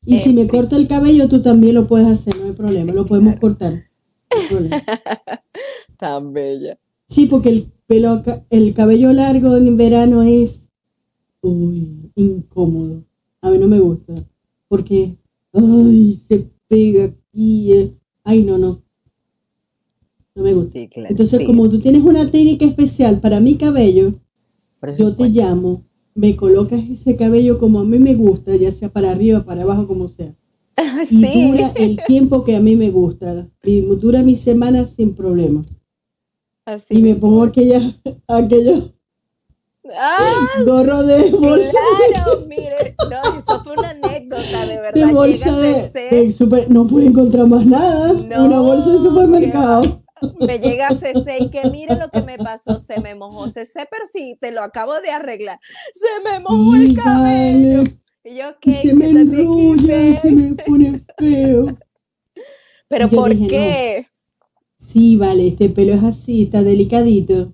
Y 0.05 0.17
si 0.17 0.33
me 0.33 0.47
corto 0.47 0.75
el 0.75 0.87
cabello, 0.87 1.27
tú 1.27 1.41
también 1.41 1.73
lo 1.75 1.87
puedes 1.87 2.07
hacer, 2.07 2.37
no 2.37 2.45
hay 2.45 2.51
problema, 2.51 2.93
lo 2.93 3.05
podemos 3.07 3.39
cortar. 3.39 3.73
No 3.73 4.39
hay 4.39 4.47
problema. 4.47 4.83
tan 5.97 6.31
bella. 6.31 6.77
Sí, 7.07 7.25
porque 7.25 7.49
el 7.49 7.71
pelo, 7.87 8.21
el 8.49 8.73
cabello 8.73 9.11
largo 9.13 9.57
en 9.57 9.77
verano 9.77 10.21
es 10.23 10.64
uy, 11.49 12.11
incómodo. 12.15 13.03
A 13.41 13.49
mí 13.51 13.57
no 13.57 13.67
me 13.67 13.79
gusta. 13.79 14.13
Porque, 14.67 15.15
ay, 15.53 16.13
se 16.27 16.49
pega 16.67 17.05
aquí. 17.05 17.71
eh. 17.73 17.93
Ay, 18.23 18.43
no, 18.43 18.57
no. 18.57 18.81
No 20.35 20.43
me 20.43 20.53
gusta. 20.53 20.71
Sí, 20.71 20.87
claro. 20.89 21.09
Entonces, 21.09 21.39
sí, 21.39 21.45
como 21.45 21.69
tú 21.69 21.79
tienes 21.79 22.03
una 22.03 22.29
técnica 22.29 22.65
especial 22.65 23.19
para 23.21 23.39
mi 23.39 23.55
cabello, 23.55 24.13
yo 24.97 25.15
te 25.15 25.29
llamo, 25.29 25.83
me 26.13 26.35
colocas 26.35 26.83
ese 26.89 27.15
cabello 27.15 27.57
como 27.57 27.79
a 27.79 27.83
mí 27.83 27.97
me 27.99 28.15
gusta, 28.15 28.55
ya 28.55 28.71
sea 28.71 28.89
para 28.89 29.11
arriba, 29.11 29.43
para 29.45 29.63
abajo, 29.63 29.87
como 29.87 30.07
sea. 30.07 30.35
Y 31.09 31.21
Sí. 31.21 31.51
dura 31.51 31.71
el 31.75 31.97
tiempo 32.07 32.43
que 32.43 32.55
a 32.55 32.59
mí 32.59 32.75
me 32.75 32.89
gusta. 32.89 33.47
Y 33.63 33.81
dura 33.81 34.23
mi 34.23 34.35
semana 34.35 34.85
sin 34.85 35.13
problema. 35.13 35.63
Así 36.65 36.97
Y 36.97 37.01
me 37.01 37.15
pongo 37.15 37.43
es. 37.45 37.49
aquella, 37.51 37.79
aquello 38.27 38.91
¡Ah! 39.97 40.47
gorro 40.65 41.03
de 41.03 41.29
bolsa, 41.31 41.77
Claro, 42.13 42.41
mire, 42.47 42.95
no, 43.09 43.39
eso 43.39 43.63
fue 43.63 43.73
una 43.77 43.89
anécdota, 43.91 44.65
de 44.65 44.79
verdad. 44.79 45.07
de 45.07 45.13
bolsa 45.13 45.57
de, 45.57 45.91
de 46.11 46.31
super- 46.31 46.69
no 46.69 46.87
pude 46.87 47.05
encontrar 47.05 47.47
más 47.47 47.65
nada. 47.65 48.13
No, 48.13 48.45
una 48.45 48.59
bolsa 48.59 48.91
de 48.91 48.99
supermercado. 48.99 50.01
me 50.39 50.57
llega 50.59 50.89
CC 50.89 51.37
y 51.39 51.49
que 51.49 51.69
mire 51.69 51.95
lo 51.97 52.09
que 52.09 52.21
me 52.21 52.37
pasó, 52.37 52.79
se 52.79 52.99
me 53.01 53.13
mojó 53.15 53.47
CC, 53.49 53.85
pero 53.91 54.05
sí, 54.11 54.37
te 54.41 54.51
lo 54.51 54.61
acabo 54.63 54.93
de 55.01 55.11
arreglar. 55.11 55.59
Se 55.93 56.23
me 56.29 56.39
mojó 56.39 56.73
Sí, 56.73 56.83
el 56.83 56.95
cabello. 56.95 57.77
vale. 57.83 57.97
Y 58.23 58.35
yo, 58.37 58.49
Y 58.49 58.53
¿qué? 58.59 58.71
se 58.71 58.93
me 58.95 59.09
enrolla 59.09 60.13
se 60.19 60.31
me 60.31 60.55
pone 60.55 60.99
feo. 61.17 61.67
Pero 62.87 63.07
Yo 63.09 63.17
¿por 63.17 63.29
dije, 63.31 63.43
no. 63.43 63.49
qué? 63.49 64.07
Sí, 64.79 65.15
vale, 65.17 65.47
este 65.47 65.69
pelo 65.69 65.93
es 65.93 66.03
así, 66.03 66.43
está 66.43 66.63
delicadito. 66.63 67.53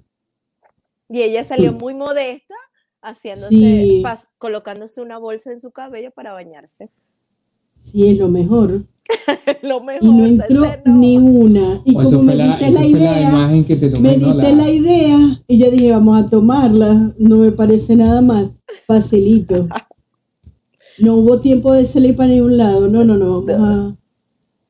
Y 1.12 1.22
ella 1.22 1.44
salió 1.44 1.74
muy 1.74 1.94
modesta, 1.94 2.56
haciéndose, 3.02 3.50
Sí. 3.50 4.02
pas- 4.04 4.30
colocándose 4.38 5.02
una 5.02 5.18
bolsa 5.18 5.52
en 5.52 5.60
su 5.60 5.72
cabello 5.72 6.12
para 6.12 6.34
bañarse. 6.34 6.90
Sí, 7.74 8.08
es 8.10 8.18
lo 8.18 8.28
mejor. 8.30 8.86
Lo 9.62 9.82
mejor, 9.82 10.04
Y 10.04 10.14
no 10.14 10.26
entró 10.26 10.62
no. 10.86 10.96
ni 10.96 11.18
una. 11.18 11.82
Y 11.84 11.98
O 11.98 12.04
como 12.04 12.24
me 12.24 12.36
la, 12.36 12.46
diste 12.58 12.72
la 12.72 12.80
la 12.80 12.86
idea, 12.88 13.22
imagen 13.30 13.66
que 13.66 13.76
te 13.76 13.90
tomé. 13.90 14.12
me 14.12 14.18
¿no? 14.18 14.28
diste 14.34 14.56
la 14.56 14.70
idea 14.70 15.18
y 15.48 15.58
yo 15.58 15.70
dije, 15.70 15.92
vamos 15.92 16.24
a 16.24 16.30
tomarla. 16.30 17.14
No 17.18 17.36
me 17.38 17.52
parece 17.52 17.96
nada 17.98 18.22
mal. 18.22 18.56
Facilito. 18.88 19.68
No 21.00 21.16
hubo 21.16 21.40
tiempo 21.42 21.74
de 21.74 21.86
salir 21.86 22.16
para 22.16 22.30
ningún 22.30 22.58
lado. 22.58 22.88
No, 22.88 23.04
no, 23.04 23.18
no. 23.18 23.42
Vamos 23.42 23.98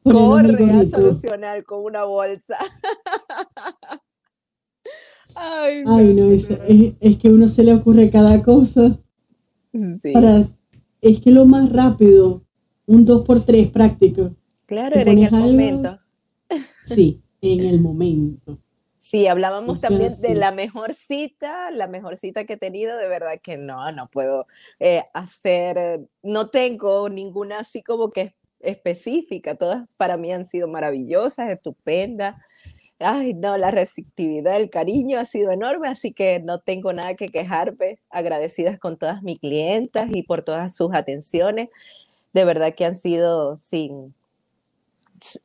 a 0.05 0.13
Corre 0.13 0.71
a 0.71 0.85
solucionar 0.85 1.63
con 1.65 1.83
una 1.83 2.05
bolsa. 2.05 2.55
Ay, 5.43 5.83
Ay, 5.87 6.13
no, 6.13 6.29
es, 6.29 6.49
es, 6.49 6.93
es 6.99 7.17
que 7.17 7.27
a 7.27 7.31
uno 7.31 7.47
se 7.47 7.63
le 7.63 7.73
ocurre 7.73 8.11
cada 8.11 8.43
cosa. 8.43 8.99
Sí. 9.73 10.13
Para, 10.13 10.47
es 11.01 11.19
que 11.19 11.31
lo 11.31 11.45
más 11.45 11.71
rápido, 11.71 12.43
un 12.85 13.07
2x3 13.07 13.71
práctico. 13.71 14.35
Claro, 14.67 14.99
era 14.99 15.11
en 15.11 15.19
el 15.19 15.33
algo. 15.33 15.47
momento. 15.47 15.99
Sí, 16.83 17.23
en 17.41 17.65
el 17.65 17.81
momento. 17.81 18.59
Sí, 18.99 19.25
hablábamos 19.25 19.77
O 19.77 19.79
sea, 19.79 19.89
también 19.89 20.13
de 20.21 20.35
la 20.35 20.51
mejor 20.51 20.93
cita, 20.93 21.71
la 21.71 21.87
mejor 21.87 22.17
cita 22.17 22.43
que 22.43 22.53
he 22.53 22.57
tenido, 22.57 22.95
de 22.97 23.07
verdad 23.07 23.39
que 23.41 23.57
no, 23.57 23.91
no 23.91 24.07
puedo 24.11 24.45
eh, 24.79 25.03
hacer, 25.15 26.01
no 26.21 26.49
tengo 26.51 27.09
ninguna 27.09 27.59
así 27.59 27.81
como 27.81 28.11
que 28.11 28.35
específica, 28.59 29.55
todas 29.55 29.87
para 29.97 30.17
mí 30.17 30.31
han 30.31 30.45
sido 30.45 30.67
maravillosas, 30.67 31.49
estupendas. 31.49 32.35
Ay, 33.03 33.33
no, 33.33 33.57
la 33.57 33.71
receptividad, 33.71 34.57
el 34.57 34.69
cariño 34.69 35.19
ha 35.19 35.25
sido 35.25 35.51
enorme, 35.51 35.87
así 35.87 36.13
que 36.13 36.39
no 36.39 36.59
tengo 36.59 36.93
nada 36.93 37.15
que 37.15 37.29
quejarme, 37.29 37.99
agradecidas 38.09 38.79
con 38.79 38.97
todas 38.97 39.23
mis 39.23 39.39
clientas 39.39 40.07
y 40.13 40.23
por 40.23 40.43
todas 40.43 40.75
sus 40.75 40.93
atenciones. 40.93 41.69
De 42.33 42.45
verdad 42.45 42.73
que 42.75 42.85
han 42.85 42.95
sido 42.95 43.55
sin, 43.55 44.13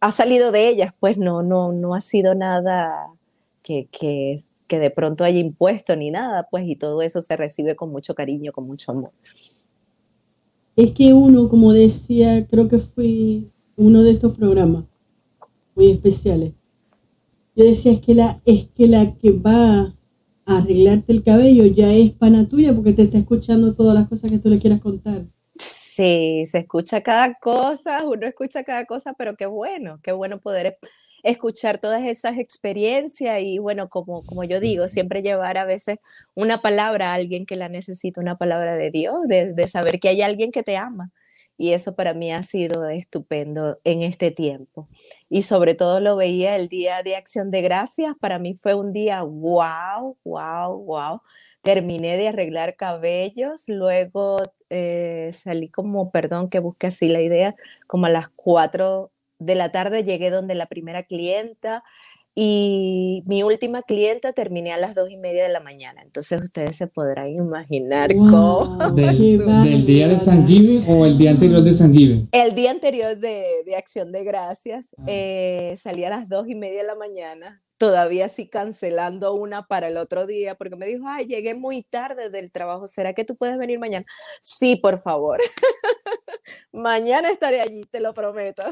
ha 0.00 0.12
salido 0.12 0.52
de 0.52 0.68
ellas, 0.68 0.94
pues 1.00 1.18
no, 1.18 1.42
no, 1.42 1.72
no 1.72 1.94
ha 1.94 2.00
sido 2.00 2.34
nada 2.34 3.12
que, 3.62 3.88
que, 3.90 4.38
que 4.66 4.78
de 4.78 4.90
pronto 4.90 5.24
haya 5.24 5.38
impuesto 5.38 5.96
ni 5.96 6.10
nada, 6.10 6.46
pues 6.50 6.64
y 6.66 6.76
todo 6.76 7.02
eso 7.02 7.22
se 7.22 7.36
recibe 7.36 7.76
con 7.76 7.90
mucho 7.90 8.14
cariño, 8.14 8.52
con 8.52 8.66
mucho 8.66 8.92
amor. 8.92 9.10
Es 10.76 10.92
que 10.92 11.12
uno, 11.12 11.48
como 11.48 11.72
decía, 11.72 12.46
creo 12.46 12.68
que 12.68 12.78
fue 12.78 13.42
uno 13.76 14.02
de 14.02 14.10
estos 14.10 14.36
programas 14.36 14.84
muy 15.74 15.90
especiales. 15.90 16.52
Yo 17.56 17.64
decía, 17.64 17.92
es 17.92 18.00
que 18.00 18.14
la, 18.14 18.40
es 18.44 18.66
que, 18.66 18.86
la 18.86 19.16
que 19.16 19.30
va 19.30 19.94
a 20.44 20.58
arreglarte 20.58 21.12
el 21.12 21.24
cabello 21.24 21.64
ya 21.64 21.90
es 21.90 22.12
pana 22.12 22.46
tuya 22.46 22.74
porque 22.74 22.92
te 22.92 23.02
está 23.02 23.16
escuchando 23.16 23.74
todas 23.74 23.94
las 23.94 24.08
cosas 24.08 24.30
que 24.30 24.38
tú 24.38 24.50
le 24.50 24.58
quieras 24.58 24.80
contar. 24.80 25.22
Sí, 25.58 26.44
se 26.46 26.58
escucha 26.58 27.00
cada 27.00 27.32
cosa, 27.34 28.04
uno 28.04 28.26
escucha 28.26 28.62
cada 28.62 28.84
cosa, 28.84 29.14
pero 29.14 29.36
qué 29.36 29.46
bueno, 29.46 29.98
qué 30.02 30.12
bueno 30.12 30.38
poder 30.38 30.78
escuchar 31.22 31.78
todas 31.78 32.02
esas 32.04 32.36
experiencias 32.36 33.42
y 33.42 33.58
bueno, 33.58 33.88
como, 33.88 34.22
como 34.26 34.44
yo 34.44 34.60
digo, 34.60 34.86
siempre 34.88 35.22
llevar 35.22 35.56
a 35.56 35.64
veces 35.64 35.96
una 36.34 36.60
palabra 36.60 37.12
a 37.12 37.14
alguien 37.14 37.46
que 37.46 37.56
la 37.56 37.70
necesita, 37.70 38.20
una 38.20 38.36
palabra 38.36 38.76
de 38.76 38.90
Dios, 38.90 39.16
de, 39.26 39.54
de 39.54 39.66
saber 39.66 39.98
que 39.98 40.10
hay 40.10 40.20
alguien 40.20 40.52
que 40.52 40.62
te 40.62 40.76
ama. 40.76 41.10
Y 41.58 41.72
eso 41.72 41.94
para 41.94 42.14
mí 42.14 42.32
ha 42.32 42.42
sido 42.42 42.88
estupendo 42.88 43.78
en 43.84 44.02
este 44.02 44.30
tiempo. 44.30 44.88
Y 45.28 45.42
sobre 45.42 45.74
todo 45.74 46.00
lo 46.00 46.16
veía 46.16 46.56
el 46.56 46.68
día 46.68 47.02
de 47.02 47.16
acción 47.16 47.50
de 47.50 47.62
gracias. 47.62 48.14
Para 48.20 48.38
mí 48.38 48.54
fue 48.54 48.74
un 48.74 48.92
día 48.92 49.22
wow, 49.22 50.16
wow, 50.24 50.84
wow. 50.84 51.22
Terminé 51.62 52.16
de 52.16 52.28
arreglar 52.28 52.76
cabellos, 52.76 53.64
luego 53.68 54.42
eh, 54.70 55.30
salí 55.32 55.68
como, 55.68 56.10
perdón 56.10 56.50
que 56.50 56.60
busque 56.60 56.88
así 56.88 57.08
la 57.08 57.20
idea, 57.20 57.54
como 57.86 58.06
a 58.06 58.10
las 58.10 58.28
4 58.36 59.10
de 59.38 59.54
la 59.54 59.70
tarde 59.70 60.02
llegué 60.02 60.30
donde 60.30 60.54
la 60.54 60.66
primera 60.66 61.02
clienta 61.02 61.84
y 62.38 63.22
mi 63.26 63.42
última 63.42 63.82
clienta 63.82 64.34
terminé 64.34 64.70
a 64.74 64.76
las 64.76 64.94
2 64.94 65.08
y 65.10 65.16
media 65.16 65.42
de 65.42 65.48
la 65.48 65.60
mañana. 65.60 66.02
Entonces 66.02 66.38
ustedes 66.42 66.76
se 66.76 66.86
podrán 66.86 67.28
imaginar 67.28 68.14
cómo... 68.14 68.76
Wow, 68.76 68.94
Del, 68.94 69.16
qué 69.16 69.38
del 69.70 69.86
día 69.86 70.06
de. 70.08 70.18
San 70.18 70.46
Giving 70.46 70.84
o 70.86 71.06
el 71.06 71.16
día 71.16 71.30
anterior 71.30 71.62
de 71.62 71.72
San 71.72 71.94
Giving. 71.94 72.28
El 72.32 72.54
día 72.54 72.70
anterior 72.72 73.16
de, 73.16 73.42
de 73.64 73.76
Acción 73.76 74.12
de 74.12 74.22
Gracias, 74.22 74.94
Ah. 74.98 75.04
eh, 75.06 75.74
salí 75.78 76.04
a 76.04 76.10
las 76.10 76.28
dos 76.28 76.46
y 76.46 76.54
media 76.54 76.82
de 76.82 76.86
la 76.86 76.94
mañana, 76.94 77.62
todavía 77.78 78.26
así 78.26 78.48
cancelando 78.50 79.32
una 79.32 79.66
para 79.66 79.88
el 79.88 79.96
otro 79.96 80.26
día, 80.26 80.56
porque 80.56 80.76
me 80.76 80.84
dijo, 80.86 81.04
ay, 81.08 81.24
llegué 81.26 81.54
muy 81.54 81.84
tarde 81.84 82.28
del 82.28 82.52
trabajo, 82.52 82.86
¿será 82.86 83.14
que 83.14 83.24
tú 83.24 83.34
puedes 83.36 83.56
venir 83.56 83.78
mañana? 83.78 84.04
Sí, 84.42 84.76
por 84.76 85.00
favor. 85.00 85.38
mañana 86.72 87.30
estaré 87.30 87.62
allí, 87.62 87.84
te 87.90 88.00
lo 88.00 88.12
prometo. 88.12 88.62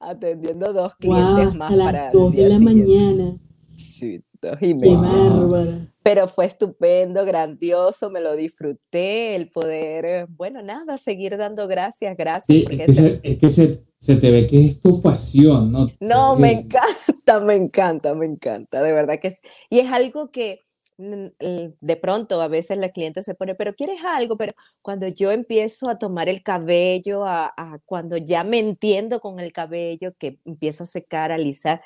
Atendiendo 0.00 0.72
dos 0.72 0.94
clientes 0.96 1.46
Wow, 1.50 1.54
más 1.54 1.72
a 1.72 1.76
para 1.76 1.92
las 2.04 2.12
2 2.12 2.32
de 2.32 2.48
la 2.48 2.58
siguiente. 2.58 2.64
mañana. 2.64 3.36
Sí, 3.76 4.22
dos 4.40 4.56
y 4.60 4.68
Qué 4.68 4.74
media. 4.74 4.98
Bárbara. 4.98 5.86
Pero 6.02 6.26
fue 6.28 6.46
estupendo, 6.46 7.24
grandioso, 7.26 8.10
me 8.10 8.20
lo 8.22 8.34
disfruté, 8.34 9.36
el 9.36 9.50
poder, 9.50 10.26
bueno, 10.30 10.62
nada, 10.62 10.96
seguir 10.96 11.36
dando 11.36 11.68
gracias, 11.68 12.16
gracias. 12.16 12.46
Sí, 12.46 12.64
es 12.70 12.86
que, 12.86 12.92
se, 12.94 13.20
es 13.22 13.38
que 13.38 13.50
se, 13.50 13.84
se 13.98 14.16
te 14.16 14.30
ve 14.30 14.46
que 14.46 14.64
es 14.64 14.80
tu 14.80 15.02
pasión, 15.02 15.70
¿no? 15.70 15.88
No, 16.00 16.36
me 16.36 16.52
encanta, 16.52 17.40
me 17.44 17.56
encanta, 17.56 18.14
me 18.14 18.24
encanta, 18.24 18.82
de 18.82 18.92
verdad 18.92 19.18
que 19.20 19.28
es. 19.28 19.40
Y 19.68 19.80
es 19.80 19.92
algo 19.92 20.30
que 20.30 20.60
de 21.00 21.96
pronto 21.96 22.40
a 22.40 22.48
veces 22.48 22.76
la 22.78 22.90
cliente 22.90 23.22
se 23.22 23.34
pone, 23.34 23.54
pero 23.54 23.74
¿quieres 23.74 24.00
algo? 24.04 24.36
Pero 24.36 24.52
cuando 24.82 25.08
yo 25.08 25.30
empiezo 25.32 25.88
a 25.88 25.98
tomar 25.98 26.28
el 26.28 26.42
cabello, 26.42 27.24
a, 27.24 27.52
a 27.56 27.78
cuando 27.86 28.16
ya 28.16 28.44
me 28.44 28.58
entiendo 28.58 29.20
con 29.20 29.40
el 29.40 29.52
cabello, 29.52 30.14
que 30.18 30.38
empiezo 30.44 30.84
a 30.84 30.86
secar, 30.86 31.32
a 31.32 31.36
alisar, 31.36 31.80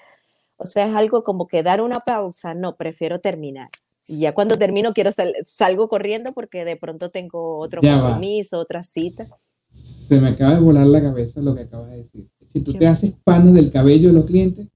o 0.57 0.65
sea, 0.65 0.87
es 0.89 0.95
algo 0.95 1.25
como 1.25 1.47
que 1.47 1.63
dar 1.63 1.81
una 1.81 2.01
pausa, 2.01 2.55
no, 2.55 2.77
prefiero 2.77 3.21
terminar. 3.21 3.69
Y 4.07 4.19
ya 4.21 4.35
cuando 4.35 4.59
termino 4.59 4.93
quiero 4.93 5.13
sal- 5.13 5.35
salgo 5.47 5.89
corriendo 5.89 6.33
porque 6.33 6.65
de 6.65 6.77
pronto 6.77 7.09
tengo 7.11 7.59
otro 7.59 7.81
Ya 7.81 7.97
va. 7.97 8.03
compromiso, 8.03 8.59
otra 8.59 8.83
cita. 8.83 9.25
se 9.69 10.21
me 10.21 10.29
acaba 10.29 10.55
de 10.55 10.61
volar 10.61 10.87
la 10.87 11.01
cabeza 11.03 11.41
lo 11.41 11.55
que 11.55 11.63
acabas 11.63 11.91
de 11.91 11.97
decir. 11.99 12.29
Si 12.47 12.61
tú 12.61 12.75
te 12.75 12.87
haces 12.87 13.15
pana 13.25 13.51
del 13.51 13.71
cabello 13.71 14.09
de 14.09 14.15
los 14.15 14.25
clientes, 14.27 14.69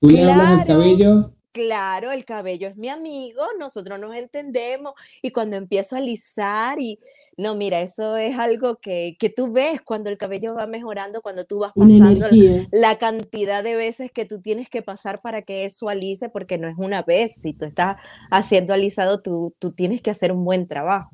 tú 0.00 0.08
le 0.10 0.24
hablas 0.24 0.58
del 0.58 0.66
cabello 0.66 1.33
Claro, 1.54 2.10
el 2.10 2.24
cabello 2.24 2.66
es 2.66 2.76
mi 2.76 2.88
amigo, 2.88 3.44
nosotros 3.60 4.00
nos 4.00 4.16
entendemos 4.16 4.94
y 5.22 5.30
cuando 5.30 5.56
empiezo 5.56 5.94
a 5.94 6.00
alisar 6.00 6.80
y 6.80 6.98
no, 7.36 7.54
mira, 7.54 7.80
eso 7.80 8.16
es 8.16 8.36
algo 8.36 8.80
que, 8.80 9.14
que 9.20 9.30
tú 9.30 9.52
ves 9.52 9.80
cuando 9.80 10.10
el 10.10 10.18
cabello 10.18 10.56
va 10.56 10.66
mejorando, 10.66 11.22
cuando 11.22 11.44
tú 11.44 11.60
vas 11.60 11.70
pasando 11.72 12.26
la, 12.28 12.66
la, 12.72 12.98
cantidad 12.98 13.62
de 13.62 13.76
veces 13.76 14.10
que 14.10 14.24
tú 14.24 14.40
tienes 14.40 14.68
que 14.68 14.82
pasar 14.82 15.20
para 15.20 15.42
que 15.42 15.64
eso 15.64 15.88
alice, 15.88 16.28
porque 16.28 16.58
no 16.58 16.66
es 16.66 16.74
una 16.76 17.04
vez, 17.04 17.36
si 17.36 17.52
tú 17.52 17.66
estás 17.66 17.98
haciendo 18.32 18.74
alisado, 18.74 19.22
tú, 19.22 19.54
tú 19.60 19.70
tienes 19.70 20.02
que 20.02 20.10
hacer 20.10 20.32
un 20.32 20.44
buen 20.44 20.66
trabajo. 20.66 21.12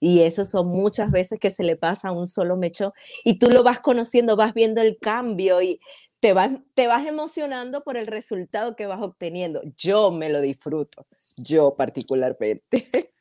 Y 0.00 0.20
eso 0.20 0.44
son 0.44 0.68
muchas 0.68 1.10
veces 1.10 1.40
que 1.40 1.50
se 1.50 1.64
le 1.64 1.76
pasa 1.76 2.08
a 2.08 2.12
un 2.12 2.26
solo 2.26 2.56
mechón 2.56 2.92
y 3.24 3.38
tú 3.38 3.50
lo 3.50 3.64
vas 3.64 3.80
conociendo, 3.80 4.36
vas 4.36 4.54
viendo 4.54 4.80
el 4.80 4.98
cambio 4.98 5.60
y 5.60 5.80
te 6.20 6.32
vas, 6.32 6.50
te 6.74 6.86
vas 6.86 7.06
emocionando 7.06 7.82
por 7.82 7.96
el 7.96 8.06
resultado 8.06 8.76
que 8.76 8.86
vas 8.86 9.00
obteniendo. 9.00 9.62
Yo 9.76 10.10
me 10.10 10.28
lo 10.28 10.40
disfruto, 10.40 11.06
yo 11.36 11.74
particularmente. 11.76 12.62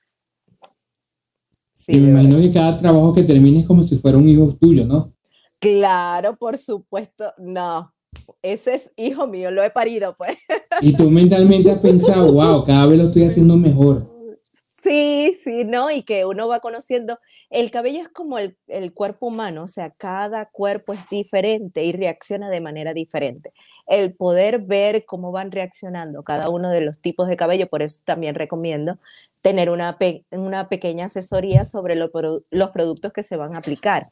y 1.87 1.97
me 1.97 2.09
imagino 2.09 2.37
que 2.39 2.51
cada 2.51 2.77
trabajo 2.77 3.13
que 3.13 3.23
termines 3.23 3.65
como 3.65 3.83
si 3.83 3.97
fuera 3.97 4.17
un 4.17 4.27
hijo 4.27 4.55
tuyo, 4.59 4.85
¿no? 4.85 5.13
Claro, 5.59 6.35
por 6.35 6.57
supuesto, 6.57 7.33
no. 7.37 7.93
Ese 8.41 8.75
es 8.75 8.91
hijo 8.95 9.27
mío, 9.27 9.51
lo 9.51 9.63
he 9.63 9.69
parido, 9.69 10.15
pues. 10.15 10.37
Y 10.81 10.93
tú 10.93 11.09
mentalmente 11.09 11.71
has 11.71 11.79
pensado, 11.79 12.31
wow, 12.33 12.63
cada 12.63 12.85
vez 12.87 12.97
lo 12.97 13.05
estoy 13.05 13.23
haciendo 13.23 13.57
mejor. 13.57 14.16
Sí, 14.81 15.35
sí, 15.43 15.63
¿no? 15.65 15.89
Y 15.89 16.03
que 16.03 16.25
uno 16.25 16.47
va 16.47 16.59
conociendo, 16.59 17.19
el 17.49 17.71
cabello 17.71 18.01
es 18.01 18.09
como 18.09 18.37
el, 18.37 18.55
cuerpo 18.93 19.27
humano, 19.27 19.63
o 19.63 19.67
sea, 19.67 19.89
cada 19.91 20.45
cuerpo 20.49 20.93
es 20.93 21.09
diferente 21.09 21.83
y 21.83 21.93
reacciona 21.93 22.49
de 22.49 22.61
manera 22.61 22.93
diferente. 22.93 23.53
El 23.87 24.15
poder 24.15 24.59
ver 24.59 25.05
cómo 25.05 25.31
van 25.31 25.51
reaccionando 25.51 26.23
cada 26.23 26.49
uno 26.49 26.69
de 26.69 26.81
los 26.81 26.99
tipos 26.99 27.27
de 27.27 27.37
cabello, 27.37 27.67
por 27.67 27.81
eso 27.81 28.01
también 28.05 28.35
recomiendo 28.35 28.99
tener 29.41 29.69
una, 29.69 29.97
una 30.31 30.69
pequeña 30.69 31.05
asesoría 31.05 31.65
sobre 31.65 31.95
los 31.95 32.69
productos 32.71 33.13
que 33.13 33.23
se 33.23 33.37
van 33.37 33.55
a 33.55 33.59
aplicar. 33.59 34.09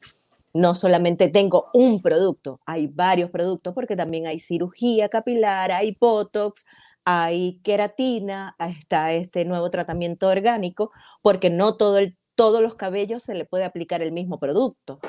No 0.53 0.73
solamente 0.73 1.29
tengo 1.29 1.67
un 1.73 2.01
producto, 2.01 2.59
hay 2.65 2.87
varios 2.87 3.29
productos 3.29 3.73
porque 3.73 3.95
también 3.95 4.25
hay 4.25 4.39
cirugía 4.39 5.09
capilar, 5.09 5.71
hay 5.71 5.95
botox, 5.99 6.65
hay 7.05 7.59
queratina, 7.63 8.55
está 8.59 9.13
este 9.13 9.45
nuevo 9.45 9.69
tratamiento 9.69 10.27
orgánico, 10.27 10.91
porque 11.21 11.49
no 11.49 11.77
todo 11.77 11.99
todos 12.35 12.61
los 12.61 12.75
cabellos 12.75 13.23
se 13.23 13.33
le 13.33 13.45
puede 13.45 13.63
aplicar 13.63 14.01
el 14.01 14.11
mismo 14.11 14.39
producto, 14.39 14.99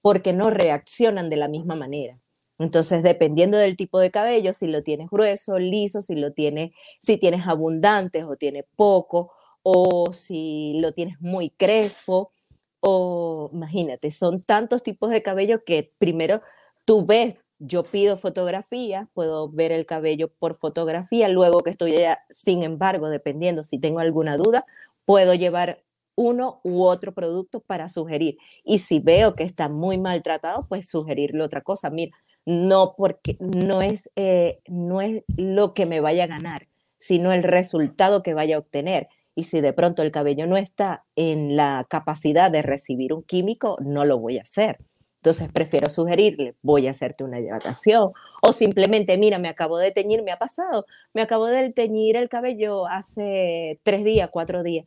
porque 0.00 0.32
no 0.32 0.48
reaccionan 0.50 1.28
de 1.28 1.36
la 1.36 1.48
misma 1.48 1.76
manera. 1.76 2.18
Entonces, 2.58 3.02
dependiendo 3.02 3.58
del 3.58 3.76
tipo 3.76 4.00
de 4.00 4.10
cabello, 4.10 4.54
si 4.54 4.66
lo 4.66 4.82
tienes 4.82 5.10
grueso, 5.10 5.58
liso, 5.58 6.00
si 6.00 6.14
lo 6.14 6.32
tienes, 6.32 6.72
si 7.02 7.18
tienes 7.18 7.46
abundantes 7.46 8.24
o 8.24 8.36
tienes 8.36 8.64
poco, 8.76 9.32
o 9.62 10.12
si 10.14 10.74
lo 10.80 10.92
tienes 10.92 11.20
muy 11.20 11.50
crespo, 11.50 12.32
o 12.80 13.50
imagínate, 13.52 14.10
son 14.10 14.40
tantos 14.40 14.82
tipos 14.82 15.10
de 15.10 15.22
cabello 15.22 15.64
que 15.64 15.92
primero 15.98 16.40
tú 16.84 17.04
ves 17.04 17.36
yo 17.58 17.84
pido 17.84 18.16
fotografía, 18.16 19.08
puedo 19.14 19.48
ver 19.48 19.72
el 19.72 19.86
cabello 19.86 20.28
por 20.28 20.54
fotografía, 20.54 21.28
luego 21.28 21.60
que 21.60 21.70
estoy 21.70 21.96
allá, 21.96 22.18
sin 22.30 22.62
embargo, 22.62 23.08
dependiendo 23.08 23.62
si 23.62 23.78
tengo 23.78 24.00
alguna 24.00 24.36
duda, 24.36 24.66
puedo 25.04 25.34
llevar 25.34 25.82
uno 26.16 26.60
u 26.64 26.82
otro 26.82 27.12
producto 27.12 27.60
para 27.60 27.88
sugerir. 27.88 28.38
Y 28.64 28.78
si 28.78 29.00
veo 29.00 29.34
que 29.34 29.44
está 29.44 29.68
muy 29.68 29.98
maltratado, 29.98 30.66
pues 30.68 30.88
sugerirle 30.88 31.42
otra 31.42 31.60
cosa. 31.60 31.90
Mira, 31.90 32.16
no 32.46 32.94
porque 32.96 33.36
no 33.40 33.82
es, 33.82 34.10
eh, 34.16 34.60
no 34.66 35.00
es 35.02 35.22
lo 35.36 35.74
que 35.74 35.86
me 35.86 36.00
vaya 36.00 36.24
a 36.24 36.28
ganar, 36.28 36.68
sino 36.98 37.32
el 37.32 37.42
resultado 37.42 38.22
que 38.22 38.34
vaya 38.34 38.56
a 38.56 38.60
obtener. 38.60 39.08
Y 39.34 39.44
si 39.44 39.60
de 39.60 39.74
pronto 39.74 40.02
el 40.02 40.10
cabello 40.10 40.46
no 40.46 40.56
está 40.56 41.04
en 41.14 41.56
la 41.56 41.86
capacidad 41.90 42.50
de 42.50 42.62
recibir 42.62 43.12
un 43.12 43.22
químico, 43.22 43.76
no 43.80 44.04
lo 44.06 44.18
voy 44.18 44.38
a 44.38 44.42
hacer. 44.42 44.78
Entonces 45.26 45.50
prefiero 45.52 45.90
sugerirle, 45.90 46.54
voy 46.62 46.86
a 46.86 46.92
hacerte 46.92 47.24
una 47.24 47.40
hidratación 47.40 48.12
o 48.42 48.52
simplemente, 48.52 49.18
mira, 49.18 49.40
me 49.40 49.48
acabo 49.48 49.76
de 49.76 49.90
teñir, 49.90 50.22
me 50.22 50.30
ha 50.30 50.38
pasado, 50.38 50.86
me 51.14 51.20
acabo 51.20 51.48
de 51.48 51.72
teñir 51.72 52.16
el 52.16 52.28
cabello 52.28 52.86
hace 52.86 53.80
tres 53.82 54.04
días, 54.04 54.30
cuatro 54.30 54.62
días 54.62 54.86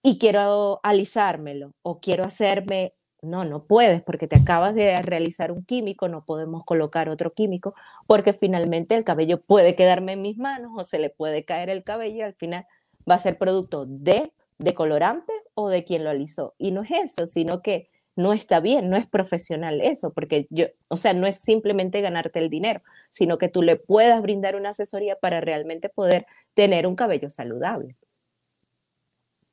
y 0.00 0.20
quiero 0.20 0.78
alisármelo 0.84 1.72
o 1.82 1.98
quiero 1.98 2.22
hacerme, 2.22 2.94
no, 3.20 3.44
no 3.44 3.64
puedes 3.64 4.00
porque 4.00 4.28
te 4.28 4.36
acabas 4.36 4.76
de 4.76 5.02
realizar 5.02 5.50
un 5.50 5.64
químico, 5.64 6.06
no 6.06 6.24
podemos 6.24 6.64
colocar 6.64 7.08
otro 7.08 7.32
químico 7.32 7.74
porque 8.06 8.32
finalmente 8.32 8.94
el 8.94 9.02
cabello 9.02 9.40
puede 9.40 9.74
quedarme 9.74 10.12
en 10.12 10.22
mis 10.22 10.38
manos 10.38 10.70
o 10.76 10.84
se 10.84 11.00
le 11.00 11.10
puede 11.10 11.44
caer 11.44 11.68
el 11.68 11.82
cabello 11.82 12.18
y 12.18 12.22
al 12.22 12.34
final 12.34 12.64
va 13.10 13.16
a 13.16 13.18
ser 13.18 13.38
producto 13.38 13.86
de, 13.86 14.32
de 14.58 14.72
colorante 14.72 15.32
o 15.54 15.68
de 15.68 15.82
quien 15.82 16.04
lo 16.04 16.10
alisó. 16.10 16.54
Y 16.58 16.70
no 16.70 16.84
es 16.84 16.92
eso, 16.92 17.26
sino 17.26 17.60
que 17.60 17.90
no 18.16 18.32
está 18.32 18.60
bien, 18.60 18.90
no 18.90 18.96
es 18.96 19.06
profesional 19.06 19.80
eso, 19.80 20.12
porque 20.12 20.46
yo, 20.50 20.66
o 20.88 20.96
sea, 20.96 21.12
no 21.12 21.26
es 21.26 21.36
simplemente 21.36 22.00
ganarte 22.00 22.38
el 22.38 22.50
dinero, 22.50 22.82
sino 23.08 23.38
que 23.38 23.48
tú 23.48 23.62
le 23.62 23.76
puedas 23.76 24.20
brindar 24.22 24.56
una 24.56 24.70
asesoría 24.70 25.16
para 25.16 25.40
realmente 25.40 25.88
poder 25.88 26.26
tener 26.54 26.86
un 26.86 26.96
cabello 26.96 27.30
saludable. 27.30 27.96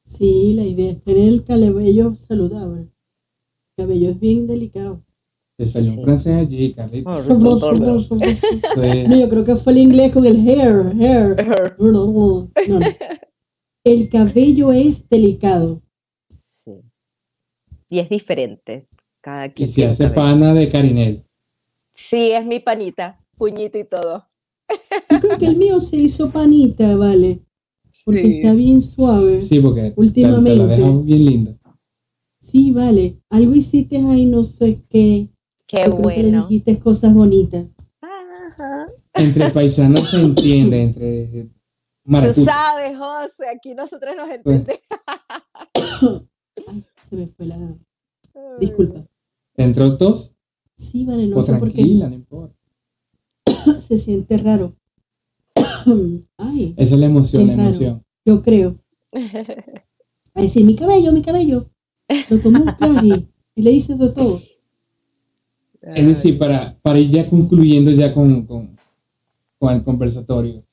Sí, 0.04 0.54
la 0.56 0.64
idea 0.64 0.92
es 0.92 1.04
tener 1.04 1.28
el 1.28 1.44
cabello 1.44 2.16
saludable. 2.16 2.82
El 2.82 3.86
cabello 3.86 4.10
es 4.12 4.20
bien 4.20 4.48
delicado. 4.48 5.02
Te 5.58 5.66
salió 5.66 5.94
un 5.94 6.04
francés 6.04 6.36
allí, 6.36 6.72
Carlita. 6.72 7.12
No, 7.12 7.58
yo 9.18 9.30
creo 9.30 9.44
que 9.44 9.56
fue 9.56 9.74
el 9.74 9.80
inglés 9.80 10.14
con 10.14 10.26
el 10.26 10.48
hair, 10.48 10.94
hair. 11.00 11.76
El 13.84 14.10
cabello 14.10 14.74
es 14.74 15.08
delicado 15.08 15.82
y 17.90 18.00
es 18.00 18.10
diferente. 18.10 18.88
Cada 19.22 19.50
quien 19.50 19.70
y 19.70 19.72
se 19.72 19.86
hace 19.86 20.10
pana 20.10 20.54
de 20.54 20.70
Carinel. 20.70 21.26
Sí, 21.94 22.32
es 22.32 22.46
mi 22.46 22.60
panita, 22.60 23.20
puñito 23.38 23.78
y 23.78 23.84
todo. 23.84 24.28
Yo 25.10 25.20
creo 25.20 25.38
que 25.38 25.46
el 25.48 25.58
mío 25.58 25.80
se 25.80 25.98
hizo 25.98 26.30
panita, 26.30 26.96
vale. 26.96 27.42
Porque 28.06 28.38
está 28.38 28.54
bien 28.54 28.82
suave. 28.82 29.42
Sí, 29.42 29.60
porque 29.60 29.94
últimamente. 29.96 30.52
Te, 30.52 30.58
la 30.58 30.66
deja 30.68 30.90
bien 31.04 31.26
linda. 31.26 31.58
Sí, 32.40 32.72
vale. 32.72 33.20
Algo 33.30 33.54
hiciste 33.54 33.98
ahí, 33.98 34.26
no 34.26 34.44
sé 34.44 34.82
qué. 34.90 35.30
Qué 35.66 35.90
bueno. 35.90 36.10
que 36.10 36.24
le 36.24 36.38
dijiste 36.38 36.80
cosas 36.80 37.14
bonitas. 37.14 37.66
Entre 39.14 39.50
paisanos 39.50 40.10
se 40.10 40.22
entiende, 40.22 40.84
entre 40.84 41.50
Tú 42.34 42.46
sabes, 42.46 42.98
José, 42.98 43.50
aquí 43.54 43.76
nosotros 43.76 44.16
nos 44.16 44.30
entendemos. 44.30 44.82
Se 47.08 47.16
me 47.16 47.28
fue 47.28 47.46
la. 47.46 47.58
Disculpa. 48.60 49.06
¿Entró 49.56 49.90
dos? 49.92 50.34
Sí, 50.76 51.06
vale, 51.06 51.28
no 51.28 51.36
pues 51.36 51.46
sé 51.46 51.54
por 51.56 51.72
qué. 51.72 51.84
no 51.84 52.14
importa. 52.14 52.56
se 53.80 53.98
siente 53.98 54.38
raro. 54.38 54.76
Ay. 56.38 56.74
Esa 56.78 56.96
es 56.96 57.00
la 57.00 57.06
emoción, 57.06 57.48
la 57.48 57.54
emoción. 57.54 58.04
Yo 58.26 58.42
creo. 58.42 58.78
A 60.34 60.42
decir, 60.42 60.66
mi 60.66 60.76
cabello, 60.76 61.12
mi 61.14 61.22
cabello. 61.22 61.72
Lo 62.30 62.40
tomó 62.40 62.64
un 62.64 63.28
y 63.56 63.62
le 63.64 63.72
dice 63.72 63.96
de 63.96 64.10
todo. 64.10 64.40
Es 65.82 66.06
decir, 66.06 66.38
para, 66.38 66.78
para 66.82 67.00
ir 67.00 67.10
ya 67.10 67.28
concluyendo 67.28 67.90
ya 67.90 68.14
con, 68.14 68.46
con, 68.46 68.78
con 69.58 69.74
el 69.74 69.84
conversatorio. 69.84 70.67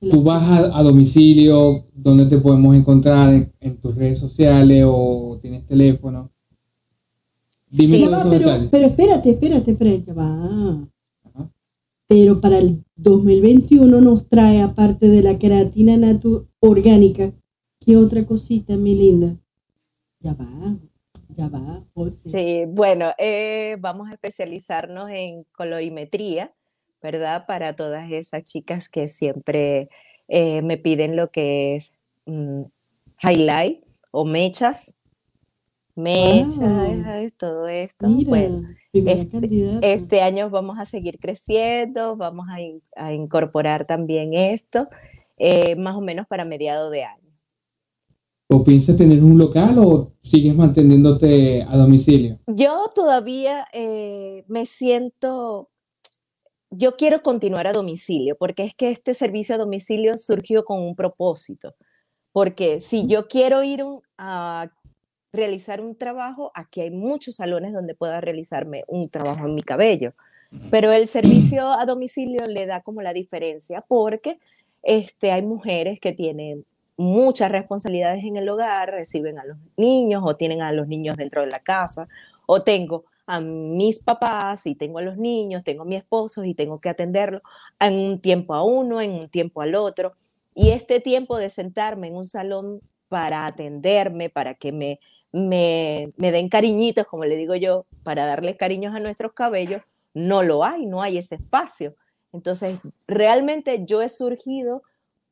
Tú 0.00 0.22
vas 0.22 0.70
a, 0.74 0.82
domicilio, 0.82 1.86
¿dónde 1.92 2.26
te 2.26 2.38
podemos 2.38 2.76
encontrar? 2.76 3.50
¿En, 3.60 3.76
tus 3.78 3.96
redes 3.96 4.18
sociales 4.18 4.84
o 4.86 5.38
tienes 5.42 5.66
teléfono? 5.66 6.30
Dime 7.70 7.98
sí, 7.98 8.06
pero, 8.30 8.48
pero, 8.70 8.86
espérate, 8.86 9.30
espérate, 9.30 9.70
espérate, 9.72 10.12
va. 10.12 10.88
Pero 12.06 12.40
para 12.40 12.58
el 12.58 12.84
2021 12.96 14.00
nos 14.00 14.28
trae, 14.28 14.62
aparte 14.62 15.08
de 15.08 15.22
la 15.22 15.38
queratina 15.38 15.96
natu 15.96 16.48
orgánica, 16.60 17.32
¿qué 17.80 17.96
otra 17.96 18.24
cosita, 18.24 18.76
mi 18.76 18.94
linda? 18.94 19.36
Ya 20.20 20.32
va, 20.32 20.78
ya 21.36 21.48
va. 21.48 21.84
Sí, 22.10 22.64
bueno, 22.68 23.10
eh, 23.18 23.76
vamos 23.80 24.08
a 24.08 24.14
especializarnos 24.14 25.10
en 25.10 25.44
colorimetría 25.52 26.54
¿verdad? 27.02 27.46
Para 27.46 27.74
todas 27.74 28.10
esas 28.10 28.44
chicas 28.44 28.88
que 28.88 29.08
siempre 29.08 29.88
eh, 30.28 30.62
me 30.62 30.76
piden 30.76 31.16
lo 31.16 31.30
que 31.30 31.76
es 31.76 31.92
mm, 32.26 32.62
highlight 33.22 33.84
o 34.10 34.24
mechas. 34.24 34.94
Mechas, 35.94 37.32
todo 37.36 37.66
esto. 37.66 38.06
bueno, 38.08 38.68
este, 38.92 39.78
este, 39.82 40.22
año 40.22 40.48
vamos 40.48 40.78
a 40.78 40.84
seguir 40.84 41.18
creciendo, 41.18 42.16
vamos 42.16 42.46
a, 42.96 43.12
incorporar 43.12 43.84
también 43.84 44.32
esto, 44.32 44.88
eh, 45.38 45.74
más 45.74 45.96
o 45.96 46.00
menos 46.00 46.28
para 46.28 46.44
mediado 46.44 46.90
de 46.90 47.02
año. 47.02 47.28
¿O 48.50 48.64
piensas 48.64 48.96
tener 48.96 49.22
un 49.22 49.36
local 49.36 49.76
o 49.78 50.14
sigues 50.22 50.56
manteniéndote 50.56 51.62
a 51.64 51.76
domicilio? 51.76 52.38
Yo 52.46 52.90
todavía 52.94 53.66
eh, 53.74 54.44
me 54.48 54.64
siento, 54.64 55.68
yo 56.70 56.96
quiero 56.96 57.22
continuar 57.22 57.66
a 57.66 57.72
domicilio, 57.72 58.36
porque 58.36 58.64
es 58.64 58.74
que 58.74 58.90
este 58.90 59.14
servicio 59.14 59.54
a 59.54 59.58
domicilio 59.58 60.16
surgió 60.18 60.64
con 60.64 60.80
un 60.80 60.94
propósito. 60.94 61.74
Porque 62.32 62.80
si 62.80 63.06
yo 63.06 63.26
quiero 63.26 63.62
ir 63.62 63.82
un- 63.82 64.02
a 64.18 64.70
realizar 65.32 65.80
un 65.80 65.96
trabajo, 65.96 66.50
aquí 66.54 66.80
hay 66.80 66.90
muchos 66.90 67.36
salones 67.36 67.72
donde 67.72 67.94
pueda 67.94 68.20
realizarme 68.20 68.84
un 68.86 69.08
trabajo 69.08 69.46
en 69.46 69.54
mi 69.54 69.62
cabello. 69.62 70.12
Pero 70.70 70.92
el 70.92 71.06
servicio 71.08 71.68
a 71.68 71.84
domicilio 71.84 72.44
le 72.46 72.66
da 72.66 72.80
como 72.82 73.02
la 73.02 73.12
diferencia 73.12 73.84
porque 73.86 74.38
este, 74.82 75.32
hay 75.32 75.42
mujeres 75.42 76.00
que 76.00 76.12
tienen 76.12 76.64
muchas 76.96 77.52
responsabilidades 77.52 78.24
en 78.24 78.36
el 78.36 78.48
hogar, 78.48 78.90
reciben 78.90 79.38
a 79.38 79.44
los 79.44 79.58
niños 79.76 80.22
o 80.24 80.34
tienen 80.36 80.62
a 80.62 80.72
los 80.72 80.88
niños 80.88 81.16
dentro 81.16 81.42
de 81.42 81.48
la 81.48 81.60
casa, 81.60 82.08
o 82.46 82.62
tengo 82.62 83.04
a 83.28 83.40
mis 83.42 83.98
papás 83.98 84.66
y 84.66 84.74
tengo 84.74 84.98
a 84.98 85.02
los 85.02 85.18
niños, 85.18 85.62
tengo 85.62 85.82
a 85.82 85.86
mi 85.86 85.96
esposo 85.96 86.44
y 86.44 86.54
tengo 86.54 86.80
que 86.80 86.88
atenderlo 86.88 87.42
en 87.78 87.92
un 87.94 88.20
tiempo 88.20 88.54
a 88.54 88.64
uno, 88.64 89.02
en 89.02 89.10
un 89.10 89.28
tiempo 89.28 89.60
al 89.60 89.74
otro. 89.74 90.14
Y 90.54 90.70
este 90.70 90.98
tiempo 90.98 91.36
de 91.36 91.50
sentarme 91.50 92.08
en 92.08 92.16
un 92.16 92.24
salón 92.24 92.80
para 93.10 93.44
atenderme, 93.44 94.30
para 94.30 94.54
que 94.54 94.72
me, 94.72 94.98
me, 95.30 96.10
me 96.16 96.32
den 96.32 96.48
cariñitos, 96.48 97.06
como 97.06 97.26
le 97.26 97.36
digo 97.36 97.54
yo, 97.54 97.84
para 98.02 98.24
darles 98.24 98.56
cariños 98.56 98.94
a 98.94 98.98
nuestros 98.98 99.34
cabellos, 99.34 99.82
no 100.14 100.42
lo 100.42 100.64
hay, 100.64 100.86
no 100.86 101.02
hay 101.02 101.18
ese 101.18 101.34
espacio. 101.34 101.94
Entonces, 102.32 102.78
realmente 103.06 103.84
yo 103.84 104.00
he 104.00 104.08
surgido 104.08 104.82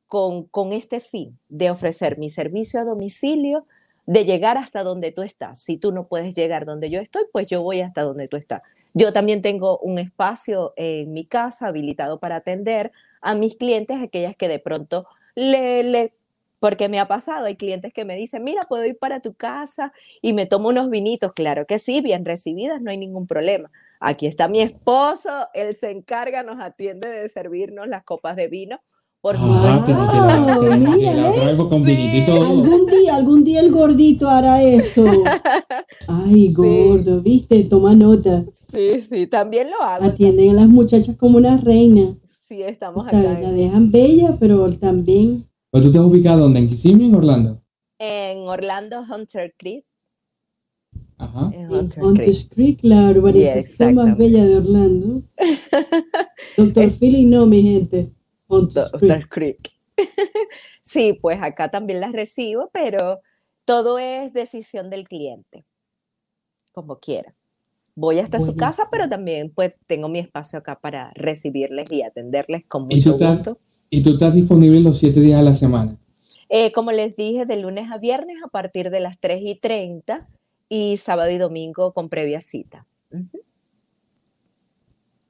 con, 0.06 0.44
con 0.44 0.74
este 0.74 1.00
fin 1.00 1.38
de 1.48 1.70
ofrecer 1.70 2.18
mi 2.18 2.28
servicio 2.28 2.78
a 2.78 2.84
domicilio, 2.84 3.66
de 4.06 4.24
llegar 4.24 4.56
hasta 4.56 4.82
donde 4.82 5.12
tú 5.12 5.22
estás. 5.22 5.60
Si 5.60 5.76
tú 5.76 5.92
no 5.92 6.06
puedes 6.06 6.32
llegar 6.34 6.64
donde 6.64 6.90
yo 6.90 7.00
estoy, 7.00 7.24
pues 7.32 7.46
yo 7.46 7.62
voy 7.62 7.80
hasta 7.80 8.02
donde 8.02 8.28
tú 8.28 8.36
estás. 8.36 8.62
Yo 8.94 9.12
también 9.12 9.42
tengo 9.42 9.78
un 9.78 9.98
espacio 9.98 10.72
en 10.76 11.12
mi 11.12 11.26
casa 11.26 11.66
habilitado 11.66 12.18
para 12.18 12.36
atender 12.36 12.92
a 13.20 13.34
mis 13.34 13.56
clientes, 13.56 14.00
aquellas 14.00 14.36
que 14.36 14.48
de 14.48 14.58
pronto 14.58 15.06
le, 15.34 15.82
le 15.82 16.14
porque 16.58 16.88
me 16.88 16.98
ha 16.98 17.06
pasado, 17.06 17.46
hay 17.46 17.56
clientes 17.56 17.92
que 17.92 18.04
me 18.04 18.16
dicen, 18.16 18.42
mira, 18.42 18.62
puedo 18.62 18.84
ir 18.86 18.98
para 18.98 19.20
tu 19.20 19.34
casa 19.34 19.92
y 20.22 20.32
me 20.32 20.46
tomo 20.46 20.68
unos 20.68 20.88
vinitos. 20.88 21.32
Claro 21.34 21.66
que 21.66 21.78
sí, 21.78 22.00
bien 22.00 22.24
recibidas, 22.24 22.80
no 22.80 22.90
hay 22.90 22.96
ningún 22.96 23.26
problema. 23.26 23.70
Aquí 24.00 24.26
está 24.26 24.48
mi 24.48 24.62
esposo, 24.62 25.48
él 25.54 25.76
se 25.76 25.90
encarga, 25.90 26.42
nos 26.42 26.60
atiende 26.60 27.08
de 27.08 27.28
servirnos 27.28 27.88
las 27.88 28.04
copas 28.04 28.36
de 28.36 28.48
vino. 28.48 28.80
Por 29.26 29.34
Ah, 29.40 29.82
te 29.84 29.92
te 30.68 30.76
metí 30.76 31.00
mira. 31.00 31.30
Algún 32.30 32.86
día, 32.86 33.16
algún 33.16 33.42
día 33.42 33.58
el 33.58 33.72
gordito 33.72 34.28
hará 34.28 34.62
eso. 34.62 35.04
Ay, 36.06 36.52
gordo, 36.52 37.22
viste, 37.22 37.64
toma 37.64 37.96
nota. 37.96 38.44
Sí, 38.72 39.02
sí, 39.02 39.26
también 39.26 39.68
lo 39.68 39.82
hago. 39.82 40.04
Atienden 40.04 40.50
a 40.50 40.52
las 40.52 40.68
muchachas 40.68 41.16
como 41.16 41.38
una 41.38 41.56
reina. 41.56 42.16
Sí, 42.28 42.62
O 42.62 42.66
estamos 42.66 43.04
sea, 43.04 43.18
acá 43.18 43.40
la 43.40 43.50
dejan 43.50 43.90
bella, 43.90 44.36
pero 44.38 44.70
también. 44.74 45.48
¿Pero 45.72 45.86
tú 45.86 45.90
te 45.90 45.98
has 45.98 46.04
ubicado 46.04 46.42
dónde? 46.42 46.60
¿En 46.60 46.68
Kissimmee 46.68 47.06
o 47.06 47.08
en 47.08 47.14
Orlando? 47.16 47.60
en 47.98 48.38
Orlando 48.46 49.00
Hunter 49.12 49.54
Creek. 49.58 49.84
Ajá. 51.18 51.50
En 51.52 51.62
En 51.62 51.72
Hunter 51.72 52.24
Creek. 52.26 52.48
Creek, 52.54 52.78
la 52.82 53.10
urbanización 53.10 53.94
más 53.96 54.06
exactamente. 54.08 54.22
bella 54.22 54.44
de 54.44 54.56
Orlando. 54.58 55.22
Doctor 56.56 56.90
Philly, 56.92 57.24
no, 57.24 57.46
mi 57.46 57.62
gente. 57.62 58.12
Hunters 58.48 58.92
Creek. 59.28 59.72
Sí, 60.82 61.18
pues 61.20 61.38
acá 61.42 61.70
también 61.70 62.00
las 62.00 62.12
recibo, 62.12 62.70
pero 62.72 63.20
todo 63.64 63.98
es 63.98 64.32
decisión 64.32 64.88
del 64.90 65.08
cliente, 65.08 65.64
como 66.72 66.98
quiera. 67.00 67.34
Voy 67.96 68.18
hasta 68.18 68.40
su 68.40 68.54
casa, 68.56 68.84
pero 68.90 69.08
también 69.08 69.50
pues 69.50 69.72
tengo 69.86 70.08
mi 70.08 70.18
espacio 70.18 70.58
acá 70.58 70.78
para 70.78 71.12
recibirles 71.14 71.90
y 71.90 72.02
atenderles 72.02 72.64
con 72.68 72.84
¿Y 72.90 73.02
tú 73.02 73.10
mucho 73.10 73.12
estás- 73.14 73.36
gusto. 73.36 73.58
Y 73.88 74.02
tú 74.02 74.10
estás 74.10 74.34
disponible 74.34 74.80
los 74.80 74.98
siete 74.98 75.20
días 75.20 75.40
a 75.40 75.42
la 75.42 75.54
semana. 75.54 75.96
Eh, 76.48 76.70
como 76.72 76.92
les 76.92 77.16
dije, 77.16 77.46
de 77.46 77.56
lunes 77.56 77.90
a 77.90 77.98
viernes 77.98 78.36
a 78.44 78.48
partir 78.48 78.90
de 78.90 79.00
las 79.00 79.18
3 79.18 79.40
y 79.44 79.54
30 79.56 80.28
y 80.68 80.96
sábado 80.98 81.30
y 81.30 81.38
domingo 81.38 81.92
con 81.94 82.08
previa 82.08 82.40
cita. 82.40 82.86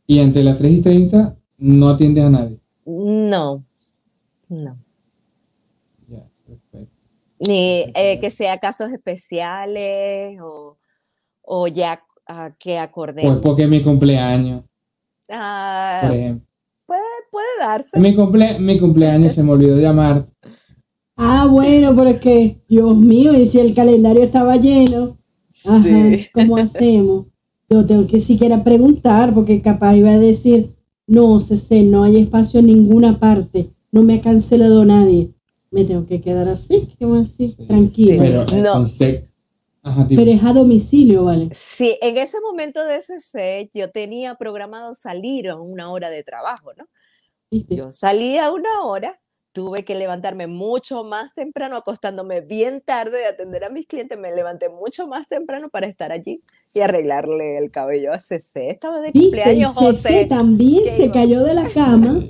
Y 0.06 0.18
entre 0.18 0.42
las 0.44 0.58
3 0.58 0.72
y 0.72 0.82
30 0.82 1.36
no 1.58 1.88
atiendes 1.88 2.24
a 2.24 2.30
nadie. 2.30 2.60
No, 2.86 3.64
no. 4.48 4.78
Ya, 6.08 6.22
perfecto. 6.46 6.94
Ni 7.40 7.84
eh, 7.94 8.18
que 8.20 8.30
sea 8.30 8.58
casos 8.58 8.90
especiales 8.92 10.38
o, 10.40 10.78
o 11.42 11.66
ya 11.68 11.96
que 12.58 12.74
Pues 12.74 12.78
acordemos. 12.80 13.38
porque 13.42 13.64
es 13.64 13.68
mi 13.68 13.82
cumpleaños, 13.82 14.62
Ah, 15.28 16.00
por 16.02 16.14
ejemplo. 16.14 16.46
puede, 16.86 17.02
puede 17.30 17.46
darse. 17.60 17.98
Mi, 17.98 18.14
cumple, 18.14 18.58
mi 18.60 18.78
cumpleaños 18.78 19.32
se 19.32 19.42
me 19.42 19.52
olvidó 19.52 19.78
llamar. 19.80 20.24
Ah, 21.16 21.46
bueno, 21.50 21.94
pero 21.96 22.10
es 22.10 22.20
que, 22.20 22.62
Dios 22.68 22.96
mío, 22.96 23.32
y 23.34 23.46
si 23.46 23.58
el 23.58 23.74
calendario 23.74 24.22
estaba 24.22 24.56
lleno, 24.56 25.18
ajá, 25.64 25.82
Sí. 25.82 26.28
¿cómo 26.32 26.56
hacemos? 26.58 27.26
Yo 27.68 27.84
tengo 27.84 28.06
que 28.06 28.20
siquiera 28.20 28.62
preguntar, 28.62 29.34
porque 29.34 29.60
capaz 29.60 29.94
iba 29.96 30.10
a 30.10 30.18
decir, 30.18 30.75
no, 31.06 31.38
Cece, 31.40 31.82
no 31.82 32.04
hay 32.04 32.18
espacio 32.18 32.60
en 32.60 32.66
ninguna 32.66 33.18
parte, 33.18 33.70
no 33.92 34.02
me 34.02 34.14
ha 34.14 34.20
cancelado 34.20 34.84
nadie. 34.84 35.30
Me 35.70 35.84
tengo 35.84 36.06
que 36.06 36.20
quedar 36.20 36.48
así, 36.48 36.88
¿qué 36.98 37.06
más 37.06 37.30
así? 37.32 37.48
Sí, 37.48 37.66
Tranquilo. 37.66 38.22
Pero 38.22 38.62
No. 38.62 38.84
Ajá. 39.82 40.06
Pero 40.08 40.30
es 40.32 40.42
a 40.42 40.52
domicilio, 40.52 41.24
¿vale? 41.24 41.48
Sí, 41.52 41.96
en 42.02 42.16
ese 42.16 42.40
momento 42.40 42.84
de 42.84 42.96
ese 42.96 43.70
yo 43.72 43.90
tenía 43.90 44.34
programado 44.34 44.94
salir 44.94 45.48
a 45.48 45.56
una 45.56 45.90
hora 45.92 46.10
de 46.10 46.24
trabajo, 46.24 46.72
¿no? 46.74 46.88
¿Viste? 47.52 47.76
Yo 47.76 47.92
salí 47.92 48.36
a 48.36 48.50
una 48.50 48.82
hora, 48.82 49.20
tuve 49.56 49.86
que 49.86 49.94
levantarme 49.94 50.46
mucho 50.46 51.02
más 51.02 51.32
temprano, 51.34 51.76
acostándome 51.76 52.42
bien 52.42 52.82
tarde 52.84 53.16
de 53.16 53.24
atender 53.24 53.64
a 53.64 53.70
mis 53.70 53.86
clientes, 53.86 54.18
me 54.18 54.30
levanté 54.34 54.68
mucho 54.68 55.06
más 55.08 55.28
temprano 55.28 55.70
para 55.70 55.86
estar 55.86 56.12
allí 56.12 56.42
y 56.74 56.80
arreglarle 56.80 57.56
el 57.56 57.70
cabello 57.70 58.12
a 58.12 58.18
CC. 58.18 58.68
Estaba 58.68 59.00
de 59.00 59.12
cumpleaños, 59.12 59.74
Y 59.74 59.78
Cece 59.78 59.86
José. 60.18 60.26
también 60.26 60.84
¿Qué 60.84 60.90
se 60.90 61.04
iba? 61.06 61.14
cayó 61.14 61.42
de 61.42 61.54
la 61.54 61.70
cama, 61.70 62.22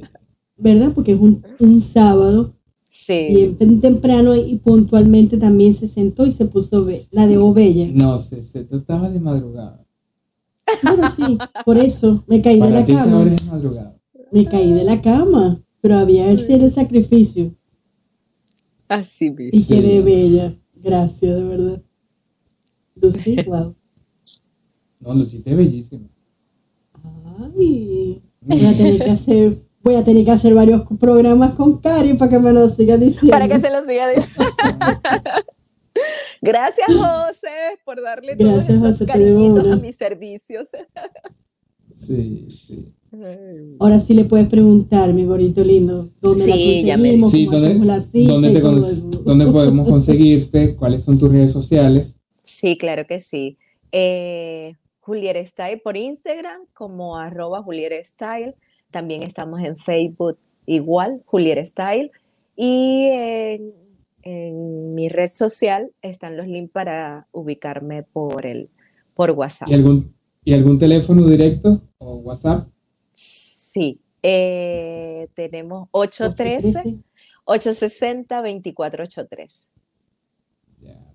¿verdad? 0.56 0.92
Porque 0.94 1.12
es 1.14 1.18
un, 1.18 1.44
un 1.58 1.80
sábado. 1.80 2.52
Sí. 2.88 3.26
bien 3.28 3.58
tem- 3.58 3.80
temprano 3.80 4.36
y 4.36 4.54
puntualmente 4.58 5.36
también 5.36 5.74
se 5.74 5.88
sentó 5.88 6.24
y 6.26 6.30
se 6.30 6.44
puso 6.46 6.86
la 7.10 7.26
de 7.26 7.36
bella. 7.52 7.88
No 7.92 8.16
sé, 8.18 8.64
tú 8.66 8.76
estabas 8.76 9.12
de 9.12 9.18
madrugada. 9.18 9.84
Bueno, 10.84 11.10
sí, 11.10 11.36
por 11.64 11.76
eso 11.76 12.22
me 12.28 12.40
caí 12.40 12.60
de 12.60 12.70
la 12.70 12.84
ti 12.84 12.94
cama. 12.94 13.18
hora 13.18 13.32
es 13.34 13.44
madrugada. 13.46 13.96
Me 14.30 14.44
caí 14.46 14.72
de 14.72 14.84
la 14.84 15.02
cama, 15.02 15.60
pero 15.86 16.00
había 16.00 16.28
ese 16.32 16.54
el 16.54 16.68
sacrificio 16.68 17.54
Así 18.88 19.30
mismo. 19.30 19.50
y 19.52 19.64
quedé 19.64 20.00
bella. 20.00 20.52
Gracias, 20.74 21.36
de 21.36 21.44
verdad. 21.44 21.82
Lucy, 22.96 23.36
wow. 23.42 23.76
No, 24.98 25.14
Lucita 25.14 25.50
es 25.50 25.56
bellísima. 25.56 26.08
Ay, 27.38 28.20
voy 28.40 28.66
a 28.66 28.76
tener 28.76 29.04
que 29.04 29.10
hacer, 29.10 29.62
voy 29.80 29.94
a 29.94 30.02
tener 30.02 30.24
que 30.24 30.30
hacer 30.32 30.54
varios 30.54 30.82
programas 30.98 31.54
con 31.54 31.78
Cari 31.78 32.14
para 32.14 32.30
que 32.30 32.38
me 32.40 32.52
lo 32.52 32.68
siga 32.68 32.96
diciendo. 32.96 33.30
Para 33.30 33.46
que 33.46 33.60
se 33.60 33.70
lo 33.70 33.84
siga 33.84 34.08
diciendo. 34.08 34.52
Gracias, 36.42 36.88
José, 36.88 37.78
por 37.84 38.02
darle 38.02 38.34
todos 38.34 38.54
Gracias, 38.54 38.76
esos 38.76 38.88
José, 38.88 39.06
te 39.06 39.12
cariñitos 39.12 39.70
a 39.70 39.76
mis 39.76 39.94
servicios. 39.94 40.68
Sí, 41.94 42.48
sí. 42.50 42.95
Ahora 43.78 43.98
sí 44.00 44.14
le 44.14 44.24
puedes 44.24 44.46
preguntar, 44.48 45.12
mi 45.12 45.24
gorito 45.24 45.62
lindo, 45.64 46.08
dónde 46.20 46.42
Sí, 46.42 46.82
la 46.84 46.94
conseguimos, 46.96 47.30
Sí, 47.32 47.44
cómo 47.46 47.52
¿dónde, 47.58 47.68
hacemos 47.68 47.86
la 47.86 48.00
cita 48.00 48.32
dónde 48.32 48.50
y 48.50 48.52
te 48.54 48.60
con- 48.60 49.24
dónde 49.24 49.46
podemos 49.52 49.88
conseguirte? 49.88 50.76
¿Cuáles 50.76 51.04
son 51.04 51.18
tus 51.18 51.30
redes 51.32 51.52
sociales? 51.52 52.16
Sí, 52.44 52.76
claro 52.78 53.04
que 53.06 53.20
sí. 53.20 53.58
Eh, 53.92 54.74
Juliet 55.00 55.44
Style 55.46 55.80
por 55.82 55.96
Instagram 55.96 56.62
como 56.74 57.16
arroba 57.16 57.62
Juliet 57.62 58.04
Style. 58.04 58.54
También 58.90 59.22
estamos 59.22 59.60
en 59.60 59.76
Facebook 59.76 60.38
igual, 60.66 61.22
Juliet 61.26 61.64
Style. 61.66 62.10
Y 62.56 63.06
en, 63.12 63.72
en 64.22 64.94
mi 64.94 65.08
red 65.08 65.30
social 65.32 65.90
están 66.02 66.36
los 66.36 66.46
links 66.46 66.72
para 66.72 67.28
ubicarme 67.32 68.02
por, 68.02 68.46
el, 68.46 68.70
por 69.14 69.30
WhatsApp. 69.32 69.68
¿Y 69.68 69.74
algún, 69.74 70.14
¿Y 70.44 70.54
algún 70.54 70.78
teléfono 70.78 71.26
directo 71.26 71.80
o 71.98 72.16
WhatsApp? 72.16 72.68
Sí, 73.76 74.00
eh, 74.22 75.28
tenemos 75.34 75.88
813 75.90 76.98
860 77.44 78.36
2483. 78.36 79.68
Ya, 80.80 81.14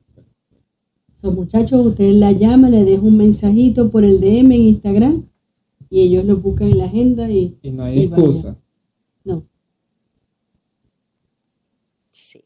So, 1.19 1.31
muchachos, 1.31 1.83
ustedes 1.83 2.13
la 2.17 2.31
llaman, 2.33 2.69
le 2.69 2.83
dejan 2.83 3.07
un 3.07 3.17
mensajito 3.17 3.89
por 3.89 4.03
el 4.03 4.21
DM 4.21 4.53
en 4.53 4.61
Instagram 4.61 5.27
y 5.89 6.01
ellos 6.03 6.23
lo 6.23 6.37
buscan 6.37 6.67
en 6.69 6.77
la 6.77 6.85
agenda 6.85 7.31
y 7.31 7.57
Y 7.63 7.71
no 7.71 7.83
hay 7.83 7.97
Y 8.01 8.03
excusa. 8.03 8.59
no. 9.23 9.47
Sí. 12.11 12.45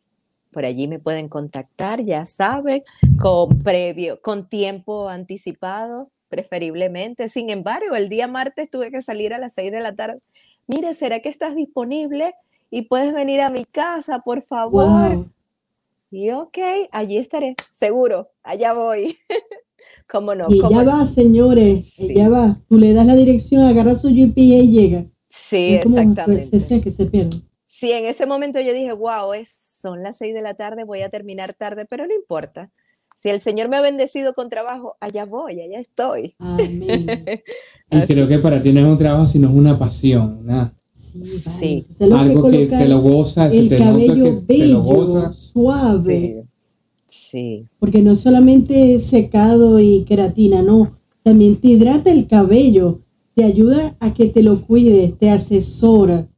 Por 0.55 0.63
allí 0.63 0.87
me 0.87 0.99
pueden 0.99 1.27
contactar, 1.27 2.05
ya 2.05 2.23
saben, 2.23 2.81
con 3.19 3.61
previo, 3.61 4.21
con 4.21 4.47
tiempo 4.47 5.09
anticipado, 5.09 6.09
preferiblemente. 6.29 7.27
Sin 7.27 7.49
embargo, 7.49 7.93
el 7.97 8.07
día 8.07 8.29
martes 8.29 8.69
tuve 8.69 8.89
que 8.89 9.01
salir 9.01 9.33
a 9.33 9.37
las 9.37 9.51
6 9.53 9.73
de 9.73 9.81
la 9.81 9.93
tarde. 9.93 10.19
Mire, 10.65 10.93
¿será 10.93 11.19
que 11.19 11.27
estás 11.27 11.55
disponible? 11.55 12.33
Y 12.71 12.83
puedes 12.83 13.13
venir 13.13 13.41
a 13.41 13.49
mi 13.49 13.65
casa, 13.65 14.19
por 14.19 14.41
favor. 14.41 14.87
Wow. 15.13 15.29
Y 16.09 16.31
ok, 16.31 16.57
allí 16.89 17.17
estaré, 17.17 17.55
seguro, 17.69 18.29
allá 18.41 18.71
voy. 18.71 19.17
¿Cómo 20.07 20.35
no? 20.35 20.45
Y 20.47 20.59
¿Cómo 20.61 20.71
ella 20.81 20.83
no? 20.83 20.99
va, 20.99 21.05
señores, 21.05 21.95
Sí. 21.95 22.11
ella 22.11 22.29
va. 22.29 22.61
Tú 22.69 22.77
le 22.77 22.93
das 22.93 23.05
la 23.05 23.15
dirección, 23.17 23.65
agarra 23.65 23.93
su 23.93 24.07
GPS 24.07 24.63
y 24.63 24.71
llega. 24.71 25.05
Sí, 25.27 25.75
Es 25.75 25.83
como, 25.83 25.95
pues, 25.95 26.07
exactamente. 26.07 26.59
Se 26.61 26.79
que 26.79 26.91
se 26.91 27.07
pierde. 27.07 27.41
Sí, 27.77 27.91
en 27.91 28.05
ese 28.05 28.25
momento 28.25 28.61
yo 28.61 28.71
dije, 28.71 28.93
wow, 28.93 29.33
es, 29.33 29.49
son 29.49 30.01
las 30.01 30.15
seis 30.15 30.33
de 30.33 30.41
la 30.41 30.53
tarde, 30.53 30.85
voy 30.85 31.01
a 31.01 31.09
terminar 31.09 31.53
tarde, 31.53 31.85
pero 31.85 32.07
no 32.07 32.13
importa. 32.13 32.71
Si 33.17 33.27
el 33.27 33.41
Señor 33.41 33.67
me 33.67 33.75
ha 33.75 33.81
bendecido 33.81 34.33
con 34.33 34.49
trabajo, 34.49 34.93
allá 35.01 35.25
voy, 35.25 35.59
allá 35.59 35.81
estoy. 35.81 36.35
Amén. 36.39 37.09
Y 37.91 38.01
creo 38.07 38.29
que 38.29 38.39
para 38.39 38.61
ti 38.61 38.71
no 38.71 38.79
es 38.79 38.85
un 38.85 38.97
trabajo, 38.97 39.25
sino 39.27 39.49
es 39.49 39.53
una 39.53 39.77
pasión, 39.77 40.39
una- 40.45 40.73
Sí, 40.93 41.19
vale. 41.45 41.59
Sí. 41.59 41.85
O 41.89 41.93
sea, 41.93 42.07
lo 42.07 42.17
algo 42.17 42.49
que 42.49 42.65
te 42.67 42.87
lo 42.87 43.01
goza, 43.01 43.51
se 43.51 43.59
el 43.59 43.67
te 43.69 43.77
cabello 43.77 44.23
que 44.23 44.55
te 44.55 44.67
lo 44.69 44.81
bello, 44.81 45.33
suave. 45.33 46.45
Sí, 47.09 47.67
Porque 47.77 48.01
no 48.01 48.13
es 48.13 48.21
solamente 48.21 48.99
secado 48.99 49.81
y 49.81 50.05
queratina, 50.05 50.61
no. 50.61 50.93
También 51.23 51.57
te 51.57 51.67
hidrata 51.67 52.09
el 52.09 52.25
cabello, 52.27 53.01
te 53.35 53.43
ayuda 53.43 53.97
a 53.99 54.13
que 54.13 54.27
te 54.27 54.43
lo 54.43 54.61
cuides, 54.61 55.17
te 55.17 55.29
asesora. 55.29 56.29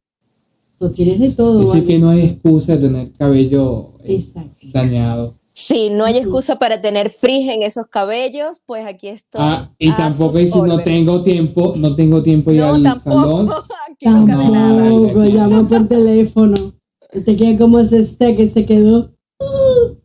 Tú 0.78 0.90
tienes 0.90 1.18
de 1.18 1.30
todo. 1.30 1.60
Decir 1.60 1.80
vale. 1.82 1.86
que 1.86 1.98
no 1.98 2.10
hay 2.10 2.20
excusa 2.24 2.76
de 2.76 2.88
tener 2.88 3.12
cabello 3.12 3.94
eh, 4.04 4.14
Exacto. 4.14 4.66
dañado. 4.72 5.34
sí, 5.52 5.90
no 5.90 6.04
hay 6.04 6.18
excusa 6.18 6.58
para 6.58 6.80
tener 6.80 7.10
frizz 7.10 7.48
en 7.48 7.62
esos 7.64 7.86
cabellos, 7.88 8.62
pues 8.64 8.86
aquí 8.86 9.08
estoy. 9.08 9.40
Ah, 9.42 9.74
y 9.78 9.90
tampoco 9.92 10.32
sus 10.32 10.40
dices 10.42 10.62
no 10.62 10.78
tengo 10.82 11.22
tiempo, 11.24 11.74
no 11.76 11.94
tengo 11.96 12.22
tiempo 12.22 12.52
ya 12.52 12.68
No, 12.68 12.74
al 12.74 12.82
tampoco, 12.84 13.10
salón. 13.10 13.46
no 14.02 14.26
No. 14.26 14.26
Tampoco, 14.26 15.20
Ay, 15.20 15.32
llama 15.32 15.68
por 15.68 15.88
teléfono. 15.88 16.54
Y 17.12 17.20
te 17.20 17.34
queda 17.36 17.58
como 17.58 17.80
ese 17.80 17.98
está 17.98 18.36
que 18.36 18.46
se 18.46 18.64
quedó 18.66 19.12
uh, 19.40 19.96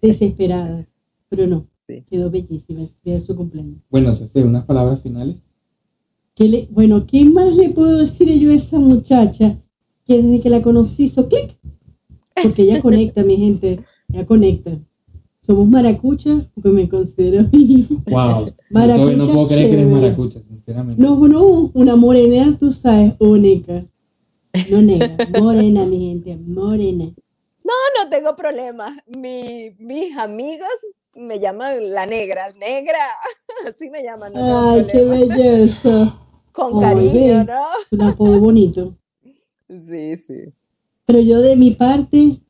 desesperada. 0.00 0.88
Pero 1.28 1.46
no, 1.46 1.64
Sí. 1.88 2.04
quedó 2.10 2.30
bellísima. 2.30 2.82
Es 2.82 3.02
día 3.02 3.14
de 3.14 3.20
su 3.20 3.36
cumpleaños. 3.36 3.78
Bueno, 3.90 4.12
Ceci, 4.12 4.40
unas 4.40 4.64
palabras 4.64 5.00
finales. 5.02 5.42
¿Qué 6.34 6.48
le- 6.48 6.68
bueno, 6.70 7.06
¿qué 7.06 7.24
más 7.24 7.54
le 7.54 7.68
puedo 7.70 7.98
decir 7.98 8.28
yo 8.38 8.50
a 8.50 8.54
esa 8.54 8.78
muchacha 8.78 9.56
que 10.06 10.22
desde 10.22 10.40
que 10.40 10.50
la 10.50 10.62
conocí 10.62 11.04
hizo 11.04 11.28
clic? 11.28 11.56
Porque 12.42 12.62
ella 12.62 12.80
conecta, 12.80 13.22
mi 13.22 13.36
gente, 13.36 13.84
ella 14.12 14.26
conecta. 14.26 14.78
Somos 15.40 15.68
maracuchas, 15.68 16.44
porque 16.54 16.70
me 16.70 16.88
considero. 16.88 17.46
Wow. 18.06 18.52
Maracucha 18.70 19.16
no 19.16 19.24
puedo 19.26 19.46
creer 19.46 19.68
que 19.68 19.74
eres 19.74 19.88
maracucha, 19.88 20.40
sinceramente. 20.40 21.02
No, 21.02 21.28
no, 21.28 21.70
una 21.74 21.96
morena, 21.96 22.56
tú 22.58 22.70
sabes, 22.70 23.14
única. 23.18 23.84
No 24.70 24.80
negra, 24.82 25.18
morena, 25.28 25.84
mi 25.86 25.98
gente, 26.08 26.36
morena. 26.36 27.04
No, 27.64 27.72
no 28.02 28.10
tengo 28.10 28.34
problema. 28.36 29.02
Mi, 29.06 29.70
mis 29.78 30.16
amigos 30.16 30.68
me 31.14 31.38
llaman 31.38 31.90
la 31.90 32.06
negra, 32.06 32.52
negra, 32.58 32.98
así 33.68 33.90
me 33.90 34.02
llaman. 34.02 34.32
no 34.32 34.70
Ay, 34.70 34.86
qué 34.90 35.02
belleza. 35.04 36.18
Con 36.52 36.80
cariño. 36.80 37.44
¿no? 37.44 37.52
Es 37.90 37.92
un 37.92 38.02
apodo 38.02 38.38
bonito. 38.40 38.96
Sí, 39.68 40.16
sí. 40.16 40.34
Pero 41.06 41.20
yo 41.20 41.40
de 41.40 41.56
mi 41.56 41.72
parte, 41.72 42.40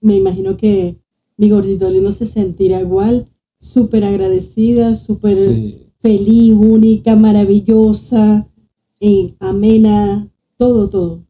me 0.00 0.16
imagino 0.16 0.56
que 0.56 0.96
mi 1.36 1.48
gordito 1.50 1.90
lindo 1.90 2.12
se 2.12 2.26
sentirá 2.26 2.80
igual, 2.80 3.26
súper 3.58 4.04
agradecida, 4.04 4.94
súper 4.94 5.34
Sí. 5.34 5.90
feliz, 6.00 6.52
única, 6.52 7.16
maravillosa, 7.16 8.46
eh, 9.00 9.34
amena, 9.40 10.28
todo, 10.56 10.88
todo, 10.90 11.24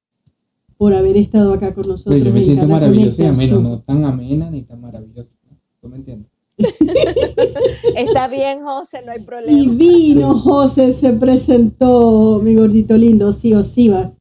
por 0.76 0.94
haber 0.94 1.16
estado 1.16 1.52
acá 1.52 1.74
con 1.74 1.88
nosotros. 1.88 2.14
Pero 2.14 2.26
yo 2.26 2.32
me 2.32 2.40
en 2.40 2.44
siento 2.44 2.66
maravillosa 2.68 3.22
y 3.22 3.26
amena, 3.26 3.58
no 3.60 3.80
tan 3.80 4.04
amena 4.04 4.50
ni 4.50 4.62
tan 4.62 4.80
maravillosa. 4.80 5.32
¿no? 5.50 5.56
¿Tú 5.80 5.88
me 5.88 5.96
entiendes? 5.96 6.30
Está 7.96 8.28
bien, 8.28 8.62
José, 8.62 9.02
no 9.04 9.12
hay 9.12 9.20
Y 9.20 9.24
problema. 9.24 9.74
vino 9.74 10.38
José, 10.38 10.92
se 10.92 11.12
presentó, 11.14 12.40
mi 12.42 12.54
gordito 12.54 12.96
lindo, 12.96 13.32
sí 13.32 13.54
o 13.54 13.62
sí 13.62 13.88
va. 13.88 14.14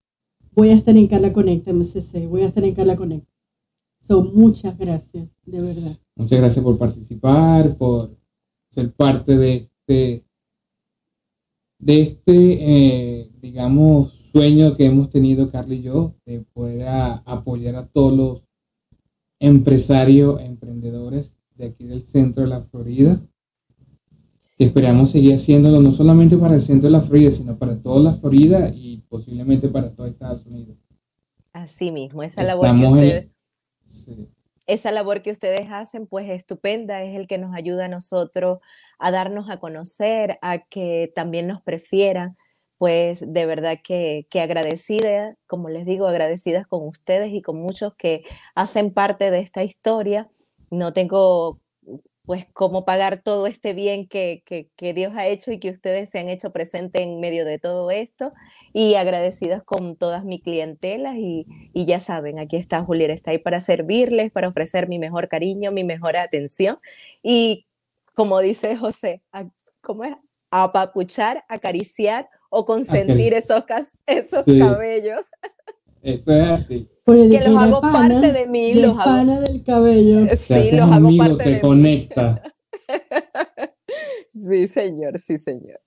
Voy 0.54 0.70
a 0.70 0.74
estar 0.74 0.96
en 0.98 1.08
Carla 1.08 1.34
Conecta, 1.34 1.72
MCC, 1.72 2.28
voy 2.28 2.42
a 2.44 2.48
estar 2.48 2.64
en 2.64 2.74
Carla 2.74 2.96
Conecta. 2.96 3.32
Son 4.02 4.32
muchas 4.36 4.78
gracias, 4.78 5.28
de 5.46 5.62
verdad. 5.62 5.98
Muchas 6.16 6.40
gracias 6.40 6.64
por 6.64 6.78
participar, 6.78 7.76
por 7.76 8.16
ser 8.72 8.92
parte 8.94 9.38
de 9.38 9.56
este, 9.56 10.26
de 11.80 12.02
este, 12.02 12.58
eh, 12.60 13.30
digamos, 13.42 14.12
sueño 14.32 14.76
que 14.76 14.86
hemos 14.86 15.10
tenido 15.10 15.50
Carly 15.50 15.76
y 15.78 15.82
yo, 15.84 16.16
de 16.26 16.42
poder 16.54 16.88
a- 16.88 17.18
apoyar 17.26 17.76
a 17.76 17.86
todos 17.88 18.14
los 18.14 18.44
empresarios, 19.40 20.42
emprendedores 20.42 21.37
de 21.58 21.66
aquí 21.68 21.86
del 21.86 22.04
centro 22.04 22.44
de 22.44 22.50
la 22.50 22.62
Florida. 22.62 23.20
Y 24.60 24.66
esperamos 24.66 25.12
seguir 25.12 25.36
haciéndolo 25.36 25.80
no 25.82 25.92
solamente 25.92 26.36
para 26.38 26.56
el 26.56 26.62
centro 26.62 26.88
de 26.88 26.92
la 26.94 27.02
Florida, 27.02 27.32
sino 27.32 27.58
para 27.58 27.76
toda 27.76 28.00
la 28.02 28.14
Florida 28.14 28.70
y 28.74 28.98
posiblemente 29.08 29.68
para 29.70 29.94
todo 29.94 30.08
Estados 30.08 30.46
Unidos. 30.46 30.78
Así 31.54 31.92
mismo, 31.92 32.24
esa 32.24 32.44
labor, 32.44 32.64
que 32.66 32.68
Estamos 32.68 32.98
en- 32.98 33.04
ustedes, 33.04 33.32
sí. 33.86 34.30
esa 34.66 34.92
labor 34.92 35.22
que 35.22 35.32
ustedes 35.32 35.68
hacen, 35.72 36.08
pues 36.08 36.30
estupenda, 36.30 37.04
es 37.04 37.16
el 37.16 37.28
que 37.28 37.38
nos 37.38 37.56
ayuda 37.56 37.86
a 37.86 37.90
nosotros 37.90 38.60
a 39.00 39.12
darnos 39.12 39.48
a 39.50 39.60
conocer, 39.60 40.40
a 40.42 40.58
que 40.60 41.12
también 41.16 41.48
nos 41.48 41.62
prefieran. 41.62 42.36
Pues 42.80 43.24
de 43.28 43.46
verdad 43.48 43.80
que, 43.84 44.28
que 44.30 44.40
agradecida, 44.40 45.36
como 45.48 45.70
les 45.70 45.86
digo, 45.86 46.06
agradecidas 46.08 46.68
con 46.68 46.88
ustedes 46.88 47.32
y 47.34 47.42
con 47.42 47.58
muchos 47.58 47.96
que 47.96 48.24
hacen 48.54 48.92
parte 48.94 49.32
de 49.32 49.40
esta 49.40 49.64
historia. 49.64 50.30
No 50.70 50.94
tengo 50.94 51.60
pues 52.26 52.46
cómo 52.52 52.84
pagar 52.84 53.22
todo 53.24 53.48
este 53.48 53.72
bien 53.74 54.06
que, 54.06 54.44
que, 54.46 54.70
que 54.76 54.94
Dios 54.94 55.14
ha 55.16 55.28
hecho 55.28 55.54
y 55.54 55.60
que 55.60 55.70
ustedes 55.70 56.10
se 56.10 56.20
han 56.20 56.28
hecho 56.28 56.52
presente 56.52 57.02
en 57.02 57.22
medio 57.22 57.46
de 57.46 57.58
todo 57.58 57.90
esto. 57.90 58.34
Y 58.74 58.96
agradecidas 58.96 59.64
con 59.64 59.96
todas 59.96 60.26
mis 60.26 60.44
clientelas 60.44 61.16
y, 61.16 61.46
y 61.74 61.86
ya 61.86 62.02
saben, 62.02 62.38
aquí 62.38 62.58
está 62.58 62.84
Julieta, 62.84 63.14
está 63.14 63.32
ahí 63.32 63.38
para 63.38 63.62
servirles, 63.62 64.30
para 64.32 64.50
ofrecer 64.50 64.90
mi 64.90 65.00
mejor 65.00 65.30
cariño, 65.30 65.72
mi 65.72 65.86
mejor 65.86 66.18
atención. 66.18 66.80
Y 67.24 67.66
como 68.14 68.42
dice 68.42 68.76
José, 68.76 69.22
a- 69.32 69.48
¿cómo 69.80 70.04
es? 70.04 70.14
Apapuchar, 70.52 71.46
acariciar 71.48 72.30
o 72.50 72.66
consentir 72.66 73.34
esos, 73.34 73.64
esos 74.06 74.44
Sí. 74.44 74.60
cabellos. 74.60 75.28
Eso 76.02 76.34
es 76.34 76.50
así. 76.50 76.90
Que 77.08 77.40
los 77.48 77.58
hago 77.58 77.80
parte 77.80 78.34
de 78.34 78.48
mí, 78.48 78.74
los 78.74 78.92
hago- 78.92 79.04
pana 79.04 79.40
del 79.40 79.64
cabello. 79.64 80.28
Te 80.28 80.36
Sí, 80.36 80.54
los 80.76 80.82
hago 80.82 80.94
amigo, 80.94 81.24
parte 81.24 81.44
te 81.44 81.50
de 81.52 81.56
mí. 81.56 81.62
conecta. 81.62 82.44
Sí, 84.30 84.68
señor, 84.68 85.18
sí, 85.18 85.38
señor. 85.40 85.82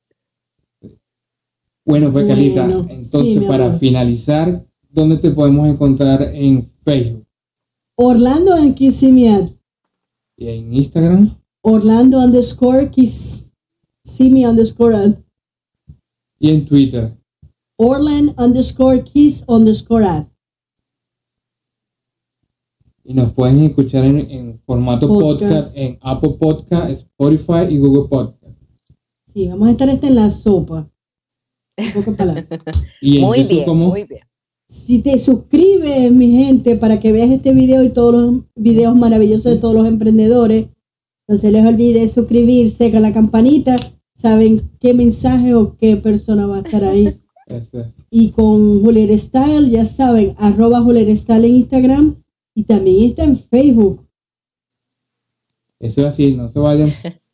Bueno, 1.84 2.12
pues 2.12 2.26
Carlita, 2.26 2.64
Bueno, 2.66 2.86
entonces 2.90 3.34
sí, 3.34 3.40
para 3.46 3.66
amor. 3.66 3.78
finalizar, 3.78 4.66
¿dónde 4.90 5.18
te 5.18 5.30
podemos 5.30 5.68
encontrar 5.68 6.20
en 6.34 6.64
Facebook 6.84 7.26
Orlando 7.96 8.56
en 8.56 8.74
Kissimmee. 8.74 9.48
y 10.36 10.48
en 10.48 10.74
Instagram? 10.74 11.30
Orlando 11.62 12.18
underscore 12.18 12.90
Kiss. 12.90 13.52
Simi 14.02 14.44
underscore 14.44 14.96
ad. 14.96 15.14
Y 16.40 16.50
en 16.50 16.64
Twitter. 16.66 17.16
Orland 17.76 18.34
underscore 18.38 19.02
Kiss 19.04 19.44
underscore 19.46 20.04
ad. 20.06 20.26
Y 23.10 23.14
nos 23.14 23.32
pueden 23.32 23.64
escuchar 23.64 24.04
en, 24.04 24.20
en 24.30 24.60
formato 24.64 25.08
Podcast. 25.08 25.40
podcast. 25.40 25.76
en 25.76 25.98
Apple 26.00 26.36
Podcast, 26.38 26.90
Spotify 26.90 27.66
y 27.68 27.78
Google 27.78 28.08
Podcast. 28.08 28.56
Sí, 29.26 29.48
vamos 29.48 29.66
a 29.66 29.72
estar 29.72 29.90
hasta 29.90 30.06
en 30.06 30.14
la 30.14 30.30
sopa. 30.30 30.88
En 31.76 31.92
pocas 31.92 32.14
palabras. 32.14 32.46
Y 33.00 33.16
en 33.16 33.22
Muy 33.22 33.38
YouTube 33.38 33.52
bien, 33.52 33.64
como 33.64 33.88
muy 33.88 34.04
bien. 34.04 34.20
Si 34.68 35.02
te 35.02 35.18
suscribes, 35.18 36.12
mi 36.12 36.30
gente, 36.36 36.76
para 36.76 37.00
que 37.00 37.10
veas 37.10 37.30
este 37.30 37.52
video 37.52 37.82
y 37.82 37.88
todos 37.88 38.14
los 38.14 38.44
videos 38.54 38.94
maravillosos 38.94 39.54
de 39.54 39.58
todos 39.58 39.74
los 39.74 39.88
emprendedores, 39.88 40.68
no 41.26 41.36
se 41.36 41.50
les 41.50 41.66
olvide 41.66 42.06
suscribirse 42.06 42.92
con 42.92 43.02
la 43.02 43.12
campanita. 43.12 43.74
Saben 44.14 44.70
qué 44.78 44.94
mensaje 44.94 45.56
o 45.56 45.76
qué 45.76 45.96
persona 45.96 46.46
va 46.46 46.58
a 46.58 46.60
estar 46.60 46.84
ahí. 46.84 47.18
Eso 47.48 47.80
es. 47.80 47.88
Y 48.08 48.30
con 48.30 48.84
Juliet 48.84 49.18
Style, 49.18 49.68
ya 49.68 49.84
saben, 49.84 50.36
arroba 50.38 50.80
Juliet 50.80 51.12
Style 51.16 51.44
en 51.44 51.56
Instagram 51.56 52.19
y 52.54 52.64
también 52.64 53.10
está 53.10 53.24
en 53.24 53.36
Facebook. 53.36 54.06
Eso 55.78 56.02
es 56.02 56.06
así, 56.08 56.32
no 56.32 56.48
se 56.48 56.58
vayan. 56.58 56.92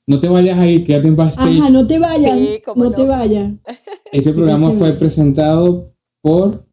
No 0.09 0.21
te 0.21 0.29
vayas 0.29 0.57
a 0.59 0.67
ir, 0.69 0.85
quédate 0.85 1.09
en 1.09 1.17
backstage. 1.17 1.59
Ajá, 1.61 1.71
no 1.71 1.85
te 1.87 1.99
vayas, 1.99 2.39
Sí, 2.39 2.61
cómo 2.65 2.85
no, 2.85 2.91
no. 2.91 2.97
te 2.97 3.03
vayas. 3.07 3.53
Este 4.13 4.33
programa 4.33 4.71
fue 4.71 4.93
presentado 4.93 5.93
por 6.21 6.66